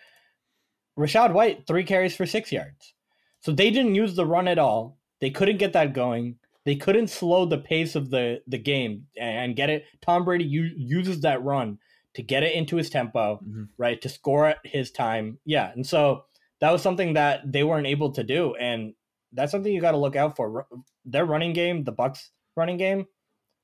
Rachaad 0.99 1.33
White, 1.33 1.67
three 1.67 1.85
carries 1.85 2.17
for 2.17 2.27
six 2.27 2.51
yards. 2.51 2.94
So 3.45 3.53
they 3.53 3.71
didn't 3.71 3.95
use 3.95 4.17
the 4.17 4.25
run 4.25 4.49
at 4.49 4.59
all. 4.59 4.97
They 5.21 5.29
couldn't 5.29 5.59
get 5.59 5.75
that 5.75 5.93
going. 5.93 6.37
They 6.65 6.77
couldn't 6.77 7.09
slow 7.09 7.45
the 7.45 7.59
pace 7.59 7.95
of 7.95 8.09
the, 8.09 8.41
the 8.47 8.57
game 8.57 9.07
and 9.21 9.55
get 9.55 9.69
it. 9.69 9.85
Tom 10.01 10.25
Brady 10.25 10.47
u- 10.47 10.73
uses 10.75 11.21
that 11.21 11.45
run 11.45 11.79
to 12.15 12.23
get 12.23 12.43
it 12.43 12.55
into 12.55 12.77
his 12.77 12.89
tempo, 12.89 13.39
mm-hmm. 13.45 13.65
right? 13.77 14.01
To 14.01 14.09
score 14.09 14.47
at 14.47 14.59
his 14.65 14.91
time. 14.91 15.39
Yeah. 15.45 15.71
And 15.75 15.87
so 15.87 16.25
that 16.63 16.71
was 16.71 16.81
something 16.81 17.13
that 17.15 17.53
they 17.53 17.65
weren't 17.65 17.87
able 17.87 18.13
to 18.13 18.25
do. 18.25 18.55
And 18.55 18.95
that's 19.35 19.53
something 19.53 19.71
you 19.71 19.83
got 19.83 19.91
to 19.91 19.99
look 19.99 20.17
out 20.17 20.37
for. 20.37 20.67
Their 21.05 21.27
running 21.27 21.53
game, 21.53 21.85
the 21.85 21.93
Bucks 21.93 22.31
running 22.57 22.79
game, 22.79 23.07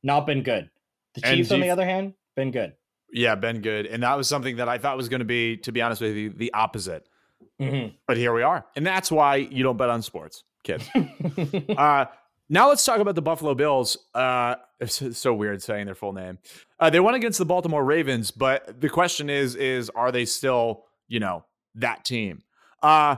not 0.03 0.27
been 0.27 0.43
good. 0.43 0.69
The 1.15 1.23
Chiefs, 1.23 1.53
on 1.53 1.61
the 1.61 1.71
other 1.71 1.87
hand, 1.87 2.13
been 2.37 2.51
good. 2.51 2.75
Yeah, 3.11 3.35
been 3.35 3.63
good. 3.63 3.87
And 3.87 4.03
that 4.03 4.19
was 4.19 4.29
something 4.29 4.57
that 4.57 4.69
I 4.69 4.77
thought 4.77 4.99
was 4.99 5.09
going 5.09 5.21
to 5.21 5.25
be, 5.25 5.57
to 5.59 5.73
be 5.73 5.81
honest 5.81 6.03
with 6.03 6.17
you, 6.17 6.31
the 6.31 6.53
opposite. 6.53 7.07
Mm-hmm. 7.61 7.95
But 8.07 8.17
here 8.17 8.33
we 8.33 8.43
are. 8.43 8.65
And 8.75 8.87
that's 8.87 9.11
why 9.11 9.37
you 9.37 9.63
don't 9.63 9.77
bet 9.77 9.91
on 9.91 10.03
sports, 10.03 10.45
kids. 10.65 10.89
uh, 11.77 12.07
now 12.49 12.69
let's 12.69 12.85
talk 12.85 12.99
about 12.99 13.15
the 13.15 13.23
Buffalo 13.23 13.55
Bills. 13.55 13.97
Uh, 14.15 14.57
it's 14.81 15.19
so 15.19 15.35
weird 15.35 15.63
saying 15.63 15.87
their 15.87 15.95
full 15.95 16.13
name. 16.13 16.39
Uh, 16.79 16.91
they 16.91 17.01
won 17.01 17.15
against 17.15 17.39
the 17.39 17.45
Baltimore 17.45 17.85
Ravens, 17.85 18.31
but 18.31 18.81
the 18.81 18.89
question 18.89 19.29
is, 19.31 19.55
is 19.55 19.91
are 19.91 20.11
they 20.11 20.25
still, 20.25 20.85
you 21.07 21.21
know, 21.21 21.45
that 21.77 22.05
team? 22.05 22.43
Uh, 22.83 23.17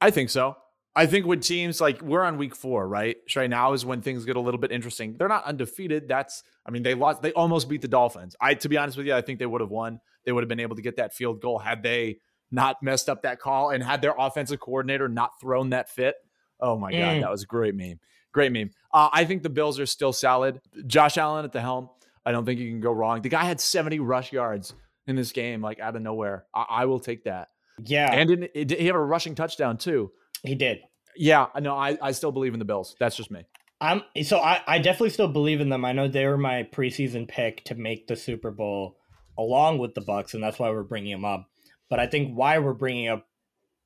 I 0.00 0.10
think 0.10 0.30
so. 0.30 0.56
I 0.96 1.06
think 1.06 1.26
when 1.26 1.40
teams 1.40 1.80
like 1.80 2.02
we're 2.02 2.22
on 2.22 2.38
week 2.38 2.54
four, 2.54 2.86
right? 2.86 3.16
Right 3.34 3.50
now 3.50 3.72
is 3.72 3.84
when 3.84 4.00
things 4.00 4.24
get 4.24 4.36
a 4.36 4.40
little 4.40 4.60
bit 4.60 4.70
interesting. 4.70 5.16
They're 5.18 5.26
not 5.26 5.44
undefeated. 5.44 6.06
That's, 6.06 6.44
I 6.64 6.70
mean, 6.70 6.84
they 6.84 6.94
lost, 6.94 7.20
they 7.20 7.32
almost 7.32 7.68
beat 7.68 7.82
the 7.82 7.88
Dolphins. 7.88 8.36
I, 8.40 8.54
to 8.54 8.68
be 8.68 8.76
honest 8.76 8.96
with 8.96 9.06
you, 9.06 9.14
I 9.14 9.22
think 9.22 9.40
they 9.40 9.46
would 9.46 9.60
have 9.60 9.70
won. 9.70 10.00
They 10.24 10.30
would 10.30 10.44
have 10.44 10.48
been 10.48 10.60
able 10.60 10.76
to 10.76 10.82
get 10.82 10.96
that 10.96 11.14
field 11.14 11.40
goal 11.40 11.58
had 11.58 11.82
they 11.82 12.18
not 12.54 12.82
messed 12.82 13.08
up 13.08 13.22
that 13.22 13.40
call 13.40 13.70
and 13.70 13.82
had 13.82 14.00
their 14.00 14.14
offensive 14.18 14.60
coordinator 14.60 15.08
not 15.08 15.40
thrown 15.40 15.70
that 15.70 15.90
fit. 15.90 16.14
Oh 16.60 16.78
my 16.78 16.92
God, 16.92 16.98
mm. 16.98 17.20
that 17.20 17.30
was 17.30 17.42
a 17.42 17.46
great 17.46 17.74
meme. 17.74 17.98
Great 18.32 18.52
meme. 18.52 18.70
Uh, 18.92 19.08
I 19.12 19.24
think 19.24 19.42
the 19.42 19.50
Bills 19.50 19.78
are 19.78 19.86
still 19.86 20.12
solid. 20.12 20.60
Josh 20.86 21.18
Allen 21.18 21.44
at 21.44 21.52
the 21.52 21.60
helm. 21.60 21.90
I 22.24 22.32
don't 22.32 22.44
think 22.44 22.58
you 22.60 22.70
can 22.70 22.80
go 22.80 22.92
wrong. 22.92 23.22
The 23.22 23.28
guy 23.28 23.44
had 23.44 23.60
70 23.60 24.00
rush 24.00 24.32
yards 24.32 24.74
in 25.06 25.16
this 25.16 25.32
game, 25.32 25.60
like 25.60 25.78
out 25.78 25.96
of 25.96 26.02
nowhere. 26.02 26.46
I, 26.54 26.64
I 26.68 26.84
will 26.86 27.00
take 27.00 27.24
that. 27.24 27.48
Yeah. 27.84 28.12
And 28.12 28.28
did, 28.28 28.68
did 28.68 28.78
he 28.78 28.86
have 28.86 28.96
a 28.96 29.04
rushing 29.04 29.34
touchdown 29.34 29.76
too? 29.76 30.10
He 30.42 30.54
did. 30.54 30.78
Yeah. 31.16 31.46
No, 31.60 31.76
I, 31.76 31.98
I 32.00 32.12
still 32.12 32.32
believe 32.32 32.54
in 32.54 32.58
the 32.58 32.64
Bills. 32.64 32.96
That's 32.98 33.16
just 33.16 33.30
me. 33.30 33.44
I'm 33.80 34.02
so 34.22 34.38
I, 34.38 34.62
I 34.66 34.78
definitely 34.78 35.10
still 35.10 35.28
believe 35.28 35.60
in 35.60 35.68
them. 35.68 35.84
I 35.84 35.92
know 35.92 36.08
they 36.08 36.26
were 36.26 36.38
my 36.38 36.62
preseason 36.72 37.28
pick 37.28 37.64
to 37.64 37.74
make 37.74 38.06
the 38.06 38.16
Super 38.16 38.50
Bowl 38.50 38.96
along 39.36 39.78
with 39.78 39.94
the 39.94 40.00
Bucks, 40.00 40.32
and 40.32 40.42
that's 40.42 40.58
why 40.58 40.70
we're 40.70 40.84
bringing 40.84 41.12
them 41.12 41.24
up. 41.24 41.50
But 41.90 42.00
I 42.00 42.06
think 42.06 42.34
why 42.34 42.58
we're 42.58 42.74
bringing 42.74 43.08
up 43.08 43.26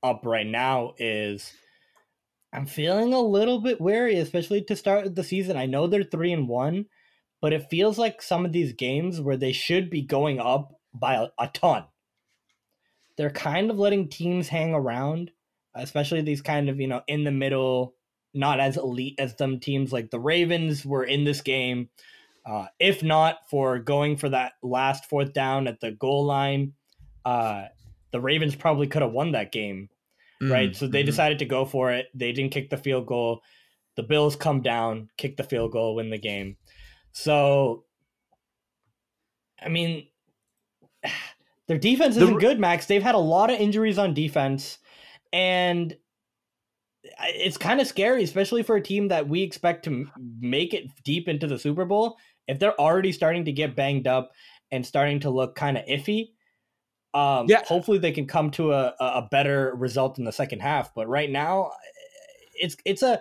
up 0.03 0.25
right 0.25 0.47
now 0.47 0.95
is 0.99 1.53
I'm 2.53 2.67
feeling 2.67 3.13
a 3.13 3.21
little 3.21 3.61
bit 3.61 3.81
wary, 3.81 4.17
especially 4.17 4.63
to 4.65 4.77
start 4.77 5.15
the 5.15 5.25
season. 5.25 5.57
I 5.57 5.67
know 5.67 5.87
they're 5.87 6.05
three 6.05 6.33
and 6.33 6.49
one, 6.49 6.87
but 7.41 7.53
it 7.53 7.69
feels 7.71 7.99
like 7.99 8.23
some 8.23 8.45
of 8.45 8.53
these 8.53 8.73
games 8.73 9.21
where 9.21 9.37
they 9.37 9.53
should 9.53 9.91
be 9.91 10.03
going 10.03 10.41
up 10.41 10.73
by 10.95 11.15
a, 11.15 11.29
a 11.39 11.49
ton. 11.49 11.85
They're 13.17 13.31
kind 13.31 13.71
of 13.71 13.79
letting 13.79 14.09
teams 14.09 14.49
hang 14.49 14.73
around, 14.73 15.31
especially 15.75 16.23
these 16.23 16.41
kind 16.41 16.69
of 16.69 16.81
you 16.81 16.87
know 16.87 17.03
in 17.07 17.25
the 17.25 17.33
middle, 17.33 17.95
not 18.33 18.61
as 18.61 18.77
elite 18.77 19.17
as 19.19 19.35
them 19.37 19.61
teams 19.61 19.93
like 19.93 20.11
the 20.11 20.21
Ravens 20.21 20.87
were 20.87 21.05
in 21.05 21.25
this 21.25 21.41
game. 21.41 21.91
Uh, 22.47 22.67
if 22.79 23.03
not 23.03 23.41
for 23.51 23.79
going 23.79 24.17
for 24.17 24.31
that 24.31 24.53
last 24.63 25.05
fourth 25.05 25.35
down 25.35 25.67
at 25.67 25.81
the 25.81 25.91
goal 25.91 26.25
line, 26.25 26.73
uh, 27.27 27.65
the 28.11 28.21
Ravens 28.21 28.55
probably 28.55 28.87
could 28.87 29.03
have 29.03 29.13
won 29.13 29.33
that 29.33 29.53
game, 29.53 29.89
mm, 30.43 30.51
right? 30.51 30.75
So 30.75 30.87
they 30.87 31.01
mm-hmm. 31.01 31.07
decided 31.07 31.39
to 31.41 31.45
go 31.45 31.65
for 31.65 31.93
it. 31.93 32.07
They 32.15 32.33
didn't 32.33 32.53
kick 32.53 32.71
the 32.71 32.77
field 32.77 33.07
goal. 33.07 33.43
The 33.97 34.03
Bills 34.03 34.37
come 34.37 34.63
down, 34.63 35.11
kick 35.17 35.37
the 35.37 35.45
field 35.45 35.73
goal, 35.73 35.97
win 35.97 36.11
the 36.11 36.19
game. 36.19 36.57
So, 37.13 37.85
I 39.61 39.69
mean, 39.69 40.07
their 41.67 41.79
defense 41.79 42.17
isn't 42.17 42.35
the, 42.35 42.41
good, 42.41 42.61
Max. 42.61 42.87
They've 42.87 43.03
had 43.03 43.15
a 43.15 43.19
lot 43.19 43.51
of 43.51 43.59
injuries 43.59 43.99
on 43.99 44.15
defense, 44.15 44.79
and 45.33 45.97
it's 47.21 47.59
kind 47.59 47.81
of 47.81 47.87
scary, 47.87 48.23
especially 48.23 48.63
for 48.63 48.77
a 48.77 48.83
team 48.83 49.09
that 49.09 49.29
we 49.29 49.43
expect 49.43 49.85
to 49.85 50.07
make 50.41 50.75
it 50.75 50.87
deep 51.05 51.29
into 51.29 51.47
the 51.47 51.59
Super 51.59 51.85
Bowl. 51.85 52.17
If 52.47 52.59
they're 52.59 52.81
already 52.81 53.13
starting 53.13 53.45
to 53.45 53.53
get 53.53 53.77
banged 53.77 54.07
up 54.07 54.33
and 54.71 54.85
starting 54.85 55.21
to 55.21 55.31
look 55.31 55.55
kind 55.55 55.77
of 55.77 55.85
iffy, 55.87 56.31
um, 57.15 57.47
yeah. 57.49 57.63
Hopefully, 57.67 57.99
they 57.99 58.13
can 58.13 58.27
come 58.27 58.51
to 58.53 58.73
a, 58.73 58.95
a 59.01 59.29
better 59.31 59.75
result 59.75 60.19
in 60.19 60.25
the 60.25 60.33
second 60.33 60.61
half. 60.61 60.95
But 60.95 61.09
right 61.09 61.31
now, 61.31 61.73
it's 62.55 62.77
it's 62.85 63.03
a 63.03 63.21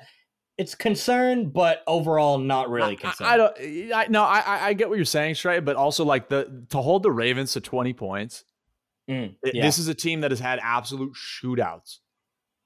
it's 0.57 0.75
concern, 0.75 1.49
but 1.49 1.83
overall 1.87 2.37
not 2.37 2.69
really 2.69 2.95
concerned. 2.95 3.29
I, 3.29 3.33
I 3.33 3.37
don't. 3.37 3.93
I, 3.93 4.07
no, 4.09 4.23
I 4.23 4.67
I 4.67 4.73
get 4.73 4.89
what 4.89 4.95
you're 4.95 5.05
saying, 5.05 5.35
straight. 5.35 5.63
But 5.63 5.75
also, 5.75 6.03
like 6.03 6.29
the 6.29 6.65
to 6.69 6.81
hold 6.81 7.03
the 7.03 7.11
Ravens 7.11 7.53
to 7.53 7.61
20 7.61 7.93
points. 7.93 8.43
Mm, 9.09 9.35
yeah. 9.41 9.63
This 9.63 9.77
is 9.77 9.87
a 9.87 9.93
team 9.93 10.21
that 10.21 10.31
has 10.31 10.39
had 10.41 10.59
absolute 10.61 11.13
shootouts, 11.13 11.99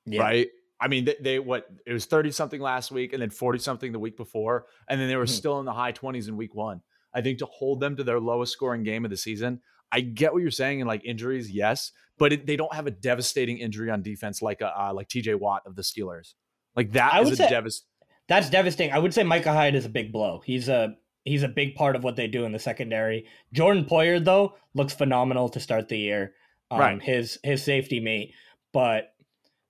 yeah. 0.08 0.22
right? 0.22 0.48
I 0.80 0.88
mean, 0.88 1.06
they, 1.06 1.16
they, 1.22 1.40
what 1.40 1.68
it 1.86 1.94
was 1.94 2.06
30 2.06 2.32
something 2.32 2.60
last 2.60 2.90
week, 2.90 3.14
and 3.14 3.22
then 3.22 3.30
40 3.30 3.60
something 3.60 3.92
the 3.92 4.00
week 4.00 4.18
before, 4.18 4.66
and 4.90 5.00
then 5.00 5.08
they 5.08 5.16
were 5.16 5.26
mm-hmm. 5.26 5.34
still 5.36 5.60
in 5.60 5.66
the 5.66 5.74
high 5.74 5.92
20s 5.92 6.28
in 6.28 6.36
week 6.36 6.56
one. 6.56 6.82
I 7.14 7.22
think 7.22 7.38
to 7.40 7.46
hold 7.46 7.80
them 7.80 7.96
to 7.98 8.04
their 8.04 8.20
lowest 8.20 8.54
scoring 8.54 8.82
game 8.82 9.06
of 9.06 9.12
the 9.12 9.18
season, 9.18 9.62
I 9.92 10.02
get 10.02 10.34
what 10.34 10.42
you're 10.42 10.52
saying 10.52 10.82
and 10.82 10.88
like 10.88 11.04
injuries, 11.06 11.52
yes, 11.52 11.92
but 12.18 12.34
it, 12.34 12.46
they 12.46 12.56
don't 12.56 12.74
have 12.74 12.88
a 12.88 12.92
devastating 12.92 13.58
injury 13.58 13.90
on 13.90 14.02
defense 14.02 14.42
like 14.42 14.62
a 14.62 14.68
uh, 14.68 14.94
like 14.94 15.08
T.J. 15.08 15.36
Watt 15.36 15.64
of 15.66 15.76
the 15.76 15.82
Steelers. 15.82 16.34
Like 16.76 16.92
that 16.94 17.14
I 17.14 17.22
is 17.22 17.40
a 17.40 17.50
devastating. 17.50 17.88
That's 18.28 18.50
devastating. 18.50 18.94
I 18.94 19.00
would 19.00 19.14
say 19.14 19.24
Micah 19.24 19.52
Hyde 19.52 19.76
is 19.76 19.86
a 19.86 19.90
big 19.90 20.14
blow. 20.14 20.42
He's 20.46 20.70
a 20.70 20.96
he's 21.26 21.44
a 21.44 21.48
big 21.48 21.76
part 21.76 21.96
of 21.96 22.04
what 22.04 22.16
they 22.16 22.28
do 22.28 22.46
in 22.46 22.52
the 22.52 22.60
secondary. 22.60 23.28
Jordan 23.54 23.86
Poyer 23.86 24.24
though 24.24 24.56
looks 24.74 24.94
phenomenal 24.94 25.50
to 25.50 25.60
start 25.60 25.90
the 25.90 25.98
year. 25.98 26.34
Um, 26.70 26.80
right. 26.80 27.02
His 27.02 27.40
his 27.44 27.64
safety 27.64 28.00
mate, 28.00 28.34
but 28.72 29.14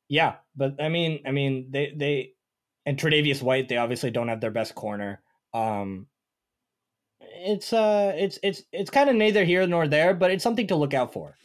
yeah, 0.07 0.35
but 0.55 0.81
I 0.81 0.89
mean, 0.89 1.21
I 1.25 1.31
mean 1.31 1.67
they 1.71 1.93
they 1.95 2.33
and 2.85 2.97
Tre'Davious 2.97 3.41
White 3.41 3.69
they 3.69 3.77
obviously 3.77 4.11
don't 4.11 4.27
have 4.27 4.41
their 4.41 4.51
best 4.51 4.75
corner. 4.75 5.21
Um, 5.53 6.07
it's 7.41 7.73
uh 7.73 8.13
it's 8.15 8.39
it's 8.43 8.63
it's 8.71 8.89
kind 8.89 9.09
of 9.09 9.15
neither 9.15 9.43
here 9.43 9.65
nor 9.67 9.87
there, 9.87 10.13
but 10.13 10.31
it's 10.31 10.43
something 10.43 10.67
to 10.67 10.75
look 10.75 10.93
out 10.93 11.13
for. 11.13 11.35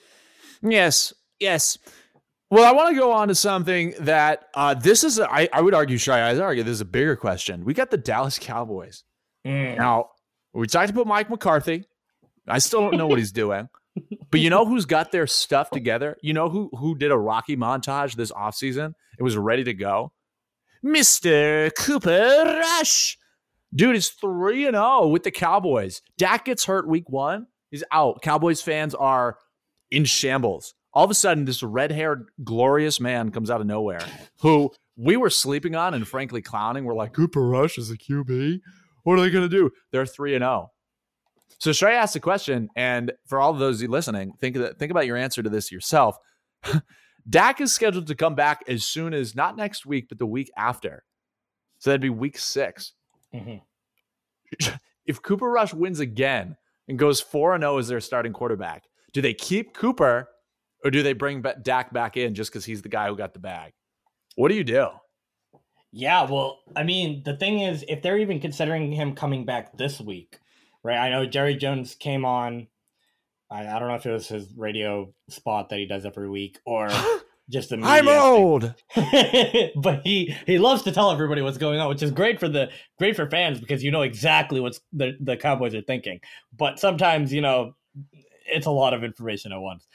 Yes, 0.63 1.13
yes. 1.41 1.79
Well, 2.51 2.65
I 2.65 2.73
want 2.73 2.95
to 2.95 3.01
go 3.01 3.11
on 3.11 3.29
to 3.29 3.35
something 3.35 3.95
that 4.01 4.47
uh, 4.55 4.75
this 4.75 5.03
is. 5.03 5.19
A, 5.19 5.29
I, 5.31 5.49
I 5.53 5.61
would 5.61 5.75
argue, 5.75 5.99
Shy. 5.99 6.19
I 6.19 6.39
argue 6.39 6.63
this 6.63 6.75
is 6.75 6.81
a 6.81 6.85
bigger 6.85 7.17
question. 7.17 7.65
We 7.65 7.75
got 7.75 7.91
the 7.91 7.97
Dallas 7.97 8.39
Cowboys. 8.39 9.03
Mm. 9.45 9.79
Now 9.79 10.11
we 10.55 10.67
tried 10.67 10.87
to 10.87 10.93
put 10.93 11.07
Mike 11.07 11.29
McCarthy. 11.29 11.85
I 12.47 12.59
still 12.59 12.83
don't 12.83 12.97
know 12.97 13.07
what 13.07 13.19
he's 13.19 13.33
doing. 13.33 13.69
But 14.31 14.41
you 14.41 14.51
know 14.51 14.67
who's 14.67 14.85
got 14.85 15.11
their 15.11 15.27
stuff 15.27 15.71
together? 15.71 16.19
You 16.21 16.35
know 16.35 16.51
who 16.51 16.69
who 16.77 16.99
did 16.99 17.11
a 17.11 17.17
Rocky 17.17 17.57
montage 17.57 18.15
this 18.15 18.31
offseason? 18.31 18.93
It 19.19 19.23
was 19.23 19.39
ready 19.39 19.65
to 19.65 19.73
go. 19.73 20.13
Mr. 20.85 21.75
Cooper 21.75 22.43
Rush. 22.45 23.17
Dude, 23.75 23.97
it's 23.97 24.09
3 24.09 24.67
and 24.67 24.75
0 24.75 25.09
with 25.09 25.25
the 25.25 25.31
Cowboys. 25.31 26.03
Dak 26.19 26.45
gets 26.45 26.65
hurt 26.65 26.89
week 26.89 27.09
1. 27.11 27.47
He's 27.71 27.85
out. 27.93 28.23
Cowboys 28.23 28.63
fans 28.63 28.95
are 28.95 29.39
in 29.91 30.05
shambles. 30.05 30.75
All 30.93 31.05
of 31.05 31.11
a 31.11 31.15
sudden, 31.15 31.45
this 31.45 31.63
red 31.63 31.93
haired, 31.93 32.29
glorious 32.43 33.01
man 33.01 33.31
comes 33.31 33.51
out 33.51 33.61
of 33.61 33.67
nowhere 33.67 34.01
who 34.41 34.73
we 34.97 35.17
were 35.17 35.31
sleeping 35.31 35.77
on 35.77 35.95
and 35.95 36.07
frankly 36.09 36.41
clowning. 36.41 36.85
We're 36.85 36.95
like, 36.95 37.13
Cooper 37.13 37.47
Rush 37.47 37.77
is 37.77 37.91
a 37.91 37.99
QB. 37.99 38.61
What 39.03 39.19
are 39.19 39.23
they 39.23 39.31
going 39.31 39.49
to 39.49 39.57
do? 39.57 39.71
They're 39.93 40.07
3 40.07 40.35
and 40.37 40.43
0. 40.43 40.71
So 41.59 41.71
Shrey 41.71 41.93
asked 41.93 42.15
the 42.15 42.21
question, 42.21 42.69
and 42.77 43.13
for 43.27 43.41
all 43.41 43.51
of 43.51 43.59
those 43.59 43.83
listening, 43.83 44.33
think 44.41 44.57
that, 44.57 44.79
think 44.79 44.91
about 44.91 45.07
your 45.07 45.17
answer 45.17 45.43
to 45.43 45.49
this 45.49 45.73
yourself. 45.73 46.19
Dak 47.29 47.61
is 47.61 47.73
scheduled 47.73 48.07
to 48.09 48.15
come 48.15 48.35
back 48.35 48.63
as 48.69 48.85
soon 48.85 49.15
as 49.15 49.35
not 49.35 49.57
next 49.57 49.87
week, 49.87 50.09
but 50.09 50.19
the 50.19 50.27
week 50.27 50.51
after. 50.57 51.03
So 51.79 51.91
that'd 51.91 52.01
be 52.01 52.11
week 52.11 52.39
6 52.39 52.93
Mhm. 53.37 54.79
If 55.07 55.23
Cooper 55.23 55.49
Rush 55.49 55.73
wins 55.73 56.01
again 56.01 56.57
and 56.89 56.99
goes 56.99 57.21
4 57.21 57.55
and 57.55 57.63
0 57.63 57.79
as 57.79 57.87
their 57.87 58.01
starting 58.01 58.33
quarterback, 58.33 58.85
do 59.13 59.23
they 59.23 59.35
keep 59.35 59.73
Cooper 59.73 60.29
or 60.85 60.91
do 60.91 61.03
they 61.03 61.13
bring 61.13 61.45
Dak 61.63 61.93
back 61.93 62.17
in 62.17 62.35
just 62.35 62.51
because 62.51 62.65
he's 62.65 62.83
the 62.83 62.89
guy 62.89 63.07
who 63.09 63.17
got 63.17 63.33
the 63.33 63.39
bag? 63.39 63.73
What 64.35 64.49
do 64.49 64.57
you 64.57 64.65
do? 64.65 64.89
Yeah, 65.93 66.29
well, 66.29 66.59
I 66.75 66.83
mean, 66.83 67.23
the 67.25 67.37
thing 67.37 67.61
is, 67.61 67.85
if 67.89 68.03
they're 68.03 68.19
even 68.19 68.41
considering 68.41 68.93
him 68.93 69.15
coming 69.15 69.45
back 69.45 69.77
this 69.79 70.01
week, 70.01 70.39
right? 70.83 70.99
I 70.99 71.09
know 71.09 71.25
Jerry 71.25 71.55
Jones 71.55 71.95
came 71.95 72.25
on. 72.25 72.67
I, 73.51 73.67
I 73.67 73.79
don't 73.79 73.89
know 73.89 73.95
if 73.95 74.07
it 74.07 74.13
was 74.13 74.29
his 74.29 74.53
radio 74.57 75.15
spot 75.29 75.69
that 75.69 75.79
he 75.79 75.87
does 75.87 76.05
every 76.05 76.29
week 76.29 76.59
or 76.67 76.89
just 77.49 77.71
the 77.71 77.79
I'm 77.83 78.09
old. 78.09 78.75
but 79.77 80.01
he 80.05 80.35
he 80.47 80.59
loves 80.59 80.83
to 80.83 80.93
tell 80.93 81.11
everybody 81.11 81.43
what's 81.43 81.59
going 81.59 81.79
on, 81.79 81.89
which 81.89 82.03
is 82.03 82.11
great 82.11 82.41
for 82.41 82.49
the 82.49 82.71
great 82.99 83.17
for 83.17 83.29
fans 83.29 83.61
because 83.61 83.85
you 83.85 83.91
know 83.91 84.03
exactly 84.03 84.61
what's 84.61 84.81
the 84.93 85.17
the 85.21 85.37
Cowboys 85.37 85.75
are 85.75 85.83
thinking. 85.83 86.21
But 86.57 86.81
sometimes 86.81 87.33
you 87.33 87.41
know 87.41 87.75
it's 88.47 88.67
a 88.67 88.71
lot 88.71 88.95
of 88.95 89.05
information 89.05 89.53
at 89.53 89.61
once. 89.61 89.87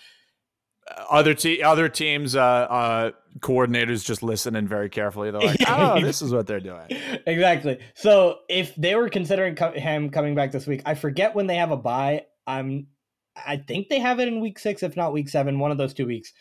Other 1.09 1.33
te- 1.33 1.61
other 1.61 1.87
teams, 1.87 2.35
uh, 2.35 2.41
uh, 2.41 3.11
coordinators 3.39 4.03
just 4.03 4.23
listening 4.23 4.67
very 4.67 4.89
carefully. 4.89 5.31
They're 5.31 5.41
like, 5.41 5.59
"Oh, 5.67 6.01
this 6.01 6.21
is 6.21 6.33
what 6.33 6.47
they're 6.47 6.59
doing." 6.59 6.87
exactly. 7.25 7.79
So 7.95 8.39
if 8.49 8.75
they 8.75 8.95
were 8.95 9.09
considering 9.09 9.55
co- 9.55 9.73
him 9.73 10.09
coming 10.09 10.35
back 10.35 10.51
this 10.51 10.67
week, 10.67 10.81
I 10.85 10.95
forget 10.95 11.35
when 11.35 11.47
they 11.47 11.55
have 11.55 11.71
a 11.71 11.77
bye. 11.77 12.25
I'm, 12.47 12.87
I 13.35 13.57
think 13.57 13.89
they 13.89 13.99
have 13.99 14.19
it 14.19 14.27
in 14.27 14.41
week 14.41 14.57
six, 14.57 14.83
if 14.83 14.97
not 14.97 15.13
week 15.13 15.29
seven, 15.29 15.59
one 15.59 15.71
of 15.71 15.77
those 15.77 15.93
two 15.93 16.07
weeks. 16.07 16.33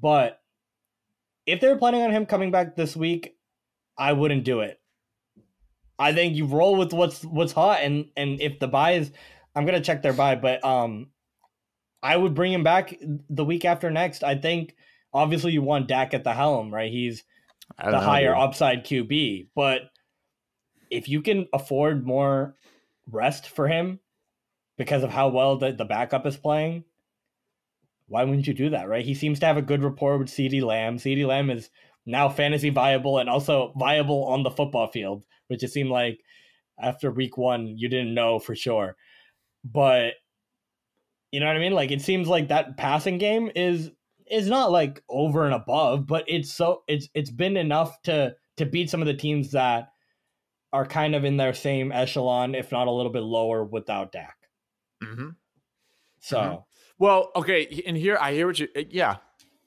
But 0.00 0.39
if 1.50 1.60
they're 1.60 1.76
planning 1.76 2.02
on 2.02 2.10
him 2.10 2.26
coming 2.26 2.50
back 2.50 2.76
this 2.76 2.96
week, 2.96 3.36
I 3.98 4.12
wouldn't 4.12 4.44
do 4.44 4.60
it. 4.60 4.80
I 5.98 6.12
think 6.12 6.34
you 6.34 6.46
roll 6.46 6.76
with 6.76 6.92
what's 6.92 7.24
what's 7.24 7.52
hot, 7.52 7.80
and 7.82 8.06
and 8.16 8.40
if 8.40 8.58
the 8.58 8.68
bye 8.68 8.92
is, 8.92 9.12
I'm 9.54 9.66
gonna 9.66 9.80
check 9.80 10.02
their 10.02 10.14
bye, 10.14 10.36
but 10.36 10.64
um, 10.64 11.08
I 12.02 12.16
would 12.16 12.34
bring 12.34 12.52
him 12.52 12.64
back 12.64 12.94
the 13.28 13.44
week 13.44 13.64
after 13.64 13.90
next. 13.90 14.24
I 14.24 14.36
think 14.36 14.74
obviously 15.12 15.52
you 15.52 15.62
want 15.62 15.88
Dak 15.88 16.14
at 16.14 16.24
the 16.24 16.32
helm, 16.32 16.72
right? 16.72 16.90
He's 16.90 17.24
the 17.78 17.90
know, 17.90 18.00
higher 18.00 18.34
dude. 18.34 18.42
upside 18.42 18.84
QB. 18.84 19.48
But 19.54 19.82
if 20.90 21.08
you 21.08 21.22
can 21.22 21.48
afford 21.52 22.06
more 22.06 22.56
rest 23.06 23.48
for 23.48 23.68
him 23.68 24.00
because 24.76 25.02
of 25.02 25.10
how 25.10 25.28
well 25.28 25.56
the, 25.56 25.72
the 25.72 25.84
backup 25.84 26.26
is 26.26 26.36
playing, 26.36 26.84
why 28.10 28.24
wouldn't 28.24 28.48
you 28.48 28.54
do 28.54 28.70
that, 28.70 28.88
right? 28.88 29.06
He 29.06 29.14
seems 29.14 29.40
to 29.40 29.46
have 29.46 29.58
a 29.58 29.62
good 29.62 29.84
rapport 29.84 30.18
with 30.18 30.28
CeeDee 30.28 30.62
Lamb. 30.62 30.98
CeeDee 30.98 31.26
Lamb 31.26 31.50
is 31.50 31.70
now 32.06 32.28
fantasy 32.28 32.70
viable 32.70 33.18
and 33.18 33.30
also 33.30 33.72
viable 33.78 34.24
on 34.26 34.44
the 34.44 34.50
football 34.52 34.88
field, 34.88 35.26
which 35.48 35.64
it 35.64 35.70
seemed 35.70 35.90
like 35.90 36.20
after 36.80 37.10
week 37.12 37.38
one 37.38 37.66
you 37.78 37.88
didn't 37.88 38.14
know 38.14 38.38
for 38.40 38.56
sure. 38.56 38.96
But 39.64 40.14
you 41.32 41.40
know 41.40 41.46
what 41.46 41.56
I 41.56 41.60
mean? 41.60 41.72
Like 41.72 41.90
it 41.90 42.02
seems 42.02 42.28
like 42.28 42.48
that 42.48 42.76
passing 42.76 43.18
game 43.18 43.50
is 43.54 43.90
is 44.30 44.48
not 44.48 44.70
like 44.70 45.02
over 45.08 45.44
and 45.44 45.54
above, 45.54 46.06
but 46.06 46.24
it's 46.28 46.52
so 46.52 46.82
it's 46.88 47.08
it's 47.14 47.30
been 47.30 47.56
enough 47.56 48.00
to 48.02 48.34
to 48.56 48.66
beat 48.66 48.90
some 48.90 49.00
of 49.00 49.06
the 49.06 49.14
teams 49.14 49.52
that 49.52 49.92
are 50.72 50.86
kind 50.86 51.16
of 51.16 51.24
in 51.24 51.38
their 51.38 51.54
same 51.54 51.92
echelon, 51.92 52.54
if 52.54 52.72
not 52.72 52.88
a 52.88 52.92
little 52.92 53.12
bit 53.12 53.22
lower, 53.24 53.64
without 53.64 54.12
Dak. 54.12 54.36
Mhm. 55.02 55.36
So 56.20 56.38
Mhm. 56.38 56.64
Well, 57.00 57.32
okay, 57.34 57.82
and 57.86 57.96
here 57.96 58.16
I 58.20 58.32
hear 58.34 58.46
what 58.46 58.58
you. 58.58 58.68
uh, 58.76 58.82
Yeah, 58.90 59.16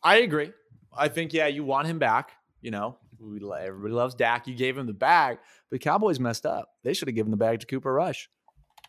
I 0.01 0.17
agree. 0.17 0.51
I 0.95 1.07
think 1.09 1.33
yeah, 1.33 1.47
you 1.47 1.63
want 1.65 1.87
him 1.87 1.97
back. 1.99 2.31
You 2.61 2.71
know, 2.71 2.97
we, 3.19 3.39
everybody 3.59 3.93
loves 3.93 4.13
Dak. 4.15 4.47
You 4.47 4.55
gave 4.55 4.77
him 4.77 4.85
the 4.85 4.93
bag, 4.93 5.37
but 5.69 5.75
the 5.75 5.79
Cowboys 5.79 6.19
messed 6.19 6.45
up. 6.45 6.69
They 6.83 6.93
should 6.93 7.07
have 7.07 7.15
given 7.15 7.31
the 7.31 7.37
bag 7.37 7.59
to 7.61 7.65
Cooper 7.65 7.91
Rush. 7.91 8.29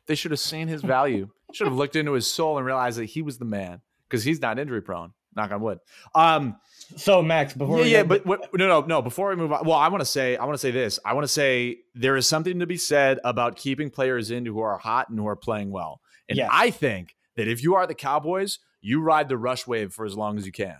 They 0.06 0.14
should 0.14 0.30
have 0.30 0.40
seen 0.40 0.68
his 0.68 0.82
value. 0.82 1.30
should 1.54 1.66
have 1.66 1.74
looked 1.76 1.96
into 1.96 2.12
his 2.12 2.30
soul 2.30 2.58
and 2.58 2.66
realized 2.66 2.98
that 2.98 3.06
he 3.06 3.22
was 3.22 3.38
the 3.38 3.46
man 3.46 3.80
because 4.08 4.22
he's 4.22 4.40
not 4.42 4.58
injury 4.58 4.82
prone. 4.82 5.14
Knock 5.34 5.50
on 5.50 5.62
wood. 5.62 5.78
Um, 6.14 6.56
so 6.96 7.22
Max, 7.22 7.54
before 7.54 7.78
yeah, 7.78 7.84
we 7.84 7.90
yeah, 7.90 8.02
but 8.04 8.26
what, 8.26 8.54
no, 8.54 8.68
no, 8.68 8.80
no. 8.82 9.02
Before 9.02 9.30
we 9.30 9.36
move 9.36 9.50
on, 9.52 9.64
well, 9.66 9.78
I 9.78 9.88
want 9.88 10.02
to 10.02 10.06
say, 10.06 10.36
I 10.36 10.44
want 10.44 10.54
to 10.54 10.58
say 10.58 10.70
this. 10.70 11.00
I 11.04 11.14
want 11.14 11.24
to 11.24 11.28
say 11.32 11.78
there 11.94 12.14
is 12.16 12.26
something 12.26 12.60
to 12.60 12.66
be 12.66 12.76
said 12.76 13.18
about 13.24 13.56
keeping 13.56 13.90
players 13.90 14.30
in 14.30 14.44
who 14.46 14.60
are 14.60 14.76
hot 14.78 15.08
and 15.08 15.18
who 15.18 15.26
are 15.26 15.34
playing 15.34 15.70
well. 15.70 16.00
And 16.28 16.36
Yes. 16.38 16.50
I 16.52 16.70
think 16.70 17.16
that 17.36 17.48
if 17.48 17.62
you 17.62 17.74
are 17.74 17.86
the 17.86 17.94
Cowboys, 17.94 18.58
you 18.80 19.00
ride 19.00 19.28
the 19.28 19.36
rush 19.38 19.66
wave 19.66 19.92
for 19.92 20.04
as 20.04 20.16
long 20.16 20.38
as 20.38 20.46
you 20.46 20.52
can. 20.52 20.76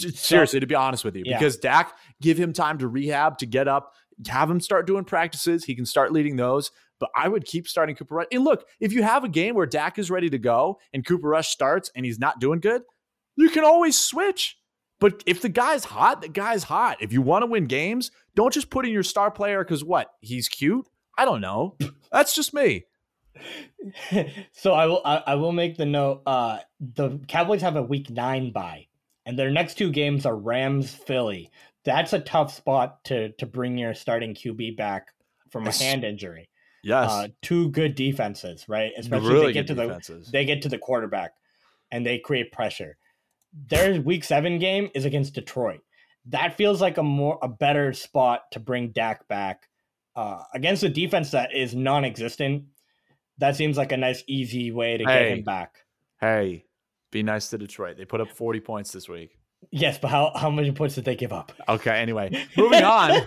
Seriously, 0.00 0.60
to 0.60 0.66
be 0.66 0.74
honest 0.74 1.04
with 1.04 1.16
you, 1.16 1.22
Yeah. 1.24 1.38
because 1.38 1.56
Dak, 1.56 1.96
give 2.20 2.38
him 2.38 2.52
time 2.52 2.78
to 2.78 2.88
rehab, 2.88 3.38
to 3.38 3.46
get 3.46 3.66
up, 3.66 3.94
have 4.28 4.50
him 4.50 4.60
start 4.60 4.86
doing 4.86 5.04
practices. 5.04 5.64
He 5.64 5.74
can 5.74 5.86
start 5.86 6.12
leading 6.12 6.36
those. 6.36 6.70
But 6.98 7.10
I 7.14 7.28
would 7.28 7.44
keep 7.44 7.68
starting 7.68 7.94
Cooper 7.94 8.14
Rush. 8.14 8.26
And 8.32 8.42
look, 8.44 8.66
if 8.80 8.92
you 8.92 9.02
have 9.02 9.22
a 9.24 9.28
game 9.28 9.54
where 9.54 9.66
Dak 9.66 9.98
is 9.98 10.10
ready 10.10 10.30
to 10.30 10.38
go 10.38 10.78
and 10.94 11.04
Cooper 11.04 11.28
Rush 11.28 11.48
starts 11.48 11.90
and 11.94 12.06
he's 12.06 12.18
not 12.18 12.40
doing 12.40 12.58
good, 12.60 12.82
you 13.36 13.50
can 13.50 13.64
always 13.64 13.98
switch. 13.98 14.56
But 14.98 15.22
if 15.26 15.42
the 15.42 15.50
guy's 15.50 15.84
hot, 15.84 16.22
the 16.22 16.28
guy's 16.28 16.62
hot. 16.64 16.96
If 17.02 17.12
you 17.12 17.20
want 17.20 17.42
to 17.42 17.46
win 17.46 17.66
games, 17.66 18.10
don't 18.34 18.52
just 18.54 18.70
put 18.70 18.86
in 18.86 18.92
your 18.92 19.02
star 19.02 19.30
player 19.30 19.62
because 19.62 19.84
what? 19.84 20.10
He's 20.20 20.48
cute? 20.48 20.86
I 21.18 21.26
don't 21.26 21.42
know. 21.42 21.76
That's 22.10 22.34
just 22.34 22.54
me. 22.54 22.86
so 24.52 24.72
I 24.72 24.86
will 24.86 25.02
I, 25.04 25.22
I 25.28 25.34
will 25.34 25.52
make 25.52 25.76
the 25.76 25.86
note. 25.86 26.22
Uh, 26.26 26.58
the 26.80 27.18
Cowboys 27.28 27.62
have 27.62 27.76
a 27.76 27.82
week 27.82 28.10
nine 28.10 28.52
bye, 28.52 28.86
and 29.24 29.38
their 29.38 29.50
next 29.50 29.74
two 29.74 29.90
games 29.90 30.26
are 30.26 30.36
Rams 30.36 30.90
Philly. 30.90 31.50
That's 31.84 32.12
a 32.12 32.20
tough 32.20 32.52
spot 32.52 33.04
to 33.04 33.32
to 33.32 33.46
bring 33.46 33.78
your 33.78 33.94
starting 33.94 34.34
QB 34.34 34.76
back 34.76 35.08
from 35.50 35.66
a 35.66 35.72
hand 35.72 36.04
injury. 36.04 36.48
Yes. 36.82 37.10
Uh, 37.10 37.28
two 37.42 37.70
good 37.70 37.94
defenses, 37.96 38.64
right? 38.68 38.92
Especially 38.96 39.26
if 39.26 39.32
really 39.32 39.46
they 39.46 39.52
get 39.52 39.66
to 39.68 39.74
the 39.74 39.86
defenses. 39.86 40.30
they 40.30 40.44
get 40.44 40.62
to 40.62 40.68
the 40.68 40.78
quarterback 40.78 41.32
and 41.90 42.06
they 42.06 42.18
create 42.18 42.52
pressure. 42.52 42.96
Their 43.68 44.00
week 44.00 44.22
seven 44.22 44.58
game 44.58 44.90
is 44.94 45.04
against 45.04 45.34
Detroit. 45.34 45.80
That 46.26 46.56
feels 46.56 46.80
like 46.80 46.98
a 46.98 47.02
more 47.02 47.38
a 47.42 47.48
better 47.48 47.92
spot 47.92 48.42
to 48.52 48.60
bring 48.60 48.90
Dak 48.90 49.26
back 49.28 49.68
uh, 50.14 50.42
against 50.54 50.82
a 50.82 50.88
defense 50.88 51.30
that 51.32 51.54
is 51.54 51.74
non-existent. 51.74 52.64
That 53.38 53.56
seems 53.56 53.76
like 53.76 53.92
a 53.92 53.96
nice, 53.96 54.22
easy 54.26 54.70
way 54.72 54.96
to 54.96 55.04
get 55.04 55.26
him 55.28 55.42
back. 55.42 55.74
hey, 56.20 56.64
be 57.12 57.22
nice 57.22 57.48
to 57.50 57.58
Detroit. 57.58 57.96
They 57.96 58.04
put 58.04 58.20
up 58.20 58.30
40 58.30 58.60
points 58.60 58.90
this 58.92 59.08
week. 59.08 59.38
Yes, 59.70 59.98
but 59.98 60.08
how 60.08 60.32
how 60.36 60.50
many 60.50 60.70
points 60.72 60.94
did 60.94 61.04
they 61.04 61.16
give 61.16 61.32
up? 61.32 61.52
Okay, 61.68 61.90
anyway, 61.98 62.46
moving 62.56 62.82
on. 62.84 63.20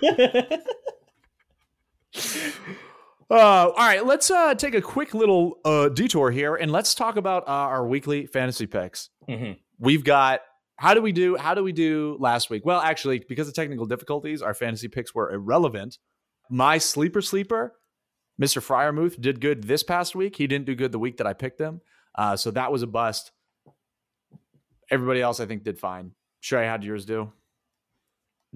Uh, 3.32 3.68
all 3.68 3.72
right, 3.76 4.04
let's 4.04 4.28
uh, 4.28 4.56
take 4.56 4.74
a 4.74 4.80
quick 4.82 5.14
little 5.14 5.60
uh, 5.64 5.88
detour 5.88 6.32
here 6.32 6.56
and 6.56 6.72
let's 6.72 6.96
talk 6.96 7.14
about 7.14 7.44
uh, 7.46 7.52
our 7.52 7.86
weekly 7.86 8.26
fantasy 8.26 8.66
picks. 8.66 9.10
Mhm. 9.28 9.56
We've 9.78 10.02
got 10.02 10.40
how 10.74 10.94
do 10.94 11.00
we 11.02 11.12
do 11.12 11.36
how 11.36 11.54
do 11.54 11.62
we 11.62 11.70
do 11.70 12.16
last 12.18 12.50
week? 12.50 12.64
Well, 12.66 12.80
actually, 12.80 13.22
because 13.28 13.46
of 13.46 13.54
technical 13.54 13.86
difficulties, 13.86 14.42
our 14.42 14.52
fantasy 14.52 14.88
picks 14.88 15.14
were 15.14 15.30
irrelevant. 15.32 15.98
My 16.50 16.78
sleeper 16.78 17.22
sleeper, 17.22 17.74
Mr. 18.40 18.62
Freiermuth, 18.62 19.20
did 19.20 19.40
good 19.40 19.64
this 19.64 19.82
past 19.82 20.14
week. 20.14 20.36
He 20.36 20.46
didn't 20.46 20.66
do 20.66 20.74
good 20.74 20.92
the 20.92 20.98
week 20.98 21.18
that 21.18 21.26
I 21.26 21.32
picked 21.32 21.60
him, 21.60 21.80
uh, 22.14 22.36
so 22.36 22.50
that 22.52 22.72
was 22.72 22.82
a 22.82 22.86
bust. 22.86 23.32
Everybody 24.90 25.20
else, 25.20 25.40
I 25.40 25.46
think, 25.46 25.62
did 25.62 25.78
fine. 25.78 26.12
Shrey, 26.42 26.66
how'd 26.66 26.82
yours 26.82 27.04
do? 27.04 27.32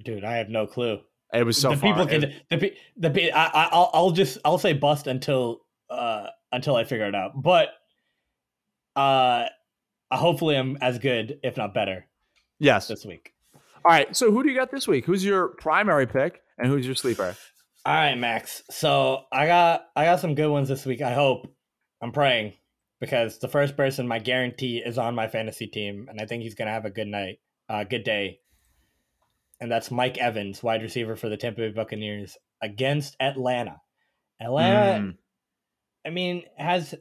Dude, 0.03 0.25
I 0.25 0.37
have 0.37 0.49
no 0.49 0.67
clue. 0.67 1.01
It 1.33 1.45
was 1.45 1.57
so 1.57 1.71
the 1.71 1.77
far. 1.77 1.93
people 1.93 2.07
can 2.07 2.33
the 2.51 2.59
pe- 2.59 2.77
the 2.97 3.11
pe- 3.11 3.31
I, 3.31 3.47
I 3.47 3.69
I'll, 3.73 3.91
I'll 3.93 4.11
just 4.11 4.39
I'll 4.45 4.59
say 4.59 4.73
bust 4.73 5.07
until 5.07 5.61
uh 5.91 6.29
until 6.53 6.77
I 6.77 6.85
figure 6.85 7.07
it 7.07 7.15
out. 7.15 7.41
But 7.41 7.71
uh 8.97 9.47
hopefully 10.11 10.57
I'm 10.57 10.79
as 10.81 10.99
good 10.99 11.41
if 11.43 11.57
not 11.57 11.75
better 11.75 12.07
yes. 12.59 12.87
this 12.87 13.05
week. 13.05 13.35
All 13.85 13.93
right. 13.93 14.17
So 14.17 14.31
who 14.31 14.43
do 14.43 14.49
you 14.49 14.57
got 14.57 14.71
this 14.71 14.87
week? 14.87 15.05
Who's 15.07 15.25
your 15.25 15.49
primary 15.49 16.07
pick 16.07 16.41
and 16.59 16.69
who's 16.69 16.87
your 16.87 16.95
sleeper? 16.95 17.37
All 17.87 17.95
right, 17.95 18.17
Max. 18.17 18.63
So 18.71 19.25
I 19.31 19.47
got 19.47 19.87
I 19.95 20.05
got 20.07 20.21
some 20.21 20.35
good 20.35 20.51
ones 20.51 20.69
this 20.69 20.87
week. 20.87 21.03
I 21.03 21.13
hope. 21.15 21.47
I'm 22.01 22.13
praying 22.13 22.55
because 23.01 23.39
the 23.39 23.49
first 23.49 23.77
person 23.77 24.07
my 24.09 24.19
guarantee 24.19 24.79
is 24.79 24.99
on 24.99 25.15
my 25.15 25.29
fantasy 25.29 25.67
team, 25.67 26.07
and 26.09 26.21
I 26.21 26.27
think 26.27 26.43
he's 26.43 26.55
gonna 26.55 26.71
have 26.71 26.85
a 26.85 26.91
good 26.91 27.09
night, 27.09 27.41
uh, 27.69 27.85
good 27.85 28.05
day. 28.05 28.41
And 29.61 29.71
that's 29.71 29.91
Mike 29.91 30.19
Evans, 30.19 30.63
wide 30.63 30.83
receiver 30.83 31.17
for 31.17 31.29
the 31.29 31.37
Tampa 31.37 31.61
Bay 31.61 31.71
Buccaneers 31.71 32.37
against 32.63 33.17
Atlanta. 33.21 33.81
Atlanta, 34.41 35.01
Mm. 35.01 35.17
I 36.07 36.11
mean, 36.11 36.45
has 36.57 36.95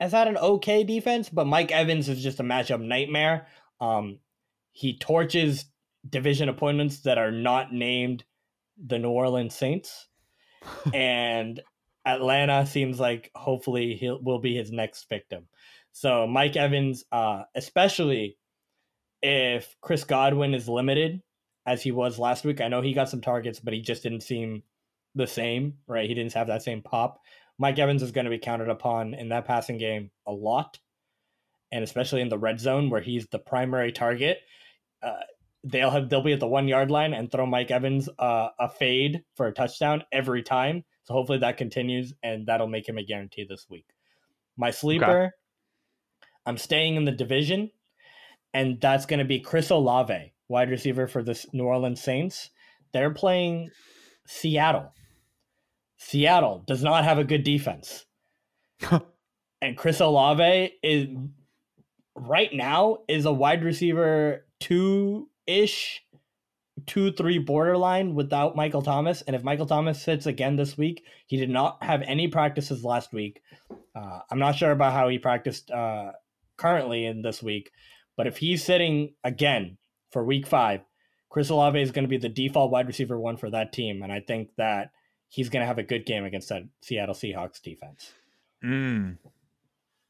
has 0.00 0.12
had 0.12 0.28
an 0.28 0.36
okay 0.36 0.84
defense, 0.84 1.28
but 1.28 1.46
Mike 1.46 1.70
Evans 1.70 2.08
is 2.08 2.22
just 2.22 2.40
a 2.40 2.44
matchup 2.44 2.80
nightmare. 2.80 3.46
Um, 3.80 4.18
he 4.72 4.98
torches 4.98 5.66
division 6.08 6.48
opponents 6.48 7.00
that 7.00 7.16
are 7.18 7.30
not 7.30 7.72
named 7.72 8.24
the 8.76 8.98
New 8.98 9.10
Orleans 9.10 9.54
Saints, 9.54 10.08
and 10.94 11.60
Atlanta 12.06 12.66
seems 12.66 13.00
like 13.00 13.30
hopefully 13.34 13.94
he 13.94 14.10
will 14.10 14.38
be 14.38 14.54
his 14.54 14.70
next 14.70 15.08
victim. 15.08 15.46
So 15.92 16.26
Mike 16.26 16.56
Evans, 16.56 17.04
uh, 17.12 17.44
especially 17.54 18.36
if 19.22 19.74
Chris 19.80 20.04
Godwin 20.04 20.54
is 20.54 20.68
limited 20.68 21.22
as 21.66 21.82
he 21.82 21.92
was 21.92 22.18
last 22.18 22.44
week. 22.44 22.60
I 22.60 22.68
know 22.68 22.82
he 22.82 22.92
got 22.92 23.08
some 23.08 23.20
targets, 23.20 23.60
but 23.60 23.72
he 23.72 23.80
just 23.80 24.02
didn't 24.02 24.22
seem 24.22 24.62
the 25.14 25.26
same, 25.26 25.78
right? 25.86 26.08
He 26.08 26.14
didn't 26.14 26.34
have 26.34 26.48
that 26.48 26.62
same 26.62 26.82
pop. 26.82 27.20
Mike 27.58 27.78
Evans 27.78 28.02
is 28.02 28.10
going 28.10 28.24
to 28.24 28.30
be 28.30 28.38
counted 28.38 28.68
upon 28.68 29.14
in 29.14 29.28
that 29.28 29.46
passing 29.46 29.78
game 29.78 30.10
a 30.26 30.32
lot, 30.32 30.78
and 31.72 31.84
especially 31.84 32.20
in 32.20 32.28
the 32.28 32.38
red 32.38 32.60
zone 32.60 32.90
where 32.90 33.00
he's 33.00 33.28
the 33.28 33.38
primary 33.38 33.92
target. 33.92 34.40
Uh, 35.02 35.20
they'll 35.64 35.90
have 35.90 36.08
they'll 36.08 36.22
be 36.22 36.32
at 36.32 36.40
the 36.40 36.46
one 36.46 36.68
yard 36.68 36.90
line 36.90 37.14
and 37.14 37.30
throw 37.30 37.46
Mike 37.46 37.70
Evans 37.70 38.08
uh, 38.18 38.48
a 38.58 38.68
fade 38.68 39.24
for 39.34 39.46
a 39.46 39.52
touchdown 39.52 40.04
every 40.12 40.42
time. 40.42 40.84
So 41.04 41.14
hopefully 41.14 41.38
that 41.38 41.56
continues, 41.56 42.14
and 42.22 42.46
that'll 42.46 42.68
make 42.68 42.88
him 42.88 42.98
a 42.98 43.02
guarantee 43.02 43.44
this 43.48 43.66
week. 43.68 43.86
My 44.56 44.70
sleeper, 44.70 45.04
okay. 45.24 45.30
I'm 46.46 46.56
staying 46.56 46.96
in 46.96 47.04
the 47.04 47.12
division, 47.12 47.70
and 48.52 48.80
that's 48.80 49.06
going 49.06 49.18
to 49.18 49.24
be 49.24 49.40
Chris 49.40 49.70
Olave, 49.70 50.32
wide 50.48 50.70
receiver 50.70 51.06
for 51.06 51.22
the 51.22 51.42
New 51.52 51.64
Orleans 51.64 52.02
Saints. 52.02 52.50
They're 52.92 53.12
playing 53.12 53.70
Seattle. 54.26 54.92
Seattle 55.98 56.62
does 56.66 56.82
not 56.82 57.04
have 57.04 57.18
a 57.18 57.24
good 57.24 57.44
defense. 57.44 58.06
and 59.60 59.76
Chris 59.76 60.00
Olave 60.00 60.72
is 60.82 61.08
right 62.16 62.52
now 62.52 62.98
is 63.08 63.24
a 63.24 63.32
wide 63.32 63.64
receiver 63.64 64.46
two 64.60 65.28
ish, 65.46 66.02
two 66.86 67.12
three 67.12 67.38
borderline 67.38 68.14
without 68.14 68.56
Michael 68.56 68.82
Thomas. 68.82 69.22
And 69.22 69.36
if 69.36 69.42
Michael 69.42 69.66
Thomas 69.66 70.02
sits 70.02 70.26
again 70.26 70.56
this 70.56 70.76
week, 70.76 71.04
he 71.26 71.36
did 71.36 71.50
not 71.50 71.82
have 71.82 72.02
any 72.02 72.28
practices 72.28 72.84
last 72.84 73.12
week. 73.12 73.40
Uh, 73.94 74.20
I'm 74.30 74.38
not 74.38 74.56
sure 74.56 74.72
about 74.72 74.92
how 74.92 75.08
he 75.08 75.18
practiced 75.18 75.70
uh, 75.70 76.12
currently 76.56 77.06
in 77.06 77.22
this 77.22 77.42
week, 77.42 77.70
but 78.16 78.26
if 78.26 78.38
he's 78.38 78.64
sitting 78.64 79.14
again 79.22 79.78
for 80.10 80.24
week 80.24 80.46
five, 80.46 80.80
Chris 81.30 81.48
Olave 81.50 81.80
is 81.80 81.90
going 81.90 82.04
to 82.04 82.08
be 82.08 82.16
the 82.16 82.28
default 82.28 82.70
wide 82.70 82.86
receiver 82.86 83.18
one 83.18 83.36
for 83.36 83.50
that 83.50 83.72
team. 83.72 84.02
And 84.02 84.12
I 84.12 84.20
think 84.20 84.50
that 84.56 84.90
he's 85.28 85.48
going 85.48 85.62
to 85.62 85.66
have 85.66 85.78
a 85.78 85.82
good 85.82 86.06
game 86.06 86.24
against 86.24 86.48
that 86.48 86.62
Seattle 86.80 87.14
Seahawks 87.14 87.60
defense. 87.60 88.12
Mm. 88.64 89.18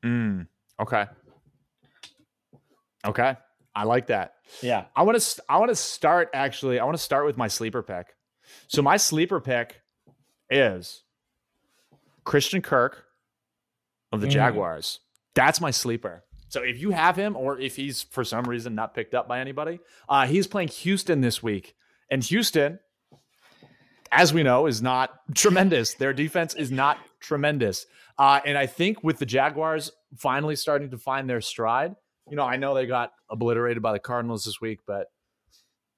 Mm. 0.05 0.47
Okay. 0.81 1.07
Okay. 3.07 3.37
I 3.75 3.85
like 3.85 4.07
that. 4.09 4.35
Yeah. 4.63 4.85
I 4.95 5.03
want 5.03 5.21
to 5.21 5.43
I 5.49 5.59
want 5.59 5.71
to 5.71 5.77
start 5.77 6.31
actually 6.33 6.79
I 6.79 6.85
want 6.85 6.97
to 6.97 7.03
start 7.03 7.27
with 7.27 7.37
my 7.37 7.49
sleeper 7.49 7.83
pick. 7.83 8.15
So 8.69 8.83
my 8.83 8.97
sleeper 8.97 9.41
pick 9.41 9.81
is 10.51 11.03
Christian 12.25 12.63
Kirk 12.63 13.05
of 14.13 14.21
the 14.21 14.27
mm. 14.27 14.33
Jaguars. 14.33 15.01
That's 15.35 15.61
my 15.61 15.71
sleeper. 15.71 16.25
So 16.49 16.63
if 16.63 16.81
you 16.81 16.91
have 16.91 17.17
him, 17.17 17.37
or 17.37 17.59
if 17.59 17.75
he's 17.75 18.05
for 18.05 18.23
some 18.23 18.45
reason 18.45 18.75
not 18.75 18.95
picked 18.95 19.15
up 19.15 19.27
by 19.27 19.41
anybody, 19.41 19.81
uh, 20.09 20.27
he's 20.27 20.47
playing 20.47 20.69
Houston 20.69 21.21
this 21.21 21.43
week, 21.43 21.75
and 22.11 22.23
Houston, 22.23 22.79
as 24.13 24.33
we 24.33 24.45
know, 24.45 24.67
is 24.67 24.81
not 24.81 25.11
tremendous. 25.35 25.95
Their 25.95 26.13
defense 26.13 26.55
is 26.55 26.71
not 26.71 26.99
tremendous, 27.19 27.87
uh, 28.19 28.41
and 28.47 28.57
I 28.57 28.67
think 28.67 29.03
with 29.03 29.19
the 29.19 29.27
Jaguars 29.27 29.91
finally 30.17 30.55
starting 30.55 30.91
to 30.91 30.99
find 30.99 31.29
their 31.29 31.41
stride, 31.41 31.97
you 32.31 32.37
know, 32.37 32.45
I 32.45 32.57
know 32.57 32.75
they 32.75 32.87
got 32.87 33.13
obliterated 33.31 33.83
by 33.83 33.93
the 33.93 33.99
Cardinals 33.99 34.45
this 34.45 34.61
week, 34.61 34.81
but 34.87 35.07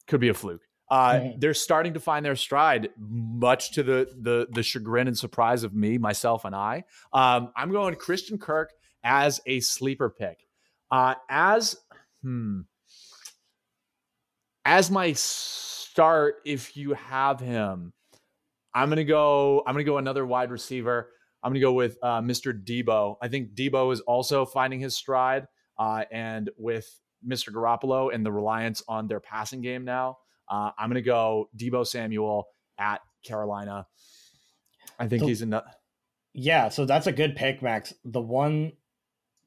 could 0.06 0.20
be 0.20 0.28
a 0.28 0.34
fluke. 0.34 0.62
Uh, 0.88 1.12
mm-hmm. 1.12 1.38
They're 1.40 1.54
starting 1.54 1.94
to 1.94 2.00
find 2.00 2.24
their 2.24 2.36
stride, 2.36 2.90
much 2.98 3.72
to 3.72 3.82
the 3.82 4.08
the 4.20 4.46
the 4.52 4.62
chagrin 4.62 5.08
and 5.08 5.18
surprise 5.18 5.64
of 5.64 5.74
me, 5.74 5.98
myself, 5.98 6.44
and 6.44 6.54
I. 6.54 6.84
Um, 7.12 7.50
I'm 7.56 7.72
going 7.72 7.94
Christian 7.96 8.38
Kirk 8.38 8.72
as 9.02 9.40
a 9.46 9.60
sleeper 9.60 10.10
pick. 10.10 10.46
Uh, 10.90 11.14
as 11.28 11.76
hmm, 12.22 12.60
as 14.64 14.90
my 14.90 15.12
start, 15.14 16.36
if 16.44 16.76
you 16.76 16.92
have 16.94 17.40
him, 17.40 17.92
I'm 18.72 18.88
gonna 18.88 19.04
go. 19.04 19.64
I'm 19.66 19.74
gonna 19.74 19.84
go 19.84 19.98
another 19.98 20.24
wide 20.24 20.52
receiver. 20.52 21.10
I'm 21.42 21.50
gonna 21.50 21.60
go 21.60 21.72
with 21.72 21.98
uh, 22.02 22.20
Mr. 22.20 22.52
Deebo. 22.52 23.16
I 23.20 23.26
think 23.26 23.54
Deebo 23.54 23.92
is 23.92 24.00
also 24.00 24.44
finding 24.44 24.78
his 24.78 24.96
stride, 24.96 25.46
uh, 25.78 26.04
and 26.10 26.50
with 26.56 26.88
Mr. 27.26 27.50
Garoppolo 27.50 28.14
and 28.14 28.24
the 28.24 28.32
reliance 28.32 28.82
on 28.88 29.08
their 29.08 29.20
passing 29.20 29.60
game 29.60 29.84
now, 29.84 30.18
uh, 30.48 30.70
I'm 30.78 30.88
gonna 30.88 31.02
go 31.02 31.48
Deebo 31.56 31.86
Samuel 31.86 32.46
at 32.78 33.00
Carolina. 33.24 33.86
I 34.98 35.08
think 35.08 35.24
he's 35.24 35.42
in 35.42 35.50
the. 35.50 35.64
Yeah, 36.32 36.68
so 36.68 36.84
that's 36.84 37.06
a 37.06 37.12
good 37.12 37.34
pick, 37.34 37.62
Max. 37.62 37.94
The 38.04 38.20
one 38.20 38.72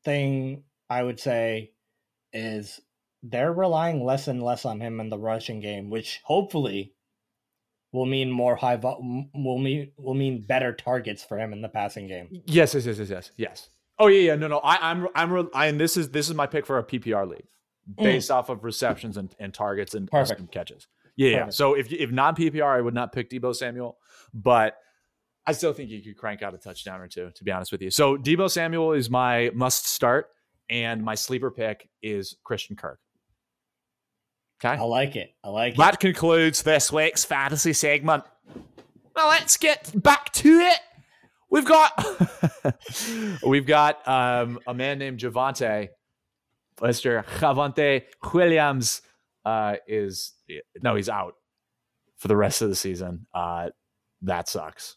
thing 0.03 0.63
I 0.89 1.03
would 1.03 1.19
say 1.19 1.71
is 2.33 2.79
they're 3.23 3.53
relying 3.53 4.03
less 4.03 4.27
and 4.27 4.41
less 4.41 4.65
on 4.65 4.79
him 4.79 4.99
in 4.99 5.09
the 5.09 5.17
rushing 5.17 5.59
game, 5.59 5.89
which 5.89 6.19
hopefully 6.23 6.93
will 7.91 8.05
mean 8.05 8.31
more 8.31 8.55
high 8.55 8.77
vo- 8.77 9.27
will 9.33 9.57
mean 9.57 9.91
will 9.97 10.13
mean 10.13 10.45
better 10.47 10.73
targets 10.73 11.23
for 11.23 11.37
him 11.37 11.53
in 11.53 11.61
the 11.61 11.69
passing 11.69 12.07
game. 12.07 12.27
Yes, 12.45 12.73
yes, 12.73 12.85
yes, 12.85 12.99
yes, 12.99 13.09
yes, 13.09 13.31
yes. 13.37 13.69
Oh 13.99 14.07
yeah, 14.07 14.31
yeah. 14.31 14.35
No, 14.35 14.47
no. 14.47 14.59
I, 14.59 14.91
I'm, 14.91 15.07
I'm, 15.13 15.49
I, 15.53 15.67
and 15.67 15.79
this 15.79 15.97
is 15.97 16.09
this 16.09 16.29
is 16.29 16.35
my 16.35 16.47
pick 16.47 16.65
for 16.65 16.77
a 16.77 16.83
PPR 16.83 17.27
league, 17.29 17.47
mm. 17.91 18.03
based 18.03 18.29
mm. 18.29 18.35
off 18.35 18.49
of 18.49 18.63
receptions 18.63 19.17
and, 19.17 19.33
and 19.39 19.53
targets 19.53 19.93
and 19.93 20.09
Perfect. 20.09 20.51
catches. 20.51 20.87
Yeah, 21.15 21.29
yeah. 21.29 21.49
So 21.49 21.73
if 21.73 21.91
if 21.91 22.11
non 22.11 22.35
PPR, 22.35 22.77
I 22.77 22.81
would 22.81 22.93
not 22.93 23.11
pick 23.11 23.29
Deebo 23.29 23.53
Samuel, 23.55 23.97
but 24.33 24.77
I 25.45 25.51
still 25.51 25.73
think 25.73 25.89
you 25.89 26.01
could 26.01 26.17
crank 26.17 26.41
out 26.41 26.53
a 26.53 26.57
touchdown 26.57 27.01
or 27.01 27.07
two. 27.07 27.29
To 27.35 27.43
be 27.43 27.51
honest 27.51 27.71
with 27.71 27.81
you, 27.81 27.91
so 27.91 28.17
Deebo 28.17 28.49
Samuel 28.49 28.93
is 28.93 29.09
my 29.09 29.51
must 29.53 29.87
start 29.87 30.27
and 30.69 31.03
my 31.03 31.15
sleeper 31.15 31.51
pick 31.51 31.89
is 32.01 32.37
Christian 32.43 32.75
Kirk. 32.75 32.99
Okay. 34.63 34.75
I 34.75 34.83
like 34.83 35.15
it. 35.15 35.33
I 35.43 35.49
like 35.49 35.75
that 35.75 35.81
it. 35.81 35.91
That 35.91 35.99
concludes 35.99 36.63
this 36.63 36.91
week's 36.91 37.23
fantasy 37.23 37.73
segment. 37.73 38.23
Now 39.15 39.29
let's 39.29 39.57
get 39.57 39.91
back 40.01 40.31
to 40.33 40.59
it. 40.59 40.79
We've 41.49 41.65
got 41.65 42.05
we've 43.45 43.65
got 43.65 44.07
um, 44.07 44.59
a 44.67 44.73
man 44.73 44.99
named 44.99 45.19
Javonte, 45.19 45.89
Mr. 46.77 47.25
Javonte 47.25 48.03
Williams 48.33 49.01
uh, 49.45 49.75
is 49.87 50.33
no, 50.81 50.95
he's 50.95 51.09
out 51.09 51.35
for 52.17 52.27
the 52.27 52.35
rest 52.35 52.61
of 52.61 52.69
the 52.69 52.75
season. 52.75 53.25
Uh, 53.33 53.69
that 54.21 54.47
sucks. 54.47 54.95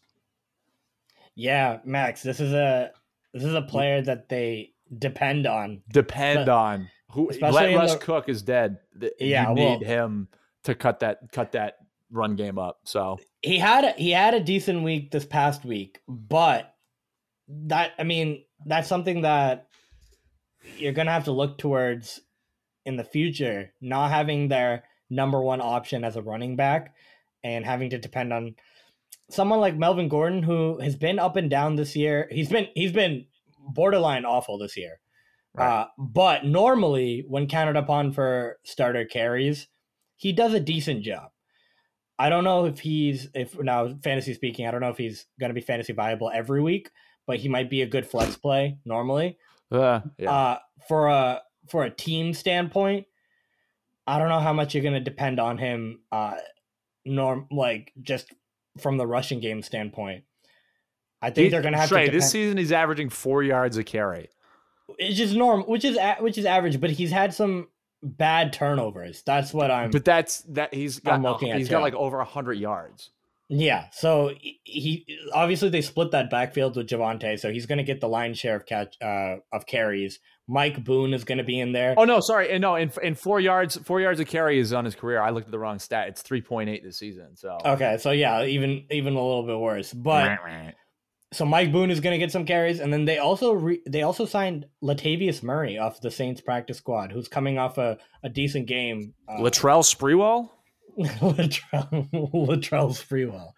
Yeah, 1.35 1.79
Max, 1.83 2.21
this 2.21 2.39
is 2.39 2.53
a 2.53 2.91
this 3.33 3.43
is 3.43 3.55
a 3.55 3.61
player 3.61 4.01
that 4.03 4.29
they 4.29 4.73
depend 4.99 5.47
on. 5.47 5.81
Depend 5.91 6.45
but, 6.45 6.49
on 6.49 6.89
who 7.09 7.29
let 7.41 7.75
Russ 7.75 7.93
the, 7.93 7.99
Cook 7.99 8.29
is 8.29 8.41
dead. 8.41 8.77
Yeah, 9.19 9.49
you 9.49 9.55
need 9.55 9.63
well, 9.63 9.79
him 9.79 10.27
to 10.63 10.75
cut 10.75 10.99
that 10.99 11.31
cut 11.31 11.53
that 11.53 11.77
run 12.13 12.35
game 12.35 12.57
up. 12.57 12.79
So 12.85 13.19
he 13.41 13.57
had 13.57 13.83
a, 13.83 13.91
he 13.91 14.11
had 14.11 14.33
a 14.33 14.39
decent 14.39 14.83
week 14.83 15.11
this 15.11 15.25
past 15.25 15.65
week, 15.65 15.99
but 16.07 16.73
that 17.47 17.91
I 17.99 18.03
mean 18.03 18.43
that's 18.65 18.87
something 18.87 19.21
that 19.21 19.67
you're 20.77 20.93
gonna 20.93 21.11
have 21.11 21.25
to 21.25 21.31
look 21.31 21.57
towards 21.57 22.21
in 22.85 22.95
the 22.95 23.03
future. 23.03 23.73
Not 23.81 24.11
having 24.11 24.47
their 24.47 24.83
number 25.09 25.41
one 25.41 25.61
option 25.61 26.03
as 26.03 26.15
a 26.15 26.21
running 26.21 26.55
back 26.55 26.95
and 27.43 27.65
having 27.65 27.89
to 27.89 27.97
depend 27.97 28.31
on 28.31 28.55
someone 29.29 29.59
like 29.59 29.75
Melvin 29.75 30.07
Gordon 30.07 30.43
who 30.43 30.79
has 30.79 30.95
been 30.95 31.19
up 31.19 31.35
and 31.35 31.49
down 31.49 31.75
this 31.75 31.95
year. 31.95 32.27
He's 32.31 32.49
been 32.49 32.67
he's 32.75 32.93
been 32.93 33.25
borderline 33.59 34.25
awful 34.25 34.57
this 34.57 34.77
year. 34.77 34.99
Right. 35.55 35.81
Uh, 35.81 35.87
but 35.99 36.45
normally, 36.45 37.25
when 37.27 37.47
counted 37.47 37.75
upon 37.75 38.11
for 38.11 38.57
starter 38.63 39.05
carries, 39.05 39.67
he 40.15 40.31
does 40.31 40.53
a 40.53 40.59
decent 40.59 41.03
job. 41.03 41.29
I 42.19 42.29
don't 42.29 42.43
know 42.43 42.65
if 42.65 42.79
he's 42.79 43.27
if 43.33 43.59
now 43.59 43.95
fantasy 44.03 44.33
speaking, 44.33 44.67
I 44.67 44.71
don't 44.71 44.81
know 44.81 44.89
if 44.89 44.97
he's 44.97 45.25
going 45.39 45.49
to 45.49 45.53
be 45.53 45.61
fantasy 45.61 45.93
viable 45.93 46.31
every 46.33 46.61
week, 46.61 46.91
but 47.25 47.37
he 47.37 47.49
might 47.49 47.69
be 47.69 47.81
a 47.81 47.87
good 47.87 48.05
flex 48.05 48.37
play 48.37 48.77
normally. 48.85 49.37
Uh, 49.71 50.01
yeah. 50.17 50.31
uh, 50.31 50.59
for 50.87 51.07
a 51.07 51.41
for 51.69 51.83
a 51.83 51.89
team 51.89 52.33
standpoint, 52.33 53.07
I 54.05 54.19
don't 54.19 54.29
know 54.29 54.39
how 54.39 54.53
much 54.53 54.73
you're 54.73 54.83
going 54.83 54.93
to 54.93 54.99
depend 54.99 55.39
on 55.39 55.57
him. 55.57 56.01
Uh, 56.11 56.35
norm 57.05 57.47
like 57.51 57.91
just 58.01 58.31
from 58.79 58.97
the 58.97 59.07
rushing 59.07 59.39
game 59.39 59.61
standpoint. 59.61 60.23
I 61.21 61.29
think 61.29 61.45
he, 61.45 61.49
they're 61.49 61.61
going 61.61 61.73
to 61.73 61.79
have 61.79 61.89
Trey, 61.89 62.01
to. 62.01 62.05
Depend- 62.07 62.21
this 62.21 62.31
season, 62.31 62.57
he's 62.57 62.71
averaging 62.71 63.09
four 63.09 63.43
yards 63.43 63.77
a 63.77 63.83
carry. 63.83 64.29
It's 64.99 65.17
just 65.17 65.33
norm, 65.33 65.63
which 65.63 65.85
is 65.85 65.97
which 66.19 66.37
is 66.37 66.45
average, 66.45 66.79
but 66.79 66.91
he's 66.91 67.11
had 67.11 67.33
some 67.33 67.69
bad 68.03 68.53
turnovers. 68.53 69.23
That's 69.23 69.53
what 69.53 69.71
I'm. 69.71 69.91
But 69.91 70.05
that's 70.05 70.41
that 70.49 70.73
he's 70.73 70.99
got. 70.99 71.15
I'm 71.15 71.23
looking 71.23 71.55
he's 71.55 71.69
got 71.69 71.81
like 71.81 71.95
over 71.95 72.23
hundred 72.23 72.55
yards. 72.55 73.09
Yeah, 73.49 73.87
so 73.91 74.31
he 74.63 75.05
obviously 75.33 75.69
they 75.69 75.81
split 75.81 76.11
that 76.11 76.29
backfield 76.29 76.75
with 76.75 76.87
Javonte, 76.87 77.39
so 77.39 77.51
he's 77.51 77.65
going 77.65 77.77
to 77.77 77.83
get 77.83 78.01
the 78.01 78.07
lion's 78.07 78.39
share 78.39 78.55
of 78.55 78.65
catch 78.65 78.95
uh, 79.01 79.37
of 79.51 79.65
carries, 79.65 80.19
Mike 80.47 80.83
Boone 80.83 81.13
is 81.13 81.23
going 81.23 81.37
to 81.37 81.43
be 81.43 81.59
in 81.59 81.71
there. 81.71 81.93
Oh 81.97 82.03
no, 82.03 82.19
sorry, 82.19 82.51
and 82.51 82.61
no, 82.61 82.75
in 82.75 82.91
in 83.01 83.15
four 83.15 83.39
yards, 83.39 83.77
four 83.77 84.01
yards 84.01 84.19
of 84.19 84.27
carry 84.27 84.59
is 84.59 84.73
on 84.73 84.85
his 84.85 84.95
career. 84.95 85.21
I 85.21 85.29
looked 85.29 85.47
at 85.47 85.51
the 85.51 85.59
wrong 85.59 85.79
stat. 85.79 86.09
It's 86.09 86.21
three 86.21 86.41
point 86.41 86.69
eight 86.69 86.83
this 86.83 86.97
season. 86.97 87.35
So 87.35 87.57
Okay, 87.65 87.97
so 87.97 88.11
yeah, 88.11 88.43
even 88.43 88.85
even 88.91 89.13
a 89.13 89.21
little 89.21 89.45
bit 89.45 89.57
worse. 89.57 89.93
But 89.93 90.39
so 91.33 91.45
Mike 91.45 91.71
Boone 91.71 91.91
is 91.91 91.99
going 91.99 92.13
to 92.13 92.17
get 92.17 92.31
some 92.31 92.45
carries, 92.45 92.79
and 92.79 92.93
then 92.93 93.05
they 93.05 93.17
also 93.17 93.53
re- 93.53 93.81
they 93.87 94.03
also 94.03 94.25
signed 94.25 94.65
Latavius 94.83 95.43
Murray 95.43 95.77
off 95.77 96.01
the 96.01 96.11
Saints 96.11 96.41
practice 96.41 96.77
squad, 96.77 97.11
who's 97.11 97.27
coming 97.27 97.57
off 97.57 97.77
a, 97.77 97.97
a 98.23 98.29
decent 98.29 98.67
game. 98.67 99.13
Uh, 99.27 99.39
Latrell 99.39 99.83
Sprewell. 99.83 100.49
Latrell 100.99 102.09
Latrell 102.11 102.93
Sprewell, 102.93 103.53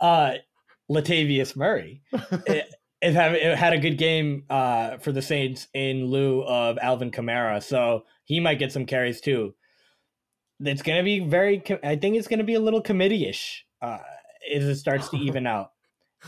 uh, 0.00 0.34
Latavius 0.90 1.54
Murray. 1.54 2.02
it, 2.12 2.74
it, 3.02 3.12
have, 3.12 3.34
it 3.34 3.58
had 3.58 3.74
a 3.74 3.78
good 3.78 3.98
game 3.98 4.44
uh, 4.48 4.96
for 4.96 5.12
the 5.12 5.20
Saints 5.20 5.68
in 5.74 6.06
lieu 6.06 6.42
of 6.42 6.78
Alvin 6.80 7.10
Kamara, 7.10 7.62
so 7.62 8.04
he 8.24 8.40
might 8.40 8.58
get 8.58 8.72
some 8.72 8.86
carries 8.86 9.20
too. 9.20 9.54
It's 10.60 10.82
going 10.82 10.98
to 10.98 11.04
be 11.04 11.20
very. 11.20 11.62
I 11.84 11.96
think 11.96 12.16
it's 12.16 12.26
going 12.26 12.38
to 12.38 12.44
be 12.44 12.54
a 12.54 12.60
little 12.60 12.80
committee-ish 12.80 13.66
uh, 13.82 13.98
as 14.52 14.64
it 14.64 14.76
starts 14.76 15.10
to 15.10 15.16
even 15.18 15.46
out, 15.46 15.72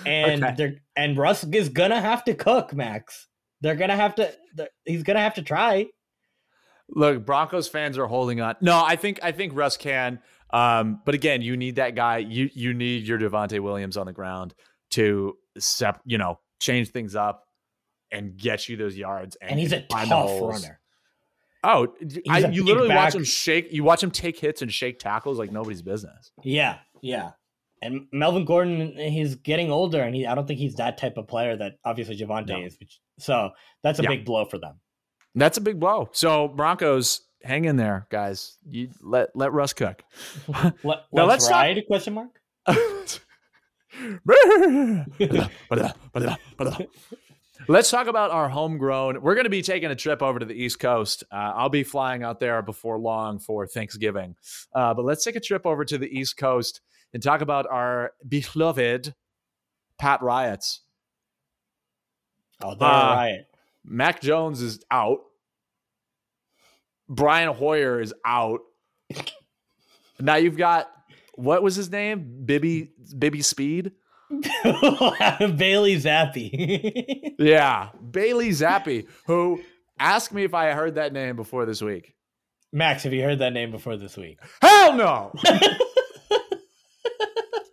and 0.06 0.42
Okay. 0.44 0.54
they're 0.56 0.74
and 0.96 1.16
Russ 1.16 1.44
is 1.44 1.68
gonna 1.68 2.00
have 2.00 2.24
to 2.24 2.34
cook 2.34 2.72
Max. 2.74 3.26
They're 3.60 3.74
gonna 3.76 3.96
have 3.96 4.14
to. 4.16 4.32
He's 4.84 5.02
gonna 5.02 5.20
have 5.20 5.34
to 5.34 5.42
try. 5.42 5.86
Look, 6.88 7.24
Broncos 7.24 7.68
fans 7.68 7.98
are 7.98 8.06
holding 8.06 8.40
on. 8.40 8.56
No, 8.60 8.82
I 8.84 8.96
think 8.96 9.20
I 9.22 9.32
think 9.32 9.52
Russ 9.54 9.76
can. 9.76 10.20
Um, 10.52 11.00
but 11.04 11.14
again, 11.14 11.42
you 11.42 11.56
need 11.56 11.76
that 11.76 11.94
guy. 11.94 12.18
You 12.18 12.50
you 12.52 12.74
need 12.74 13.06
your 13.06 13.18
Javonte 13.18 13.60
Williams 13.60 13.96
on 13.96 14.06
the 14.06 14.12
ground 14.12 14.54
to 14.92 15.36
sep, 15.58 16.00
you 16.04 16.18
know, 16.18 16.40
change 16.60 16.90
things 16.90 17.14
up 17.14 17.44
and 18.10 18.36
get 18.36 18.68
you 18.68 18.76
those 18.76 18.96
yards. 18.96 19.36
And, 19.40 19.52
And 19.52 19.60
he's 19.60 19.72
a 19.72 19.82
tough 19.82 20.08
holes. 20.08 20.64
runner. 20.64 20.80
Oh, 21.62 21.88
I, 22.28 22.38
you 22.48 22.64
literally 22.64 22.88
back. 22.88 23.04
watch 23.04 23.14
him 23.14 23.22
shake. 23.22 23.70
You 23.70 23.84
watch 23.84 24.02
him 24.02 24.10
take 24.10 24.38
hits 24.38 24.62
and 24.62 24.72
shake 24.72 24.98
tackles 24.98 25.38
like 25.38 25.52
nobody's 25.52 25.82
business. 25.82 26.32
Yeah, 26.42 26.78
yeah. 27.02 27.32
And 27.82 28.06
Melvin 28.12 28.44
Gordon, 28.44 28.94
he's 28.96 29.34
getting 29.36 29.70
older, 29.70 30.02
and 30.02 30.14
he 30.14 30.26
I 30.26 30.34
don't 30.34 30.46
think 30.46 30.60
he's 30.60 30.74
that 30.76 30.98
type 30.98 31.16
of 31.16 31.26
player 31.26 31.56
that 31.56 31.74
obviously 31.84 32.16
Javonte 32.16 32.48
No. 32.48 32.60
is. 32.60 32.76
Which, 32.78 33.00
so 33.18 33.50
that's 33.82 33.98
a 33.98 34.02
Yeah. 34.02 34.10
big 34.10 34.24
blow 34.24 34.44
for 34.44 34.58
them. 34.58 34.80
That's 35.34 35.58
a 35.58 35.60
big 35.60 35.80
blow. 35.80 36.08
So 36.12 36.48
Broncos, 36.48 37.22
hang 37.42 37.64
in 37.64 37.76
there, 37.76 38.06
guys. 38.10 38.58
You 38.68 38.90
let 39.00 39.34
let 39.34 39.52
Russ 39.52 39.72
cook. 39.72 40.02
Let, 40.48 40.74
Now, 40.84 41.26
let's, 41.26 41.48
let's 41.48 41.48
talk- 41.48 41.86
Question 41.86 42.14
mark. 42.14 42.40
Let's 47.68 47.90
talk 47.90 48.06
about 48.06 48.30
our 48.30 48.48
homegrown. 48.48 49.20
We're 49.20 49.34
going 49.34 49.44
to 49.44 49.50
be 49.50 49.60
taking 49.62 49.90
a 49.90 49.94
trip 49.94 50.22
over 50.22 50.38
to 50.38 50.46
the 50.46 50.54
East 50.54 50.80
Coast. 50.80 51.24
Uh, 51.30 51.52
I'll 51.54 51.68
be 51.68 51.82
flying 51.82 52.22
out 52.22 52.40
there 52.40 52.62
before 52.62 52.98
long 52.98 53.38
for 53.38 53.66
Thanksgiving. 53.66 54.34
Uh, 54.74 54.94
but 54.94 55.04
let's 55.04 55.24
take 55.24 55.36
a 55.36 55.40
trip 55.40 55.66
over 55.66 55.84
to 55.84 55.98
the 55.98 56.08
East 56.08 56.36
Coast 56.38 56.80
and 57.12 57.22
talk 57.22 57.40
about 57.40 57.66
our 57.70 58.12
beloved 58.26 59.14
Pat 59.98 60.22
Riots. 60.22 60.80
Oh, 62.62 62.74
they're 62.74 62.88
Uh, 62.88 63.14
riot. 63.14 63.46
Mac 63.84 64.20
Jones 64.20 64.60
is 64.62 64.80
out. 64.90 65.20
Brian 67.08 67.52
Hoyer 67.52 68.00
is 68.00 68.14
out. 68.24 68.60
now 70.20 70.36
you've 70.36 70.56
got 70.56 70.88
what 71.34 71.62
was 71.62 71.74
his 71.74 71.90
name? 71.90 72.42
Bibby 72.44 72.90
Bibby 73.18 73.42
Speed. 73.42 73.92
Bailey 74.30 75.96
Zappe. 75.96 77.34
Yeah, 77.40 77.88
Bailey 78.10 78.50
Zappe, 78.50 79.08
who 79.26 79.62
asked 79.98 80.32
me 80.34 80.44
if 80.44 80.52
I 80.52 80.72
heard 80.72 80.96
that 80.96 81.14
name 81.14 81.36
before 81.36 81.64
this 81.64 81.80
week. 81.80 82.14
Max, 82.70 83.02
have 83.04 83.14
you 83.14 83.22
heard 83.22 83.38
that 83.38 83.54
name 83.54 83.70
before 83.70 83.96
this 83.96 84.14
week? 84.18 84.38
Hell 84.60 84.92
no. 84.94 85.32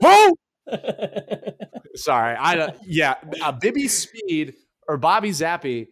Who? 0.07 0.37
Sorry, 1.95 2.35
I 2.35 2.55
don't. 2.55 2.75
Yeah, 2.85 3.15
uh, 3.41 3.51
Bibby 3.51 3.87
Speed 3.87 4.55
or 4.87 4.97
Bobby 4.97 5.31
Zappe, 5.31 5.87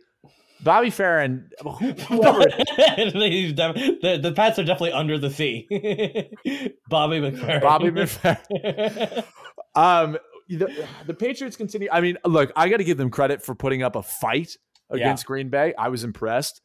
Bobby 0.61 0.89
Farron, 0.89 1.49
who, 1.61 1.69
whoever. 1.69 2.45
The, 2.95 4.19
the 4.21 4.33
Pats 4.35 4.59
are 4.59 4.63
definitely 4.63 4.93
under 4.93 5.17
the 5.17 5.29
sea. 5.29 5.67
Bobby 6.89 7.19
McFerrin. 7.19 7.61
Bobby 7.61 7.91
McFerrin. 7.91 9.23
Um, 9.75 10.17
the, 10.47 10.87
the 11.05 11.13
Patriots 11.13 11.57
continue. 11.57 11.89
I 11.91 12.01
mean, 12.01 12.17
look, 12.25 12.51
I 12.55 12.69
got 12.69 12.77
to 12.77 12.83
give 12.83 12.97
them 12.97 13.09
credit 13.09 13.43
for 13.43 13.55
putting 13.55 13.83
up 13.83 13.95
a 13.95 14.03
fight 14.03 14.57
against 14.89 15.25
Green 15.25 15.49
Bay. 15.49 15.73
I 15.77 15.89
was 15.89 16.03
impressed. 16.03 16.61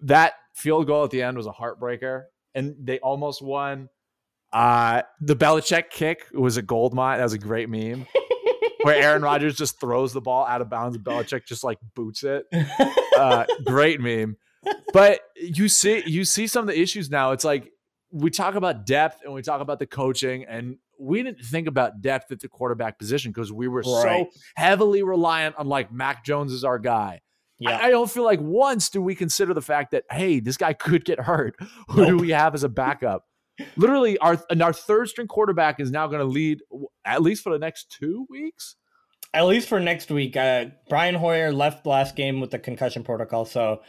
That 0.00 0.34
field 0.54 0.86
goal 0.86 1.04
at 1.04 1.10
the 1.10 1.22
end 1.22 1.36
was 1.36 1.46
a 1.46 1.52
heartbreaker, 1.52 2.24
and 2.54 2.76
they 2.80 2.98
almost 3.00 3.42
won. 3.42 3.88
Uh, 4.52 5.02
the 5.20 5.36
Belichick 5.36 5.90
kick 5.90 6.24
was 6.32 6.56
a 6.56 6.62
gold 6.62 6.94
mine. 6.94 7.18
That 7.18 7.24
was 7.24 7.32
a 7.34 7.38
great 7.38 7.68
meme 7.68 8.06
where 8.82 8.94
Aaron 9.02 9.22
Rodgers 9.22 9.56
just 9.56 9.78
throws 9.80 10.12
the 10.12 10.20
ball 10.20 10.46
out 10.46 10.60
of 10.62 10.70
bounds 10.70 10.96
and 10.96 11.04
Belichick 11.04 11.44
just 11.46 11.64
like 11.64 11.78
boots 11.94 12.22
it. 12.24 12.46
Uh, 13.18 13.44
great 13.64 14.00
meme. 14.00 14.36
But 14.92 15.18
you 15.34 15.68
see, 15.68 16.04
you 16.06 16.24
see 16.24 16.46
some 16.46 16.68
of 16.68 16.72
the 16.72 16.80
issues 16.80 17.10
now. 17.10 17.32
It's 17.32 17.42
like 17.42 17.68
we 18.12 18.30
talk 18.30 18.54
about 18.54 18.86
depth 18.86 19.22
and 19.24 19.34
we 19.34 19.42
talk 19.42 19.60
about 19.60 19.80
the 19.80 19.88
coaching, 19.88 20.44
and 20.44 20.76
we 21.00 21.20
didn't 21.24 21.44
think 21.44 21.66
about 21.66 22.00
depth 22.00 22.30
at 22.30 22.38
the 22.38 22.46
quarterback 22.46 22.96
position 22.96 23.32
because 23.32 23.50
we 23.52 23.66
were 23.66 23.80
Right. 23.80 24.24
so 24.24 24.30
heavily 24.54 25.02
reliant 25.02 25.56
on 25.56 25.66
like 25.66 25.90
Mac 25.92 26.24
Jones 26.24 26.52
is 26.52 26.62
our 26.62 26.78
guy. 26.78 27.22
yeah. 27.58 27.76
I, 27.76 27.86
I 27.86 27.90
don't 27.90 28.08
feel 28.08 28.22
like 28.22 28.38
once 28.40 28.88
do 28.88 29.02
we 29.02 29.16
consider 29.16 29.52
the 29.52 29.62
fact 29.62 29.90
that 29.90 30.04
hey, 30.12 30.38
this 30.38 30.56
guy 30.56 30.72
could 30.72 31.04
get 31.04 31.18
hurt. 31.18 31.56
Who 31.88 32.06
do 32.06 32.16
we 32.18 32.30
have 32.30 32.54
as 32.54 32.62
a 32.62 32.68
backup? 32.68 33.24
Literally, 33.76 34.18
our 34.18 34.42
and 34.50 34.62
our 34.62 34.72
third 34.72 35.08
string 35.08 35.26
quarterback 35.26 35.80
is 35.80 35.90
now 35.90 36.06
going 36.06 36.20
to 36.20 36.24
lead 36.24 36.60
at 37.04 37.22
least 37.22 37.42
for 37.42 37.52
the 37.52 37.58
next 37.58 37.90
two 37.90 38.26
weeks. 38.28 38.76
At 39.34 39.46
least 39.46 39.68
for 39.68 39.78
next 39.78 40.10
week. 40.10 40.36
Uh, 40.36 40.66
Brian 40.88 41.14
Hoyer 41.14 41.52
left 41.52 41.86
last 41.86 42.16
game 42.16 42.40
with 42.40 42.50
the 42.50 42.58
concussion 42.58 43.04
protocol, 43.04 43.44
so 43.44 43.82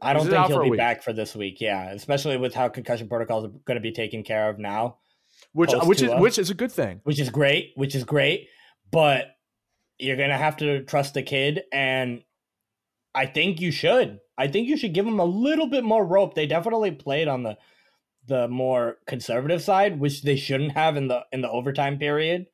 I 0.00 0.12
don't 0.12 0.28
think 0.28 0.46
he'll 0.46 0.62
be 0.62 0.70
week. 0.70 0.78
back 0.78 1.02
for 1.02 1.12
this 1.12 1.34
week. 1.34 1.60
Yeah, 1.60 1.90
especially 1.90 2.36
with 2.36 2.54
how 2.54 2.68
concussion 2.68 3.08
protocols 3.08 3.44
are 3.44 3.52
going 3.66 3.76
to 3.76 3.80
be 3.80 3.92
taken 3.92 4.22
care 4.22 4.48
of 4.48 4.58
now, 4.58 4.98
which 5.52 5.72
which 5.82 6.02
is 6.02 6.10
which 6.14 6.38
is 6.38 6.50
a 6.50 6.54
good 6.54 6.72
thing. 6.72 7.00
which 7.04 7.20
is 7.20 7.28
great, 7.28 7.72
which 7.74 7.94
is 7.94 8.04
great. 8.04 8.48
But 8.90 9.26
you're 9.98 10.16
going 10.16 10.30
to 10.30 10.38
have 10.38 10.56
to 10.58 10.84
trust 10.84 11.14
the 11.14 11.22
kid, 11.22 11.62
and 11.72 12.22
I 13.14 13.26
think 13.26 13.60
you 13.60 13.70
should. 13.70 14.20
I 14.38 14.48
think 14.48 14.68
you 14.68 14.76
should 14.76 14.94
give 14.94 15.06
him 15.06 15.20
a 15.20 15.24
little 15.24 15.68
bit 15.68 15.84
more 15.84 16.04
rope. 16.04 16.34
They 16.34 16.46
definitely 16.46 16.92
played 16.92 17.28
on 17.28 17.42
the 17.42 17.58
the 18.26 18.48
more 18.48 18.98
conservative 19.06 19.62
side, 19.62 19.98
which 19.98 20.22
they 20.22 20.36
shouldn't 20.36 20.72
have 20.72 20.96
in 20.96 21.08
the 21.08 21.24
in 21.32 21.40
the 21.40 21.50
overtime 21.50 21.98
period. 21.98 22.46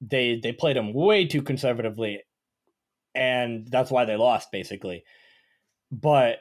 They 0.00 0.38
they 0.42 0.52
played 0.52 0.76
them 0.76 0.92
way 0.92 1.26
too 1.26 1.42
conservatively, 1.42 2.22
and 3.14 3.66
that's 3.66 3.90
why 3.90 4.04
they 4.04 4.16
lost 4.16 4.50
basically. 4.52 5.04
But 5.90 6.38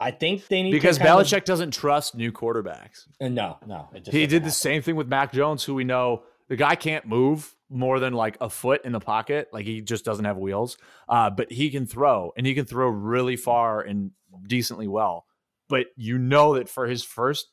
I 0.00 0.10
think 0.10 0.46
they 0.48 0.62
need 0.62 0.72
Because 0.72 0.98
to 0.98 1.04
kind 1.04 1.20
of- 1.20 1.26
Belichick 1.26 1.44
doesn't 1.44 1.72
trust 1.72 2.14
new 2.14 2.32
quarterbacks. 2.32 3.06
Uh, 3.20 3.28
no, 3.28 3.58
no, 3.66 3.88
it 3.94 4.00
just 4.04 4.16
He 4.16 4.26
did 4.26 4.44
the 4.44 4.50
same 4.50 4.82
thing 4.82 4.96
with 4.96 5.08
Mac 5.08 5.32
Jones, 5.32 5.64
who 5.64 5.74
we 5.74 5.84
know 5.84 6.24
the 6.48 6.56
guy 6.56 6.74
can't 6.74 7.06
move 7.06 7.54
more 7.70 7.98
than 7.98 8.12
like 8.12 8.36
a 8.40 8.50
foot 8.50 8.84
in 8.84 8.92
the 8.92 9.00
pocket. 9.00 9.48
Like 9.52 9.64
he 9.64 9.80
just 9.80 10.04
doesn't 10.04 10.24
have 10.24 10.36
wheels. 10.36 10.76
Uh, 11.08 11.30
but 11.30 11.50
he 11.50 11.70
can 11.70 11.86
throw 11.86 12.32
and 12.36 12.46
he 12.46 12.54
can 12.54 12.64
throw 12.66 12.88
really 12.88 13.36
far 13.36 13.80
and 13.80 14.10
decently 14.46 14.86
well. 14.88 15.26
But 15.68 15.86
you 15.96 16.18
know 16.18 16.54
that 16.54 16.68
for 16.68 16.86
his 16.86 17.02
first 17.02 17.46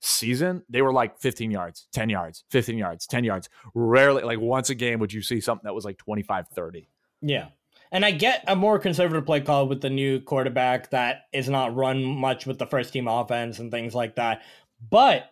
season, 0.00 0.62
they 0.68 0.82
were 0.82 0.92
like 0.92 1.18
15 1.18 1.50
yards, 1.50 1.88
10 1.92 2.08
yards, 2.08 2.44
15 2.50 2.78
yards, 2.78 3.06
10 3.06 3.24
yards. 3.24 3.48
Rarely, 3.74 4.22
like 4.22 4.40
once 4.40 4.70
a 4.70 4.74
game, 4.74 5.00
would 5.00 5.12
you 5.12 5.22
see 5.22 5.40
something 5.40 5.64
that 5.64 5.74
was 5.74 5.84
like 5.84 5.98
25, 5.98 6.48
30. 6.48 6.88
Yeah. 7.22 7.48
And 7.90 8.04
I 8.04 8.10
get 8.10 8.44
a 8.46 8.54
more 8.54 8.78
conservative 8.78 9.24
play 9.24 9.40
call 9.40 9.66
with 9.66 9.80
the 9.80 9.90
new 9.90 10.20
quarterback 10.20 10.90
that 10.90 11.22
is 11.32 11.48
not 11.48 11.74
run 11.74 12.04
much 12.04 12.46
with 12.46 12.58
the 12.58 12.66
first 12.66 12.92
team 12.92 13.08
offense 13.08 13.58
and 13.58 13.70
things 13.70 13.94
like 13.94 14.16
that. 14.16 14.42
But 14.90 15.30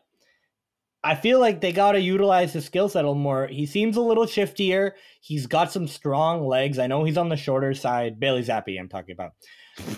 I 1.05 1.15
feel 1.15 1.39
like 1.39 1.61
they 1.61 1.73
got 1.73 1.93
to 1.93 2.01
utilize 2.01 2.53
his 2.53 2.65
skill 2.65 2.89
set 2.89 3.05
a 3.05 3.09
little 3.09 3.23
more. 3.23 3.47
He 3.47 3.67
seems 3.67 3.97
a 3.97 4.01
little 4.01 4.25
shiftier. 4.25 4.93
He's 5.21 5.47
got 5.47 5.71
some 5.71 5.87
strong 5.87 6.47
legs. 6.47 6.79
I 6.79 6.87
know 6.87 7.05
he's 7.05 7.19
on 7.19 7.29
the 7.29 7.37
shorter 7.37 7.75
side. 7.75 8.19
Bailey 8.19 8.43
Zappe, 8.43 8.79
I'm 8.79 8.89
talking 8.89 9.13
about. 9.13 9.33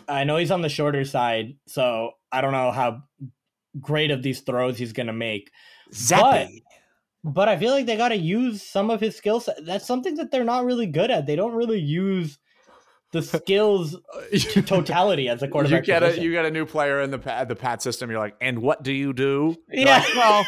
I 0.08 0.24
know 0.24 0.36
he's 0.36 0.50
on 0.50 0.60
the 0.60 0.68
shorter 0.68 1.04
side. 1.04 1.56
So 1.66 2.10
I 2.30 2.40
don't 2.40 2.52
know 2.52 2.72
how 2.72 3.04
great 3.80 4.10
of 4.10 4.22
these 4.22 4.40
throws 4.40 4.78
he's 4.78 4.92
going 4.92 5.06
to 5.08 5.12
make. 5.12 5.50
Zappe. 5.92 6.62
But 7.24 7.48
I 7.48 7.56
feel 7.56 7.72
like 7.72 7.86
they 7.86 7.96
got 7.96 8.10
to 8.10 8.16
use 8.16 8.62
some 8.62 8.90
of 8.90 9.00
his 9.00 9.16
skill 9.16 9.40
set. 9.40 9.64
That's 9.64 9.86
something 9.86 10.14
that 10.16 10.30
they're 10.30 10.44
not 10.44 10.64
really 10.64 10.86
good 10.86 11.10
at. 11.10 11.26
They 11.26 11.36
don't 11.36 11.54
really 11.54 11.80
use 11.80 12.38
the 13.12 13.22
skills 13.22 13.96
to 14.32 14.62
totality 14.62 15.28
as 15.28 15.42
a 15.42 15.48
quarterback. 15.52 15.82
you 15.82 15.86
get 15.86 16.02
a 16.02 16.20
you 16.20 16.30
get 16.30 16.44
a 16.44 16.50
new 16.50 16.64
player 16.64 17.00
in 17.00 17.10
the 17.10 17.18
pat, 17.18 17.48
the 17.48 17.56
pat 17.56 17.82
system. 17.82 18.10
You're 18.10 18.20
like, 18.20 18.36
and 18.40 18.60
what 18.60 18.82
do 18.82 18.92
you 18.92 19.12
do? 19.12 19.56
You're 19.68 19.86
Yeah. 19.86 19.98
like, 19.98 20.14
well, 20.14 20.46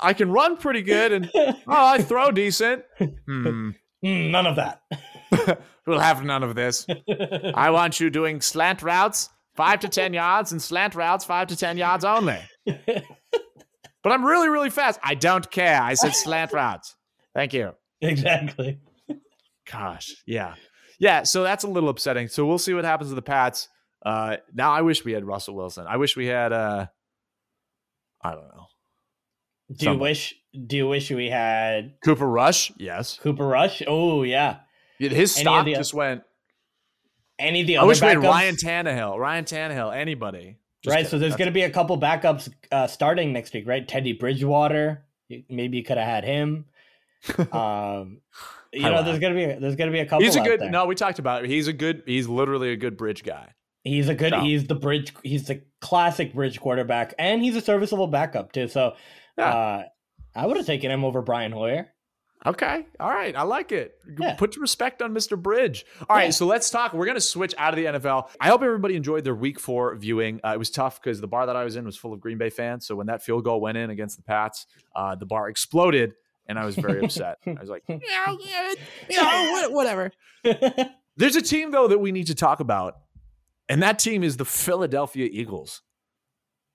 I 0.00 0.12
can 0.12 0.30
run 0.30 0.56
pretty 0.56 0.82
good, 0.82 1.12
and 1.12 1.30
oh, 1.34 1.54
I 1.66 1.98
throw 2.02 2.30
decent. 2.30 2.84
Hmm. 2.98 3.70
Mm, 4.04 4.30
none 4.30 4.46
of 4.46 4.56
that. 4.56 4.82
we'll 5.86 5.98
have 5.98 6.24
none 6.24 6.42
of 6.42 6.54
this. 6.54 6.86
I 7.54 7.70
want 7.70 8.00
you 8.00 8.10
doing 8.10 8.40
slant 8.40 8.82
routes, 8.82 9.28
five 9.54 9.80
to 9.80 9.88
10 9.88 10.14
yards, 10.14 10.52
and 10.52 10.60
slant 10.60 10.94
routes, 10.94 11.24
five 11.24 11.48
to 11.48 11.56
10 11.56 11.76
yards 11.76 12.04
only. 12.04 12.38
But 14.02 14.12
I'm 14.12 14.24
really, 14.24 14.48
really 14.48 14.70
fast. 14.70 14.98
I 15.02 15.14
don't 15.14 15.48
care. 15.50 15.80
I 15.80 15.94
said 15.94 16.14
slant 16.14 16.52
routes. 16.52 16.96
Thank 17.34 17.52
you. 17.52 17.72
exactly. 18.00 18.80
Gosh. 19.70 20.12
Yeah. 20.26 20.54
Yeah. 20.98 21.22
So 21.22 21.44
that's 21.44 21.64
a 21.64 21.68
little 21.68 21.88
upsetting. 21.88 22.28
So 22.28 22.44
we'll 22.44 22.58
see 22.58 22.74
what 22.74 22.84
happens 22.84 23.10
to 23.10 23.14
the 23.14 23.22
Pats. 23.22 23.68
Uh, 24.04 24.38
now 24.52 24.72
I 24.72 24.82
wish 24.82 25.04
we 25.04 25.12
had 25.12 25.24
Russell 25.24 25.54
Wilson. 25.54 25.86
I 25.88 25.96
wish 25.98 26.16
we 26.16 26.26
had, 26.26 26.52
uh, 26.52 26.86
I 28.22 28.32
don't 28.32 28.48
know. 28.48 28.66
Do 29.76 29.90
you 29.90 29.98
wish? 29.98 30.34
Do 30.66 30.76
you 30.76 30.88
wish 30.88 31.10
we 31.10 31.30
had 31.30 31.94
Cooper 32.04 32.26
Rush. 32.28 32.72
Yes. 32.76 33.18
Cooper 33.22 33.46
Rush? 33.46 33.82
Oh 33.86 34.22
yeah. 34.22 34.58
His 34.98 35.34
stock 35.34 35.66
just 35.66 35.94
went. 35.94 36.22
Any 37.42 37.60
of 37.62 37.66
the 37.66 37.76
I 37.76 37.80
other 37.80 37.88
wish 37.88 38.00
we 38.00 38.08
had? 38.08 38.22
Ryan 38.22 38.54
Tannehill. 38.56 39.18
Ryan 39.18 39.44
Tannehill. 39.44 39.94
Anybody. 39.96 40.56
Just 40.82 40.94
right. 40.94 41.06
So 41.06 41.18
there's 41.18 41.36
going 41.36 41.46
to 41.46 41.52
be 41.52 41.62
a 41.62 41.70
couple 41.70 41.98
backups 42.00 42.48
uh, 42.70 42.86
starting 42.86 43.32
next 43.32 43.52
week, 43.54 43.66
right? 43.68 43.86
Teddy 43.86 44.12
Bridgewater. 44.12 45.04
Maybe 45.48 45.78
you 45.78 45.84
could 45.84 45.98
have 45.98 46.06
had 46.08 46.24
him. 46.24 46.66
Um, 47.52 48.18
you 48.72 48.82
know, 48.82 49.02
there's 49.02 49.18
gonna 49.18 49.34
be 49.34 49.44
there's 49.44 49.76
gonna 49.76 49.92
be 49.92 49.98
a 50.00 50.06
couple. 50.06 50.24
He's 50.24 50.34
a 50.34 50.40
good. 50.40 50.60
No, 50.62 50.86
we 50.86 50.94
talked 50.94 51.18
about 51.18 51.44
it. 51.44 51.50
He's 51.50 51.68
a 51.68 51.72
good. 51.74 52.02
He's 52.06 52.26
literally 52.26 52.72
a 52.72 52.76
good 52.76 52.96
bridge 52.96 53.22
guy. 53.22 53.52
He's 53.84 54.08
a 54.08 54.14
good. 54.14 54.30
No. 54.32 54.40
He's 54.40 54.66
the 54.66 54.74
bridge. 54.74 55.12
He's 55.22 55.46
the 55.46 55.62
classic 55.80 56.32
bridge 56.34 56.58
quarterback, 56.58 57.14
and 57.18 57.42
he's 57.42 57.54
a 57.54 57.60
serviceable 57.60 58.06
backup 58.06 58.52
too. 58.52 58.68
So, 58.68 58.94
Yeah. 59.36 59.54
uh, 59.54 59.82
I 60.34 60.46
would 60.46 60.56
have 60.56 60.64
taken 60.66 60.90
him 60.90 61.04
over 61.04 61.20
Brian 61.20 61.52
Hoyer. 61.52 61.92
Okay. 62.44 62.86
All 62.98 63.10
right. 63.10 63.36
I 63.36 63.42
like 63.42 63.70
it. 63.70 63.94
Yeah. 64.18 64.34
Put 64.34 64.56
respect 64.56 65.00
on 65.00 65.14
Mr. 65.14 65.40
Bridge. 65.40 65.84
All 66.08 66.16
right. 66.16 66.24
Yeah. 66.24 66.30
So 66.30 66.46
let's 66.46 66.70
talk. 66.70 66.92
We're 66.92 67.04
going 67.06 67.16
to 67.16 67.20
switch 67.20 67.54
out 67.56 67.72
of 67.72 67.76
the 67.76 67.98
NFL. 67.98 68.30
I 68.40 68.48
hope 68.48 68.62
everybody 68.62 68.96
enjoyed 68.96 69.22
their 69.22 69.34
week 69.34 69.60
four 69.60 69.94
viewing. 69.94 70.40
Uh, 70.44 70.52
it 70.54 70.58
was 70.58 70.70
tough 70.70 71.00
because 71.00 71.20
the 71.20 71.28
bar 71.28 71.46
that 71.46 71.54
I 71.54 71.62
was 71.62 71.76
in 71.76 71.84
was 71.84 71.96
full 71.96 72.12
of 72.12 72.20
Green 72.20 72.38
Bay 72.38 72.50
fans. 72.50 72.86
So 72.86 72.96
when 72.96 73.06
that 73.06 73.22
field 73.22 73.44
goal 73.44 73.60
went 73.60 73.78
in 73.78 73.90
against 73.90 74.16
the 74.16 74.24
Pats, 74.24 74.66
uh, 74.96 75.14
the 75.14 75.26
bar 75.26 75.48
exploded 75.48 76.14
and 76.46 76.58
I 76.58 76.64
was 76.64 76.74
very 76.74 77.00
upset. 77.04 77.38
I 77.46 77.52
was 77.60 77.70
like, 77.70 77.84
yeah, 77.88 78.36
yeah, 78.40 78.74
yeah, 79.08 79.68
whatever. 79.68 80.10
There's 81.16 81.36
a 81.36 81.42
team, 81.42 81.70
though, 81.70 81.88
that 81.88 81.98
we 81.98 82.10
need 82.10 82.26
to 82.26 82.34
talk 82.34 82.60
about. 82.60 82.96
And 83.68 83.82
that 83.82 83.98
team 83.98 84.22
is 84.22 84.36
the 84.36 84.44
Philadelphia 84.44 85.28
Eagles. 85.30 85.82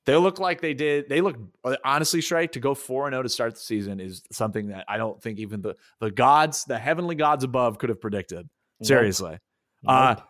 They 0.08 0.16
look 0.16 0.40
like 0.40 0.62
they 0.62 0.74
did. 0.74 1.10
They 1.10 1.20
look 1.22 1.36
honestly 1.84 2.22
straight 2.22 2.54
to 2.54 2.60
go 2.60 2.74
four 2.74 3.06
and 3.08 3.14
zero 3.14 3.24
to 3.24 3.30
start 3.30 3.54
the 3.56 3.60
season 3.60 4.00
is 4.00 4.24
something 4.32 4.70
that 4.70 4.86
I 4.88 4.98
don't 4.98 5.22
think 5.22 5.38
even 5.38 5.62
the 5.62 5.76
the 6.00 6.10
gods, 6.10 6.64
the 6.64 6.80
heavenly 6.80 7.14
gods 7.16 7.44
above, 7.44 7.78
could 7.78 7.90
have 7.90 8.00
predicted. 8.02 8.50
Seriously, 8.82 9.38
uh, 9.86 10.16
Nope. 10.18 10.26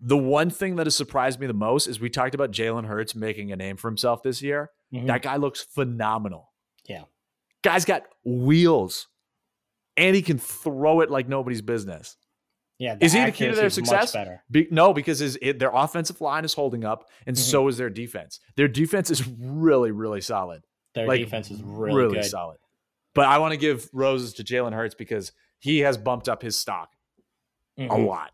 the 0.00 0.16
one 0.16 0.48
thing 0.48 0.76
that 0.76 0.86
has 0.86 0.94
surprised 0.94 1.40
me 1.40 1.46
the 1.48 1.54
most 1.54 1.88
is 1.88 1.98
we 1.98 2.08
talked 2.08 2.34
about 2.36 2.52
Jalen 2.52 2.86
Hurts 2.86 3.14
making 3.14 3.50
a 3.52 3.56
name 3.56 3.76
for 3.76 3.88
himself 3.88 4.22
this 4.22 4.42
year. 4.42 4.70
Mhm. 4.94 5.06
That 5.08 5.22
guy 5.22 5.36
looks 5.36 5.60
phenomenal. 5.62 6.52
Yeah. 6.88 7.04
guy's 7.62 7.84
got 7.84 8.04
wheels, 8.24 9.08
and 9.96 10.14
he 10.14 10.22
can 10.22 10.38
throw 10.38 11.00
it 11.00 11.10
like 11.10 11.26
nobody's 11.28 11.62
business. 11.62 12.16
Yeah, 12.78 12.96
is 13.00 13.12
he 13.12 13.24
the 13.24 13.32
key 13.32 13.46
to 13.48 13.54
their 13.54 13.70
success? 13.70 14.14
Be, 14.50 14.68
no, 14.70 14.92
because 14.92 15.18
his 15.18 15.38
it, 15.40 15.58
their 15.58 15.70
offensive 15.72 16.20
line 16.20 16.44
is 16.44 16.54
holding 16.54 16.84
up, 16.84 17.08
and 17.26 17.36
Mhm. 17.36 17.40
so 17.40 17.68
is 17.68 17.76
their 17.78 17.90
defense. 17.90 18.40
Their 18.56 18.68
defense 18.68 19.10
is 19.10 19.26
really, 19.26 19.90
really 19.92 20.20
solid. 20.20 20.62
Their 20.94 21.06
like, 21.06 21.20
defense 21.20 21.50
is 21.50 21.62
really, 21.62 22.14
good. 22.14 22.24
solid. 22.24 22.58
But 23.14 23.26
I 23.26 23.38
want 23.38 23.52
to 23.52 23.56
give 23.56 23.88
roses 23.92 24.34
to 24.34 24.44
Jalen 24.44 24.72
Hurts 24.74 24.94
because 24.94 25.32
he 25.58 25.78
has 25.80 25.96
bumped 25.96 26.28
up 26.28 26.42
his 26.42 26.56
stock 26.58 26.90
a 27.78 27.82
Mhm. 27.82 28.06
lot. 28.06 28.32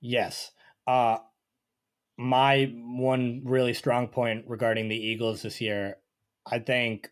Yes. 0.00 0.50
Uh 0.86 1.18
my 2.16 2.66
one 2.76 3.42
really 3.44 3.74
strong 3.74 4.06
point 4.08 4.44
regarding 4.46 4.88
the 4.88 4.96
Eagles 4.96 5.42
this 5.42 5.60
year, 5.60 5.96
I 6.46 6.58
think 6.60 7.10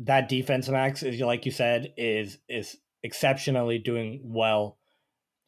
that 0.00 0.28
defense 0.28 0.68
max 0.68 1.02
is 1.02 1.20
like 1.20 1.46
you 1.46 1.52
said 1.52 1.94
is 1.96 2.38
is 2.48 2.76
exceptionally 3.02 3.78
doing 3.78 4.20
well. 4.24 4.78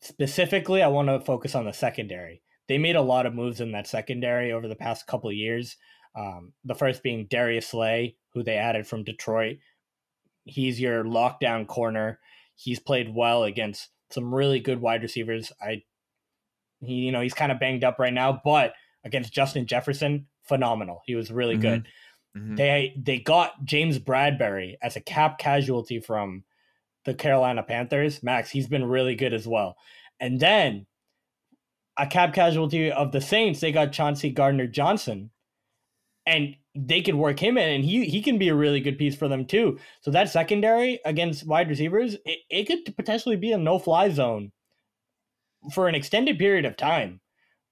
Specifically, 0.05 0.83
I 0.83 0.89
want 0.89 1.09
to 1.09 1.19
focus 1.21 1.55
on 1.55 1.65
the 1.65 1.73
secondary. 1.73 2.43
They 2.69 2.77
made 2.79 2.97
a 2.97 3.03
lot 3.03 3.27
of 3.27 3.35
moves 3.35 3.61
in 3.61 3.73
that 3.73 3.87
secondary 3.87 4.53
over 4.53 4.69
the 4.69 4.77
past 4.77 5.07
couple 5.07 5.31
of 5.31 5.37
years. 5.37 5.77
Um, 6.15 6.53
the 6.65 6.75
first 6.75 7.03
being 7.03 7.27
Darius 7.27 7.69
Slay, 7.69 8.17
who 8.35 8.43
they 8.43 8.57
added 8.57 8.87
from 8.87 9.03
Detroit. 9.03 9.57
He's 10.45 10.79
your 10.79 11.05
lockdown 11.05 11.67
corner. 11.67 12.21
He's 12.55 12.79
played 12.79 13.15
well 13.15 13.45
against 13.45 13.89
some 14.11 14.33
really 14.35 14.61
good 14.61 14.81
wide 14.81 15.03
receivers. 15.03 15.53
I 15.61 15.83
he, 16.81 16.95
you 16.95 17.13
know, 17.13 17.23
he's 17.23 17.35
kind 17.35 17.51
of 17.51 17.59
banged 17.59 17.83
up 17.83 17.99
right 17.99 18.13
now, 18.13 18.41
but 18.45 18.75
against 19.05 19.33
Justin 19.33 19.67
Jefferson, 19.67 20.27
phenomenal. 20.43 21.01
He 21.07 21.15
was 21.15 21.31
really 21.31 21.57
good. 21.57 21.89
Mhm. 22.37 22.57
They 22.57 22.95
they 22.97 23.19
got 23.21 23.65
James 23.65 23.99
Bradberry 23.99 24.75
as 24.83 24.97
a 24.97 25.01
cap 25.01 25.39
casualty 25.39 25.99
from 25.99 26.45
the 27.05 27.15
Carolina 27.15 27.63
Panthers. 27.63 28.23
Max, 28.23 28.51
he's 28.51 28.69
been 28.69 28.85
really 28.85 29.15
good 29.15 29.33
as 29.33 29.47
well. 29.47 29.77
And 30.21 30.41
then 30.41 30.87
a 31.97 32.07
cap 32.07 32.35
casualty 32.35 32.91
of 32.91 33.13
the 33.13 33.21
Saints, 33.21 33.61
they 33.61 33.73
got 33.73 33.93
Chauncey 33.93 34.31
Gardner 34.31 34.67
Johnson. 34.67 35.31
And 36.27 36.57
they 36.75 37.03
could 37.03 37.15
work 37.15 37.39
him 37.39 37.57
in, 37.57 37.69
and 37.69 37.85
he 37.85 38.07
he 38.07 38.21
can 38.23 38.39
be 38.39 38.49
a 38.49 38.55
really 38.55 38.81
good 38.81 38.99
piece 38.99 39.15
for 39.15 39.29
them 39.29 39.45
too. 39.45 39.79
So 40.01 40.11
that 40.11 40.31
secondary 40.31 40.99
against 41.05 41.47
wide 41.47 41.69
receivers, 41.69 42.15
it, 42.25 42.39
it 42.51 42.65
could 42.65 42.97
potentially 42.97 43.37
be 43.37 43.53
a 43.53 43.59
no 43.59 43.79
fly 43.79 44.09
zone 44.09 44.51
for 45.73 45.87
an 45.87 45.95
extended 45.95 46.39
period 46.39 46.65
of 46.65 46.77
time. 46.77 47.21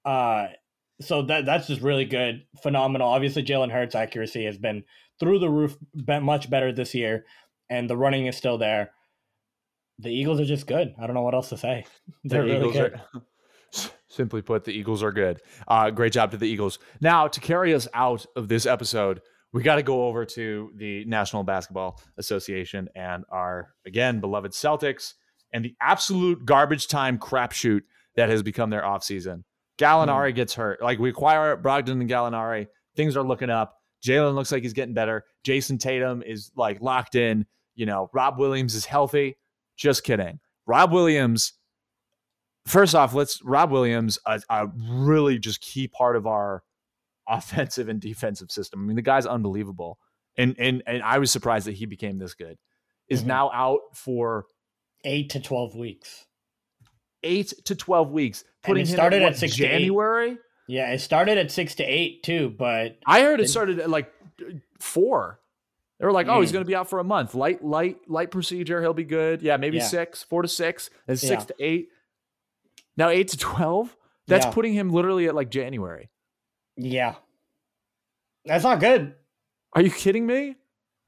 Uh, 0.04 0.48
so 1.00 1.22
that 1.22 1.46
that's 1.46 1.66
just 1.66 1.80
really 1.80 2.04
good, 2.04 2.44
phenomenal. 2.62 3.08
Obviously, 3.08 3.42
Jalen 3.42 3.72
Hurts' 3.72 3.94
accuracy 3.94 4.44
has 4.44 4.58
been 4.58 4.84
through 5.18 5.40
the 5.40 5.50
roof, 5.50 5.76
much 5.94 6.48
better 6.48 6.72
this 6.72 6.94
year, 6.94 7.24
and 7.70 7.90
the 7.90 7.96
running 7.96 8.26
is 8.26 8.36
still 8.36 8.58
there. 8.58 8.92
The 10.02 10.10
Eagles 10.10 10.40
are 10.40 10.44
just 10.44 10.66
good. 10.66 10.94
I 11.00 11.06
don't 11.06 11.14
know 11.14 11.22
what 11.22 11.34
else 11.34 11.48
to 11.50 11.56
say. 11.56 11.84
They're 12.24 12.42
The 12.44 12.48
really 12.60 12.72
good. 12.72 12.94
are- 13.14 13.22
simply 14.08 14.42
put, 14.42 14.64
the 14.64 14.72
Eagles 14.72 15.02
are 15.02 15.12
good. 15.12 15.40
Uh, 15.66 15.90
great 15.90 16.12
job 16.12 16.30
to 16.32 16.36
the 16.36 16.46
Eagles. 16.46 16.78
Now, 17.00 17.26
to 17.28 17.40
carry 17.40 17.72
us 17.74 17.88
out 17.94 18.26
of 18.36 18.48
this 18.48 18.66
episode, 18.66 19.20
we 19.52 19.62
got 19.62 19.76
to 19.76 19.82
go 19.82 20.06
over 20.06 20.24
to 20.26 20.70
the 20.76 21.04
National 21.06 21.42
Basketball 21.42 22.00
Association 22.18 22.88
and 22.94 23.24
our, 23.30 23.74
again, 23.86 24.20
beloved 24.20 24.52
Celtics 24.52 25.14
and 25.52 25.64
the 25.64 25.74
absolute 25.80 26.44
garbage 26.44 26.88
time 26.88 27.18
crapshoot 27.18 27.82
that 28.16 28.28
has 28.28 28.42
become 28.42 28.70
their 28.70 28.82
offseason. 28.82 29.44
Gallinari 29.78 30.34
gets 30.34 30.54
hurt. 30.54 30.82
Like 30.82 30.98
we 30.98 31.10
acquire 31.10 31.56
Brogdon 31.56 31.92
and 32.00 32.08
Gallinari, 32.08 32.66
things 32.96 33.16
are 33.16 33.22
looking 33.22 33.50
up. 33.50 33.74
Jaylen 34.04 34.34
looks 34.34 34.52
like 34.52 34.62
he's 34.62 34.72
getting 34.72 34.94
better. 34.94 35.24
Jayson 35.46 35.78
Tatum 35.78 36.22
is 36.22 36.50
like 36.56 36.80
locked 36.82 37.14
in. 37.14 37.46
You 37.74 37.86
know, 37.86 38.10
Rob 38.12 38.38
Williams 38.38 38.74
is 38.74 38.84
healthy. 38.84 39.36
Just 39.82 40.04
kidding. 40.04 40.38
Rob 40.66 40.92
Williams 40.92 41.54
first 42.66 42.94
off, 42.94 43.12
let's 43.14 43.42
Rob 43.42 43.72
Williams, 43.72 44.18
a, 44.26 44.40
a 44.48 44.68
really 44.88 45.38
just 45.40 45.60
key 45.60 45.88
part 45.88 46.14
of 46.14 46.26
our 46.26 46.62
offensive 47.28 47.88
and 47.88 48.00
defensive 48.00 48.50
system. 48.52 48.80
I 48.80 48.84
mean, 48.84 48.94
the 48.96 49.02
guy's 49.02 49.26
unbelievable, 49.26 49.98
and 50.36 50.54
and 50.58 50.82
and 50.86 51.02
I 51.02 51.18
was 51.18 51.30
surprised 51.32 51.66
that 51.66 51.72
he 51.74 51.86
became 51.86 52.18
this 52.18 52.34
good. 52.34 52.58
Is 53.08 53.22
Mhm. 53.24 53.26
now 53.26 53.50
out 53.52 53.80
for 53.94 54.46
Eight 55.04 55.30
to 55.30 55.40
twelve 55.40 55.74
weeks. 55.74 56.26
eight 57.24 57.52
to 57.64 57.74
twelve 57.74 58.12
weeks. 58.12 58.42
And 58.42 58.50
Putting 58.62 58.86
started 58.86 59.16
at, 59.16 59.22
at 59.22 59.26
what, 59.30 59.36
six 59.36 59.56
to 59.56 59.64
eight. 59.64 59.78
January. 59.80 60.38
Yeah, 60.68 60.92
it 60.92 61.00
started 61.00 61.38
at 61.38 61.50
six 61.50 61.74
to 61.76 61.82
eight 61.84 62.22
too, 62.22 62.54
but 62.56 62.98
I 63.04 63.22
heard 63.22 63.40
it 63.40 63.48
started 63.48 63.80
at 63.80 63.90
like 63.90 64.12
four. 64.78 65.40
They 66.02 66.06
were 66.06 66.12
like, 66.12 66.26
"Oh, 66.26 66.40
he's 66.40 66.50
Mm. 66.50 66.54
going 66.54 66.64
to 66.64 66.68
be 66.68 66.74
out 66.74 66.90
for 66.90 66.98
a 66.98 67.04
month. 67.04 67.32
Light, 67.36 67.64
light, 67.64 67.98
light 68.10 68.32
procedure. 68.32 68.80
He'll 68.82 68.92
be 68.92 69.04
good. 69.04 69.40
Yeah, 69.40 69.56
maybe 69.56 69.76
Yeah. 69.76 69.84
six, 69.84 70.20
four 70.24 70.42
to 70.42 70.48
six, 70.48 70.90
and 71.06 71.16
six 71.16 71.30
Yeah. 71.30 71.46
to 71.46 71.54
eight. 71.60 71.88
Now 72.96 73.08
eight 73.08 73.28
to 73.28 73.38
twelve. 73.38 73.96
That's 74.26 74.44
Yeah. 74.46 74.50
putting 74.50 74.72
him 74.74 74.90
literally 74.90 75.28
at 75.28 75.34
like 75.36 75.48
January. 75.48 76.10
yeah, 76.76 77.14
that's 78.44 78.64
not 78.64 78.80
good. 78.80 79.14
Are 79.74 79.80
you 79.82 79.92
kidding 79.92 80.26
me? 80.26 80.56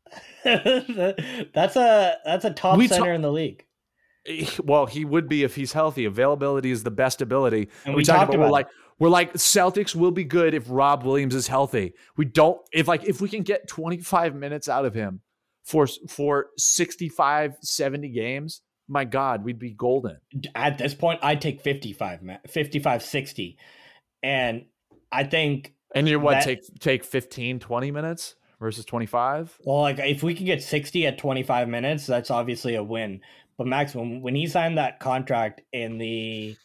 that's 0.44 1.74
a 1.76 2.16
that's 2.24 2.44
a 2.44 2.52
top 2.52 2.78
We 2.78 2.86
ta- 2.86 2.94
center 2.94 3.12
in 3.12 3.22
the 3.22 3.32
league. 3.32 3.64
Well, 4.62 4.86
he 4.86 5.04
would 5.04 5.28
be 5.28 5.42
if 5.42 5.54
he's 5.56 5.72
healthy. 5.72 6.04
Availability 6.04 6.70
is 6.70 6.82
the 6.84 6.90
best 6.90 7.20
ability. 7.20 7.68
And 7.84 7.94
we, 7.94 8.04
talked 8.04 8.30
about, 8.32 8.36
about 8.44 8.52
like 8.52 8.68
we're 8.98 9.08
like 9.08 9.32
Celtics 9.34 9.94
will 9.94 10.10
be 10.10 10.24
good 10.24 10.54
if 10.54 10.64
Rob 10.68 11.04
Williams 11.04 11.34
is 11.34 11.48
healthy. 11.48 11.94
We 12.16 12.24
don't 12.26 12.60
if 12.72 12.88
like 12.88 13.04
if 13.04 13.20
we 13.20 13.28
can 13.28 13.42
get 13.42 13.66
25 13.68 14.34
minutes 14.34 14.68
out 14.68 14.84
of 14.84 14.94
him 14.94 15.20
for 15.64 15.86
for 16.08 16.46
65 16.56 17.56
70 17.60 18.08
games, 18.10 18.62
my 18.88 19.04
god, 19.04 19.44
we'd 19.44 19.58
be 19.58 19.70
golden. 19.70 20.18
At 20.54 20.78
this 20.78 20.94
point, 20.94 21.20
I'd 21.22 21.40
take 21.40 21.60
55, 21.60 22.22
ma- 22.22 22.36
55 22.48 23.02
60. 23.02 23.56
And 24.22 24.66
I 25.12 25.24
think, 25.24 25.74
And 25.94 26.08
you 26.08 26.18
what 26.20 26.32
That- 26.32 26.44
take 26.44 26.60
take 26.80 27.04
15 27.04 27.58
20 27.60 27.90
minutes 27.90 28.36
versus 28.60 28.84
25? 28.84 29.58
well, 29.64 29.80
like 29.80 29.98
if 29.98 30.22
we 30.22 30.34
can 30.34 30.46
get 30.46 30.62
60 30.62 31.06
at 31.06 31.18
25 31.18 31.68
minutes, 31.68 32.06
that's 32.06 32.30
obviously 32.30 32.74
a 32.74 32.82
win. 32.82 33.20
But 33.56 33.66
Max, 33.68 33.94
when, 33.94 34.20
when 34.20 34.34
he 34.34 34.46
signed 34.48 34.78
that 34.78 34.98
contract 34.98 35.60
in 35.72 35.98
the 35.98 36.56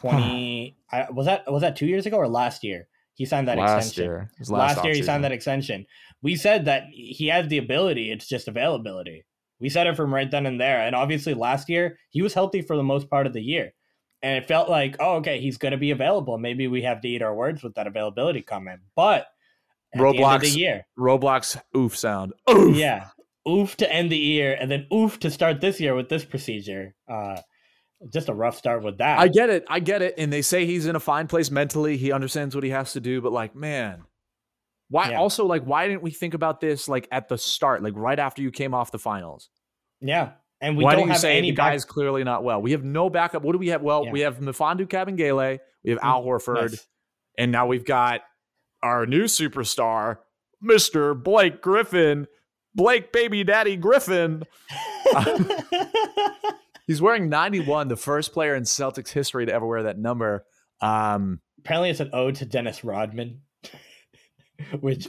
20, 0.00 0.76
I, 0.92 1.06
was 1.10 1.26
that 1.26 1.50
was 1.50 1.62
that 1.62 1.76
two 1.76 1.86
years 1.86 2.06
ago 2.06 2.16
or 2.16 2.28
last 2.28 2.64
year? 2.64 2.88
He 3.14 3.24
signed 3.24 3.48
that 3.48 3.58
last 3.58 3.88
extension. 3.88 4.04
year. 4.04 4.30
His 4.38 4.48
Last, 4.48 4.84
year 4.84 4.94
he 4.94 5.02
signed 5.02 5.24
that 5.24 5.32
extension. 5.32 5.86
We 6.22 6.36
said 6.36 6.66
that 6.66 6.84
he 6.92 7.26
has 7.26 7.48
the 7.48 7.58
ability, 7.58 8.12
it's 8.12 8.28
just 8.28 8.46
availability. 8.46 9.24
We 9.58 9.70
said 9.70 9.88
it 9.88 9.96
from 9.96 10.14
right 10.14 10.30
then 10.30 10.46
and 10.46 10.60
there. 10.60 10.80
And 10.80 10.94
obviously 10.94 11.34
last 11.34 11.68
year 11.68 11.98
he 12.10 12.22
was 12.22 12.32
healthy 12.32 12.62
for 12.62 12.76
the 12.76 12.84
most 12.84 13.10
part 13.10 13.26
of 13.26 13.32
the 13.32 13.42
year. 13.42 13.72
And 14.22 14.36
it 14.36 14.46
felt 14.46 14.70
like, 14.70 14.96
oh, 15.00 15.16
okay, 15.16 15.40
he's 15.40 15.58
gonna 15.58 15.76
be 15.76 15.90
available. 15.90 16.38
Maybe 16.38 16.68
we 16.68 16.82
have 16.82 17.00
to 17.00 17.08
eat 17.08 17.22
our 17.22 17.34
words 17.34 17.64
with 17.64 17.74
that 17.74 17.88
availability 17.88 18.42
comment. 18.42 18.82
But 18.94 19.26
at 19.92 19.98
the 19.98 20.06
end 20.06 20.34
of 20.36 20.40
the 20.42 20.50
year, 20.50 20.86
Roblox 20.96 21.60
oof 21.76 21.96
sound. 21.96 22.34
Oof. 22.48 22.76
yeah. 22.76 23.08
Oof 23.48 23.76
to 23.78 23.92
end 23.92 24.12
the 24.12 24.18
year, 24.18 24.56
and 24.60 24.70
then 24.70 24.86
oof 24.92 25.18
to 25.20 25.30
start 25.30 25.60
this 25.60 25.80
year 25.80 25.94
with 25.94 26.08
this 26.08 26.24
procedure. 26.24 26.94
Uh, 27.10 27.38
just 28.10 28.28
a 28.28 28.34
rough 28.34 28.56
start 28.56 28.82
with 28.82 28.98
that. 28.98 29.18
I 29.18 29.28
get 29.28 29.50
it. 29.50 29.64
I 29.68 29.80
get 29.80 30.02
it. 30.02 30.14
And 30.18 30.32
they 30.32 30.42
say 30.42 30.66
he's 30.66 30.86
in 30.86 30.94
a 30.96 31.00
fine 31.00 31.26
place 31.26 31.50
mentally. 31.50 31.96
He 31.96 32.12
understands 32.12 32.54
what 32.54 32.62
he 32.64 32.70
has 32.70 32.92
to 32.92 33.00
do. 33.00 33.20
But 33.20 33.32
like, 33.32 33.56
man, 33.56 34.04
why? 34.88 35.10
Yeah. 35.10 35.18
Also, 35.18 35.44
like, 35.46 35.64
why 35.64 35.88
didn't 35.88 36.02
we 36.02 36.10
think 36.10 36.34
about 36.34 36.60
this 36.60 36.88
like 36.88 37.08
at 37.10 37.28
the 37.28 37.36
start, 37.36 37.82
like 37.82 37.94
right 37.96 38.18
after 38.18 38.40
you 38.42 38.50
came 38.50 38.74
off 38.74 38.90
the 38.92 38.98
finals? 38.98 39.48
yeah, 40.00 40.30
and 40.60 40.76
we 40.76 40.84
why 40.84 40.94
don't 40.94 41.06
you 41.06 41.12
have 41.12 41.20
say 41.20 41.36
any 41.36 41.50
back- 41.52 41.72
guy's 41.72 41.84
clearly 41.84 42.22
not 42.24 42.44
well? 42.44 42.62
We 42.62 42.70
have 42.72 42.84
no 42.84 43.10
backup. 43.10 43.42
What 43.42 43.52
do 43.52 43.58
we 43.58 43.68
have? 43.68 43.82
Well, 43.82 44.04
Yeah. 44.04 44.12
we 44.12 44.20
have 44.20 44.38
Mfiondu 44.38 44.86
Kabengele, 44.88 45.58
we 45.84 45.90
have 45.90 45.98
Al 46.02 46.22
mm, 46.22 46.26
Horford, 46.26 46.70
Nice. 46.70 46.86
and 47.36 47.50
now 47.52 47.66
we've 47.66 47.84
got 47.84 48.20
our 48.82 49.04
new 49.06 49.24
superstar, 49.24 50.18
Mister 50.62 51.14
Blake 51.14 51.60
Griffin, 51.60 52.28
Blake 52.74 53.12
Baby 53.12 53.42
Daddy 53.44 53.76
Griffin. 53.76 54.44
He's 56.88 57.02
wearing 57.02 57.28
91, 57.28 57.88
the 57.88 57.96
first 57.96 58.32
player 58.32 58.56
in 58.56 58.62
Celtics 58.62 59.10
history 59.10 59.44
to 59.44 59.52
ever 59.52 59.66
wear 59.66 59.82
that 59.84 59.98
number. 59.98 60.46
Um, 60.80 61.40
Apparently, 61.58 61.90
it's 61.90 62.00
an 62.00 62.10
ode 62.14 62.36
to 62.36 62.46
Dennis 62.46 62.82
Rodman. 62.82 63.42
which, 64.80 65.06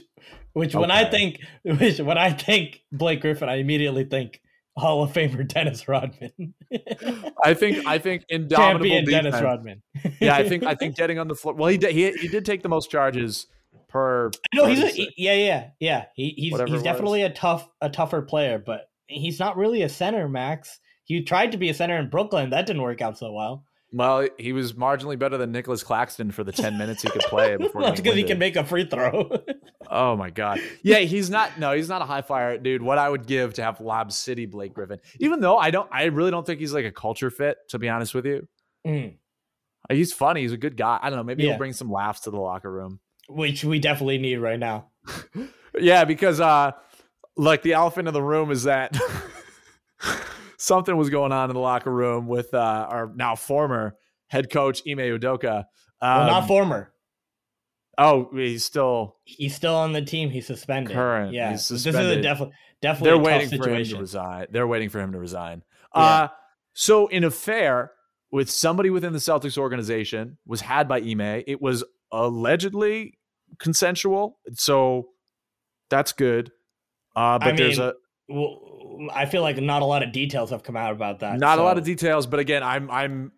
which 0.52 0.74
when 0.74 0.90
I 0.90 1.08
think, 1.08 1.40
which 1.64 1.98
when 1.98 2.18
I 2.18 2.32
think 2.32 2.82
Blake 2.92 3.22
Griffin, 3.22 3.48
I 3.48 3.56
immediately 3.56 4.04
think 4.04 4.42
Hall 4.76 5.02
of 5.02 5.12
Famer 5.12 5.48
Dennis 5.48 5.88
Rodman, 5.88 6.52
I 7.44 7.54
think 7.54 7.86
I 7.86 7.96
think 7.98 8.24
indomitable 8.28 8.86
champion 8.86 9.04
Dennis. 9.06 9.40
Rodman. 9.40 9.82
Yeah, 10.20 10.34
I 10.34 10.46
think 10.46 10.64
I 10.64 10.74
think 10.76 10.96
getting 10.96 11.18
on 11.18 11.28
the 11.28 11.34
floor. 11.34 11.54
Well, 11.54 11.70
he 11.70 11.78
did, 11.78 11.92
he 11.92 12.12
he 12.12 12.28
did 12.28 12.44
take 12.44 12.62
the 12.62 12.68
most 12.68 12.90
charges 12.90 13.46
per. 13.88 14.30
No, 14.54 14.66
he's 14.66 14.80
a, 14.80 14.82
36. 14.82 15.12
yeah, 15.16 15.34
yeah, 15.34 15.70
yeah. 15.80 16.04
He, 16.14 16.34
he's 16.36 16.52
Whatever 16.52 16.72
he's 16.72 16.82
definitely 16.82 17.22
a 17.22 17.30
tough 17.30 17.66
a 17.80 17.88
tougher 17.88 18.20
player, 18.20 18.58
but 18.58 18.90
he's 19.06 19.38
not 19.38 19.56
really 19.56 19.80
a 19.80 19.88
center, 19.88 20.28
Max. 20.28 20.78
He 21.10 21.22
tried 21.22 21.52
to 21.52 21.58
be 21.58 21.68
a 21.70 21.74
center 21.74 21.96
in 21.98 22.08
Brooklyn. 22.08 22.50
That 22.50 22.66
didn't 22.66 22.82
work 22.82 23.00
out 23.02 23.18
so 23.18 23.32
well. 23.32 23.64
well, 23.92 24.28
he 24.38 24.52
was 24.52 24.74
marginally 24.74 25.18
better 25.18 25.36
than 25.36 25.50
Nicolas 25.50 25.82
Claxton 25.82 26.30
for 26.30 26.44
the 26.44 26.52
ten 26.52 26.78
minutes 26.78 27.02
he 27.02 27.10
could 27.10 27.22
play 27.22 27.56
before. 27.58 27.82
That's 27.82 28.00
because 28.00 28.16
he 28.16 28.22
can 28.22 28.38
make 28.38 28.54
a 28.56 28.64
free 28.64 28.86
throw. 28.86 29.30
Oh 29.92 30.14
my 30.14 30.30
god. 30.30 30.60
Yeah, 30.84 30.98
he's 30.98 31.30
not. 31.30 31.58
No, 31.58 31.72
he's 31.72 31.88
not 31.88 32.00
a 32.00 32.04
high 32.04 32.22
flyer, 32.22 32.56
dude. 32.58 32.80
What 32.80 32.96
I 32.98 33.08
would 33.08 33.26
give 33.26 33.54
to 33.54 33.62
have 33.64 33.80
Lob 33.80 34.12
City 34.12 34.46
Blake 34.46 34.72
Griffin, 34.72 35.00
even 35.18 35.40
though 35.40 35.58
I 35.58 35.72
don't, 35.72 35.88
I 35.90 36.04
really 36.04 36.30
don't 36.30 36.46
think 36.46 36.60
he's 36.60 36.72
like 36.72 36.84
a 36.84 36.92
culture 36.92 37.28
fit. 37.28 37.56
To 37.70 37.78
be 37.80 37.88
honest 37.88 38.14
with 38.14 38.24
you, 38.24 38.46
Mm, 38.86 39.14
he's 39.90 40.12
funny. 40.12 40.42
He's 40.42 40.52
a 40.52 40.56
good 40.56 40.76
guy. 40.76 41.00
I 41.02 41.10
don't 41.10 41.16
know. 41.16 41.24
Maybe 41.24 41.42
Yeah. 41.42 41.48
he'll 41.50 41.58
bring 41.58 41.72
some 41.72 41.90
laughs 41.90 42.20
to 42.20 42.30
the 42.30 42.38
locker 42.38 42.70
room. 42.70 43.00
which 43.28 43.64
we 43.64 43.80
definitely 43.80 44.18
need 44.18 44.36
right 44.36 44.60
now. 44.60 44.90
Yeah, 45.80 46.04
because 46.04 46.38
uh 46.40 46.70
like 47.36 47.62
the 47.62 47.72
elephant 47.72 48.06
in 48.06 48.14
the 48.14 48.22
room 48.22 48.52
is 48.52 48.64
that 48.64 48.96
something 50.70 50.96
was 50.96 51.10
going 51.10 51.32
on 51.32 51.50
in 51.50 51.54
the 51.54 51.60
locker 51.60 51.90
room 51.92 52.28
with 52.28 52.54
uh 52.54 52.86
our 52.88 53.10
now 53.14 53.34
former 53.34 53.96
head 54.28 54.50
coach 54.50 54.82
Ime 54.88 54.98
Udoka. 54.98 55.64
well, 56.00 56.20
Um, 56.20 56.26
not 56.28 56.46
former. 56.46 56.92
oh, 57.98 58.30
he's 58.32 58.64
still 58.64 59.16
He's 59.24 59.54
still 59.54 59.74
on 59.74 59.92
the 59.92 60.02
team. 60.02 60.30
He's 60.30 60.46
suspended. 60.46 60.94
Current. 60.94 61.32
Yeah, 61.34 61.50
He's 61.50 61.68
this 61.68 61.80
is 61.80 61.86
a 61.86 61.90
suspended. 61.92 62.22
definitely 62.22 62.54
definitely 62.80 63.10
they're 63.10 63.18
waiting 63.18 63.58
for 63.58 63.68
him 63.68 63.84
to 63.84 63.96
resign. 63.98 64.46
They're 64.50 64.66
waiting 64.68 64.88
for 64.88 65.00
him 65.00 65.12
to 65.12 65.18
resign. 65.18 65.62
Yeah. 65.94 66.00
Uh 66.02 66.28
so 66.72 67.08
in 67.08 67.24
a 67.24 67.30
fair 67.30 67.90
with 68.30 68.48
somebody 68.48 68.90
within 68.90 69.12
the 69.12 69.18
Celtics 69.18 69.58
organization 69.58 70.38
was 70.46 70.60
had 70.60 70.86
by 70.88 70.98
Ime. 71.00 71.42
It 71.48 71.60
was 71.60 71.82
allegedly 72.12 73.18
consensual. 73.58 74.38
So 74.54 75.08
that's 75.90 76.12
good. 76.12 76.52
Uh 77.16 77.38
but 77.40 77.48
I 77.48 77.56
there's 77.56 77.78
mean, 77.80 77.88
a 77.88 77.92
Well, 78.32 78.69
I 79.12 79.26
feel 79.26 79.42
like 79.42 79.56
not 79.58 79.82
a 79.82 79.84
lot 79.84 80.02
of 80.02 80.12
details 80.12 80.50
have 80.50 80.62
come 80.62 80.76
out 80.76 80.92
about 80.92 81.20
that. 81.20 81.38
not 81.38 81.58
a 81.58 81.62
lot 81.62 81.78
of 81.78 81.84
details 81.84 82.26
but 82.26 82.40
again 82.40 82.62
i'm 82.62 82.90
i'm 82.90 83.32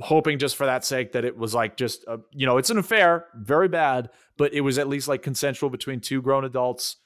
hoping 0.00 0.38
just 0.38 0.56
for 0.56 0.66
that 0.66 0.84
sake 0.84 1.12
that 1.12 1.24
it 1.24 1.36
was 1.36 1.54
like 1.54 1.76
just 1.76 2.04
a, 2.08 2.18
you 2.32 2.46
know 2.46 2.56
it's 2.56 2.70
an 2.70 2.78
affair 2.78 3.26
very 3.34 3.68
bad 3.68 4.08
but 4.38 4.52
it 4.54 4.62
was 4.62 4.78
at 4.78 4.88
least 4.88 5.08
like 5.08 5.22
consensual 5.22 5.68
between 5.68 6.00
two 6.00 6.22
grown 6.22 6.44
adults. 6.44 6.96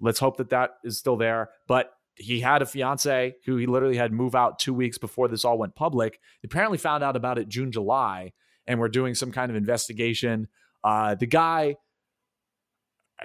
Let's 0.00 0.20
hope 0.20 0.36
that 0.36 0.50
that 0.50 0.76
is 0.84 0.98
still 0.98 1.16
there 1.16 1.50
but 1.66 1.90
he 2.16 2.40
had 2.40 2.62
a 2.62 2.66
fiance 2.66 3.34
who 3.44 3.56
he 3.56 3.66
literally 3.66 3.96
had 3.96 4.12
move 4.12 4.36
out 4.36 4.60
two 4.60 4.72
weeks 4.72 4.98
before 4.98 5.26
this 5.26 5.44
all 5.44 5.58
went 5.58 5.74
public. 5.74 6.20
Apparently 6.44 6.78
found 6.78 7.02
out 7.02 7.16
about 7.16 7.38
it 7.38 7.48
june 7.48 7.72
july 7.72 8.32
and 8.66 8.78
we're 8.78 8.88
doing 8.88 9.14
some 9.14 9.32
kind 9.32 9.50
of 9.50 9.56
investigation. 9.56 10.46
Uh 10.84 11.16
the 11.16 11.26
guy 11.26 11.74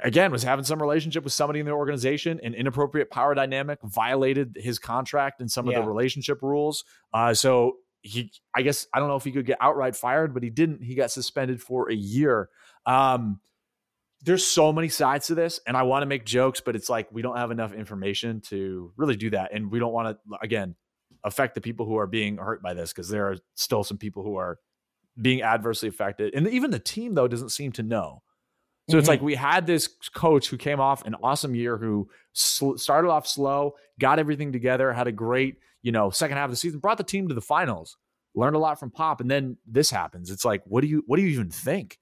again 0.03 0.31
was 0.31 0.43
having 0.43 0.65
some 0.65 0.81
relationship 0.81 1.23
with 1.23 1.33
somebody 1.33 1.59
in 1.59 1.65
the 1.65 1.71
organization 1.71 2.39
an 2.43 2.53
inappropriate 2.53 3.09
power 3.09 3.33
dynamic 3.33 3.79
violated 3.83 4.55
his 4.59 4.79
contract 4.79 5.41
and 5.41 5.51
some 5.51 5.67
of 5.67 5.73
the 5.73 5.81
relationship 5.81 6.41
rules. 6.41 6.83
Uh 7.13 7.33
so 7.33 7.77
he 8.01 8.31
i 8.55 8.61
guess 8.61 8.87
i 8.93 8.99
don't 8.99 9.09
know 9.09 9.17
if 9.17 9.25
he 9.25 9.31
could 9.31 9.45
get 9.45 9.57
outright 9.59 9.95
fired 9.95 10.33
but 10.33 10.43
he 10.43 10.49
didn't. 10.49 10.81
He 10.81 10.95
got 10.95 11.11
suspended 11.11 11.61
for 11.61 11.89
a 11.89 11.95
year. 11.95 12.49
Um 12.85 13.39
there's 14.21 14.45
so 14.45 14.73
many 14.73 14.89
sides 14.89 15.27
to 15.27 15.35
this 15.35 15.59
and 15.65 15.77
i 15.77 15.83
want 15.83 16.01
to 16.01 16.05
make 16.05 16.25
jokes 16.25 16.61
but 16.61 16.75
it's 16.75 16.89
like 16.89 17.07
we 17.11 17.21
don't 17.21 17.37
have 17.37 17.51
enough 17.51 17.73
information 17.73 18.41
to 18.41 18.91
really 18.97 19.15
do 19.15 19.29
that 19.29 19.53
and 19.53 19.71
we 19.71 19.79
don't 19.79 19.93
want 19.93 20.17
to 20.17 20.37
again 20.41 20.75
affect 21.23 21.55
the 21.55 21.61
people 21.61 21.85
who 21.85 21.97
are 21.97 22.07
being 22.07 22.37
hurt 22.37 22.61
by 22.61 22.73
this 22.73 22.91
because 22.91 23.09
there 23.09 23.29
are 23.29 23.37
still 23.55 23.83
some 23.83 23.97
people 23.97 24.23
who 24.23 24.35
are 24.35 24.59
being 25.21 25.41
adversely 25.41 25.89
affected 25.89 26.33
and 26.33 26.47
even 26.47 26.71
the 26.71 26.79
team 26.79 27.13
though 27.13 27.27
doesn't 27.27 27.49
seem 27.49 27.71
to 27.71 27.83
know 27.83 28.21
so 28.89 28.97
it's 28.97 29.05
Mhm. 29.05 29.09
like 29.11 29.21
we 29.21 29.35
had 29.35 29.65
this 29.67 29.87
coach 29.87 30.49
who 30.49 30.57
came 30.57 30.79
off 30.79 31.05
an 31.05 31.15
awesome 31.23 31.55
year 31.55 31.77
who 31.77 32.09
sl- 32.33 32.75
started 32.75 33.09
off 33.09 33.25
slow, 33.27 33.75
got 33.99 34.19
everything 34.19 34.51
together, 34.51 34.91
had 34.93 35.07
a 35.07 35.11
great, 35.11 35.57
you 35.81 35.91
know, 35.91 36.09
second 36.09 36.37
half 36.37 36.45
of 36.45 36.51
the 36.51 36.57
season, 36.57 36.79
brought 36.79 36.97
the 36.97 37.03
team 37.03 37.27
to 37.27 37.33
the 37.35 37.41
finals, 37.41 37.97
learned 38.35 38.55
a 38.55 38.59
lot 38.59 38.79
from 38.79 38.91
Pop, 38.91 39.21
and 39.21 39.29
then 39.29 39.57
this 39.65 39.89
happens. 39.91 40.29
It's 40.29 40.43
like, 40.45 40.61
what 40.65 40.81
do 40.81 40.87
you 40.87 41.03
what 41.07 41.17
do 41.17 41.23
you 41.23 41.29
even 41.29 41.49
think? 41.49 41.99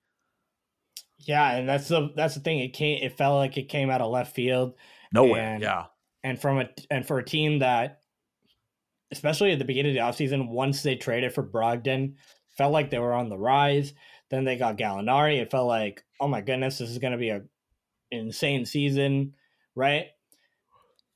Yeah, 1.20 1.52
and 1.56 1.68
that's 1.68 1.88
the 1.88 2.12
that's 2.16 2.36
the 2.36 2.42
thing. 2.42 2.60
It 2.60 2.70
came. 2.74 3.02
It 3.04 3.18
felt 3.18 3.36
like 3.38 3.58
it 3.58 3.70
came 3.70 3.90
out 3.90 4.02
of 4.02 4.12
left 4.12 4.36
field, 4.36 4.76
Nowhere. 5.12 5.42
And- 5.42 5.64
yeah. 5.64 5.86
and 6.24 6.40
from 6.40 6.60
a 6.60 6.70
and 6.92 7.06
for 7.08 7.18
a 7.18 7.26
team 7.26 7.60
that, 7.60 8.02
especially 9.12 9.52
at 9.52 9.60
the 9.60 9.66
beginning 9.66 9.98
of 9.98 10.18
the 10.18 10.26
offseason, 10.26 10.50
once 10.50 10.84
they 10.84 10.96
traded 10.96 11.34
for 11.34 11.44
Brogdon, 11.44 12.16
felt 12.58 12.72
like 12.74 12.90
they 12.90 13.00
were 13.00 13.14
on 13.14 13.30
the 13.30 13.38
rise. 13.38 13.94
Then 14.30 14.44
they 14.44 14.58
got 14.58 14.78
Gallinari. 14.78 15.42
It 15.42 15.50
felt 15.52 15.68
like, 15.68 16.04
oh 16.20 16.28
my 16.28 16.42
goodness, 16.42 16.78
this 16.80 16.90
is 16.90 16.98
going 16.98 17.12
to 17.14 17.18
be 17.18 17.30
a 17.30 17.44
insane 18.12 18.66
season, 18.66 19.34
right? 19.76 20.08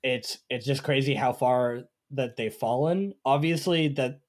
It's 0.04 0.39
it's 0.49 0.66
just 0.66 0.84
crazy 0.84 1.14
how 1.14 1.34
far 1.34 1.84
that 2.12 2.36
they've 2.36 2.54
fallen. 2.54 3.14
Obviously, 3.26 3.88
that 3.89 4.22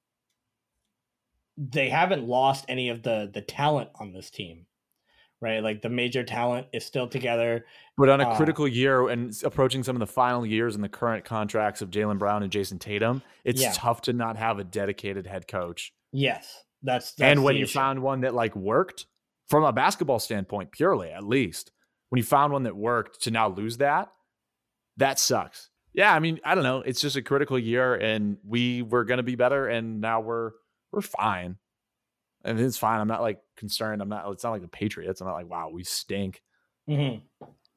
they 1.57 1.89
haven't 1.89 2.27
lost 2.27 2.65
any 2.69 2.89
of 2.89 3.03
the 3.03 3.31
the 3.33 3.41
talent 3.43 3.91
on 3.99 4.13
this 4.13 4.31
team, 4.31 4.67
right? 5.41 5.63
Like 5.63 5.83
the 5.83 5.89
major 5.89 6.25
talent 6.25 6.67
is 6.73 6.85
still 6.85 7.09
together. 7.09 7.67
But 7.99 8.09
on 8.09 8.21
a 8.21 8.29
Uh, 8.29 8.37
critical 8.37 8.67
year 8.67 9.09
and 9.09 9.35
approaching 9.45 9.83
some 9.83 9.97
of 9.97 10.01
the 10.01 10.07
final 10.07 10.47
years 10.47 10.75
in 10.75 10.83
the 10.83 10.89
current 10.89 11.25
contracts 11.25 11.83
of 11.83 11.91
Jaylen 11.91 12.19
Brown 12.19 12.43
and 12.43 12.53
Jayson 12.53 12.79
Tatum, 12.79 13.23
it's 13.45 13.61
Yeah. 13.63 13.73
tough 13.75 14.03
to 14.03 14.13
not 14.13 14.37
have 14.37 14.59
a 14.59 14.65
dedicated 14.65 15.27
head 15.27 15.47
coach. 15.49 15.93
Yes, 16.13 16.65
that's, 16.83 17.13
that's 17.15 17.31
and 17.31 17.45
when 17.45 17.57
you 17.57 17.65
issue. 17.65 17.79
found 17.79 18.03
one 18.03 18.23
that 18.23 18.35
like 18.35 18.55
worked 18.57 19.07
from 19.53 19.65
a 19.65 19.73
basketball 19.73 20.19
standpoint, 20.19 20.73
purely 20.73 21.11
at 21.11 21.25
least, 21.25 21.73
when 22.09 22.17
you 22.17 22.25
found 22.25 22.55
one 22.55 22.63
that 22.63 22.75
worked 22.75 23.21
to 23.21 23.31
now 23.31 23.49
lose 23.49 23.77
that, 23.77 24.09
that 24.97 25.19
sucks. 25.19 25.69
Yeah, 25.93 26.15
I 26.15 26.21
mean, 26.21 26.41
I 26.43 26.55
don't 26.55 26.65
know. 26.65 26.81
It's 26.81 27.03
just 27.03 27.17
a 27.17 27.23
critical 27.23 27.59
year, 27.59 27.95
and 27.95 28.39
we 28.47 28.81
were 28.81 29.05
going 29.05 29.19
to 29.19 29.23
be 29.23 29.35
better, 29.35 29.69
and 29.69 30.01
now 30.01 30.21
we're 30.21 30.53
we're 30.91 31.03
fine. 31.03 31.59
And 32.47 32.59
it's 32.59 32.79
fine. 32.79 32.99
I'm 32.99 33.09
not 33.09 33.21
like 33.21 33.41
concerned. 33.59 34.01
I'm 34.01 34.09
not. 34.09 34.25
It's 34.33 34.43
not 34.43 34.53
like 34.53 34.63
the 34.63 34.69
Patriots. 34.69 35.21
I'm 35.21 35.27
not 35.27 35.35
like, 35.35 35.51
wow, 35.51 35.69
we 35.71 35.85
stink. 35.85 36.41
Mhm. 36.89 37.21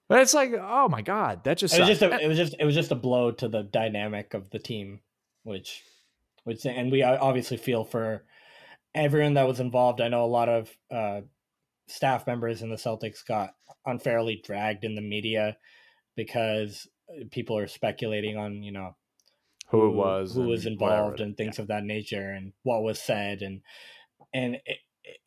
But 0.07 0.19
it's 0.19 0.33
like, 0.33 0.53
oh 0.57 0.87
my 0.87 1.01
god, 1.01 1.43
that 1.43 1.57
just 1.57 1.75
it 1.75 1.81
was 1.81 1.89
sucks. 1.89 1.99
just 1.99 2.13
a, 2.13 2.23
it 2.23 2.27
was 2.29 2.37
just 2.37 2.55
it 2.57 2.63
was 2.63 2.73
just 2.75 2.93
a 2.93 2.95
blow 2.95 3.31
to 3.31 3.49
the 3.49 3.63
dynamic 3.63 4.33
of 4.33 4.49
the 4.49 4.59
team, 4.59 5.01
which 5.43 5.83
which 6.45 6.65
and 6.65 6.89
we 6.89 7.03
obviously 7.03 7.57
feel 7.57 7.83
for 7.83 8.23
everyone 8.93 9.33
that 9.33 9.45
was 9.45 9.59
involved. 9.59 9.99
I 9.99 10.07
know 10.07 10.23
a 10.23 10.27
lot 10.27 10.47
of 10.47 10.69
uh, 10.89 11.21
staff 11.87 12.25
members 12.27 12.61
in 12.61 12.69
the 12.69 12.75
Celtics 12.75 13.25
got 13.25 13.55
unfairly 13.85 14.41
dragged 14.43 14.83
in 14.83 14.95
the 14.95 15.01
media 15.01 15.57
because 16.15 16.87
people 17.31 17.57
are 17.57 17.67
speculating 17.67 18.37
on 18.37 18.63
you 18.63 18.71
know 18.71 18.95
who 19.69 19.87
it 19.87 19.95
was, 19.95 20.33
who 20.33 20.43
was 20.43 20.65
involved, 20.65 21.19
and 21.19 21.35
things 21.35 21.59
of 21.59 21.67
that 21.67 21.83
nature, 21.83 22.31
and 22.31 22.53
what 22.63 22.83
was 22.83 22.99
said, 22.99 23.41
and 23.41 23.61
and 24.33 24.57
it, 24.65 24.77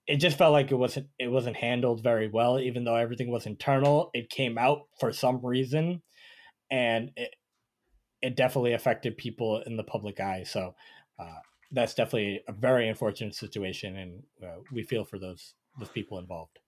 it 0.06 0.16
just 0.16 0.38
felt 0.38 0.52
like 0.52 0.70
it 0.70 0.76
wasn't 0.76 1.08
it 1.18 1.28
wasn't 1.28 1.56
handled 1.56 2.02
very 2.02 2.28
well. 2.28 2.58
Even 2.58 2.84
though 2.84 2.96
everything 2.96 3.30
was 3.30 3.46
internal 3.46 4.10
it 4.14 4.30
came 4.30 4.58
out 4.58 4.88
for 4.98 5.12
some 5.12 5.44
reason 5.44 6.02
and 6.70 7.10
it 7.16 7.34
it 8.20 8.36
definitely 8.36 8.72
affected 8.72 9.16
people 9.16 9.62
in 9.64 9.76
the 9.76 9.84
public 9.84 10.18
eye. 10.18 10.42
So 10.42 10.74
uh, 11.20 11.38
that's 11.70 11.94
definitely 11.94 12.40
a 12.48 12.52
very 12.52 12.88
unfortunate 12.88 13.34
situation 13.34 13.96
and 13.96 14.22
uh, 14.42 14.56
we 14.72 14.82
feel 14.82 15.04
for 15.04 15.18
those 15.18 15.54
those 15.78 15.88
people 15.88 16.18
involved 16.18 16.58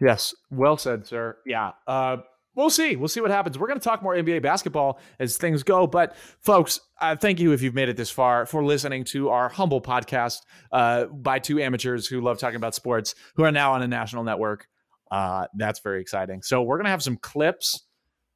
Yes, 0.00 0.34
well 0.50 0.76
said, 0.76 1.06
sir. 1.06 1.38
Yeah, 1.46 1.72
uh, 1.86 2.18
we'll 2.54 2.70
see. 2.70 2.96
We'll 2.96 3.08
see 3.08 3.20
what 3.20 3.30
happens. 3.30 3.58
We're 3.58 3.68
going 3.68 3.80
to 3.80 3.84
talk 3.84 4.02
more 4.02 4.14
NBA 4.14 4.42
basketball 4.42 5.00
as 5.18 5.36
things 5.38 5.62
go. 5.62 5.86
But, 5.86 6.16
folks, 6.42 6.80
uh, 7.00 7.16
thank 7.16 7.40
you 7.40 7.52
if 7.52 7.62
you've 7.62 7.74
made 7.74 7.88
it 7.88 7.96
this 7.96 8.10
far 8.10 8.44
for 8.46 8.64
listening 8.64 9.04
to 9.04 9.30
our 9.30 9.48
humble 9.48 9.80
podcast 9.80 10.40
uh, 10.70 11.06
by 11.06 11.38
two 11.38 11.60
amateurs 11.60 12.06
who 12.06 12.20
love 12.20 12.38
talking 12.38 12.56
about 12.56 12.74
sports, 12.74 13.14
who 13.36 13.44
are 13.44 13.52
now 13.52 13.72
on 13.72 13.82
a 13.82 13.88
national 13.88 14.22
network. 14.22 14.66
Uh, 15.10 15.46
that's 15.56 15.80
very 15.80 16.00
exciting. 16.00 16.42
So, 16.42 16.62
we're 16.62 16.76
going 16.76 16.86
to 16.86 16.90
have 16.90 17.02
some 17.02 17.16
clips. 17.16 17.84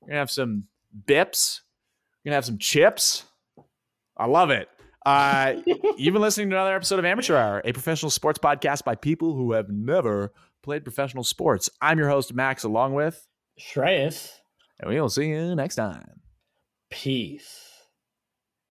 We're 0.01 0.09
going 0.09 0.17
to 0.17 0.21
have 0.21 0.31
some 0.31 0.65
bips. 1.07 1.61
We're 2.25 2.31
going 2.31 2.33
to 2.33 2.37
have 2.37 2.45
some 2.47 2.59
chips. 2.59 3.25
I 4.17 4.27
love 4.27 4.51
it. 4.51 4.69
Uh, 5.11 5.61
you've 5.97 6.13
been 6.13 6.23
listening 6.23 6.51
to 6.51 6.55
another 6.55 6.77
episode 6.77 7.01
of 7.01 7.05
Amateur 7.05 7.37
Hour, 7.37 7.63
a 7.65 7.73
professional 7.73 8.11
sports 8.11 8.39
podcast 8.39 8.85
by 8.85 8.95
people 8.95 9.35
who 9.35 9.53
have 9.53 9.69
never 9.69 10.33
played 10.63 10.85
professional 10.85 11.25
sports. 11.25 11.69
I'm 11.81 11.99
your 11.99 12.09
host, 12.09 12.33
Max, 12.33 12.63
along 12.63 12.95
with 12.95 13.27
Shreyas. 13.59 14.31
And 14.79 14.89
we'll 14.89 15.09
see 15.09 15.29
you 15.29 15.57
next 15.57 15.75
time. 15.75 16.21
Peace. 16.91 17.70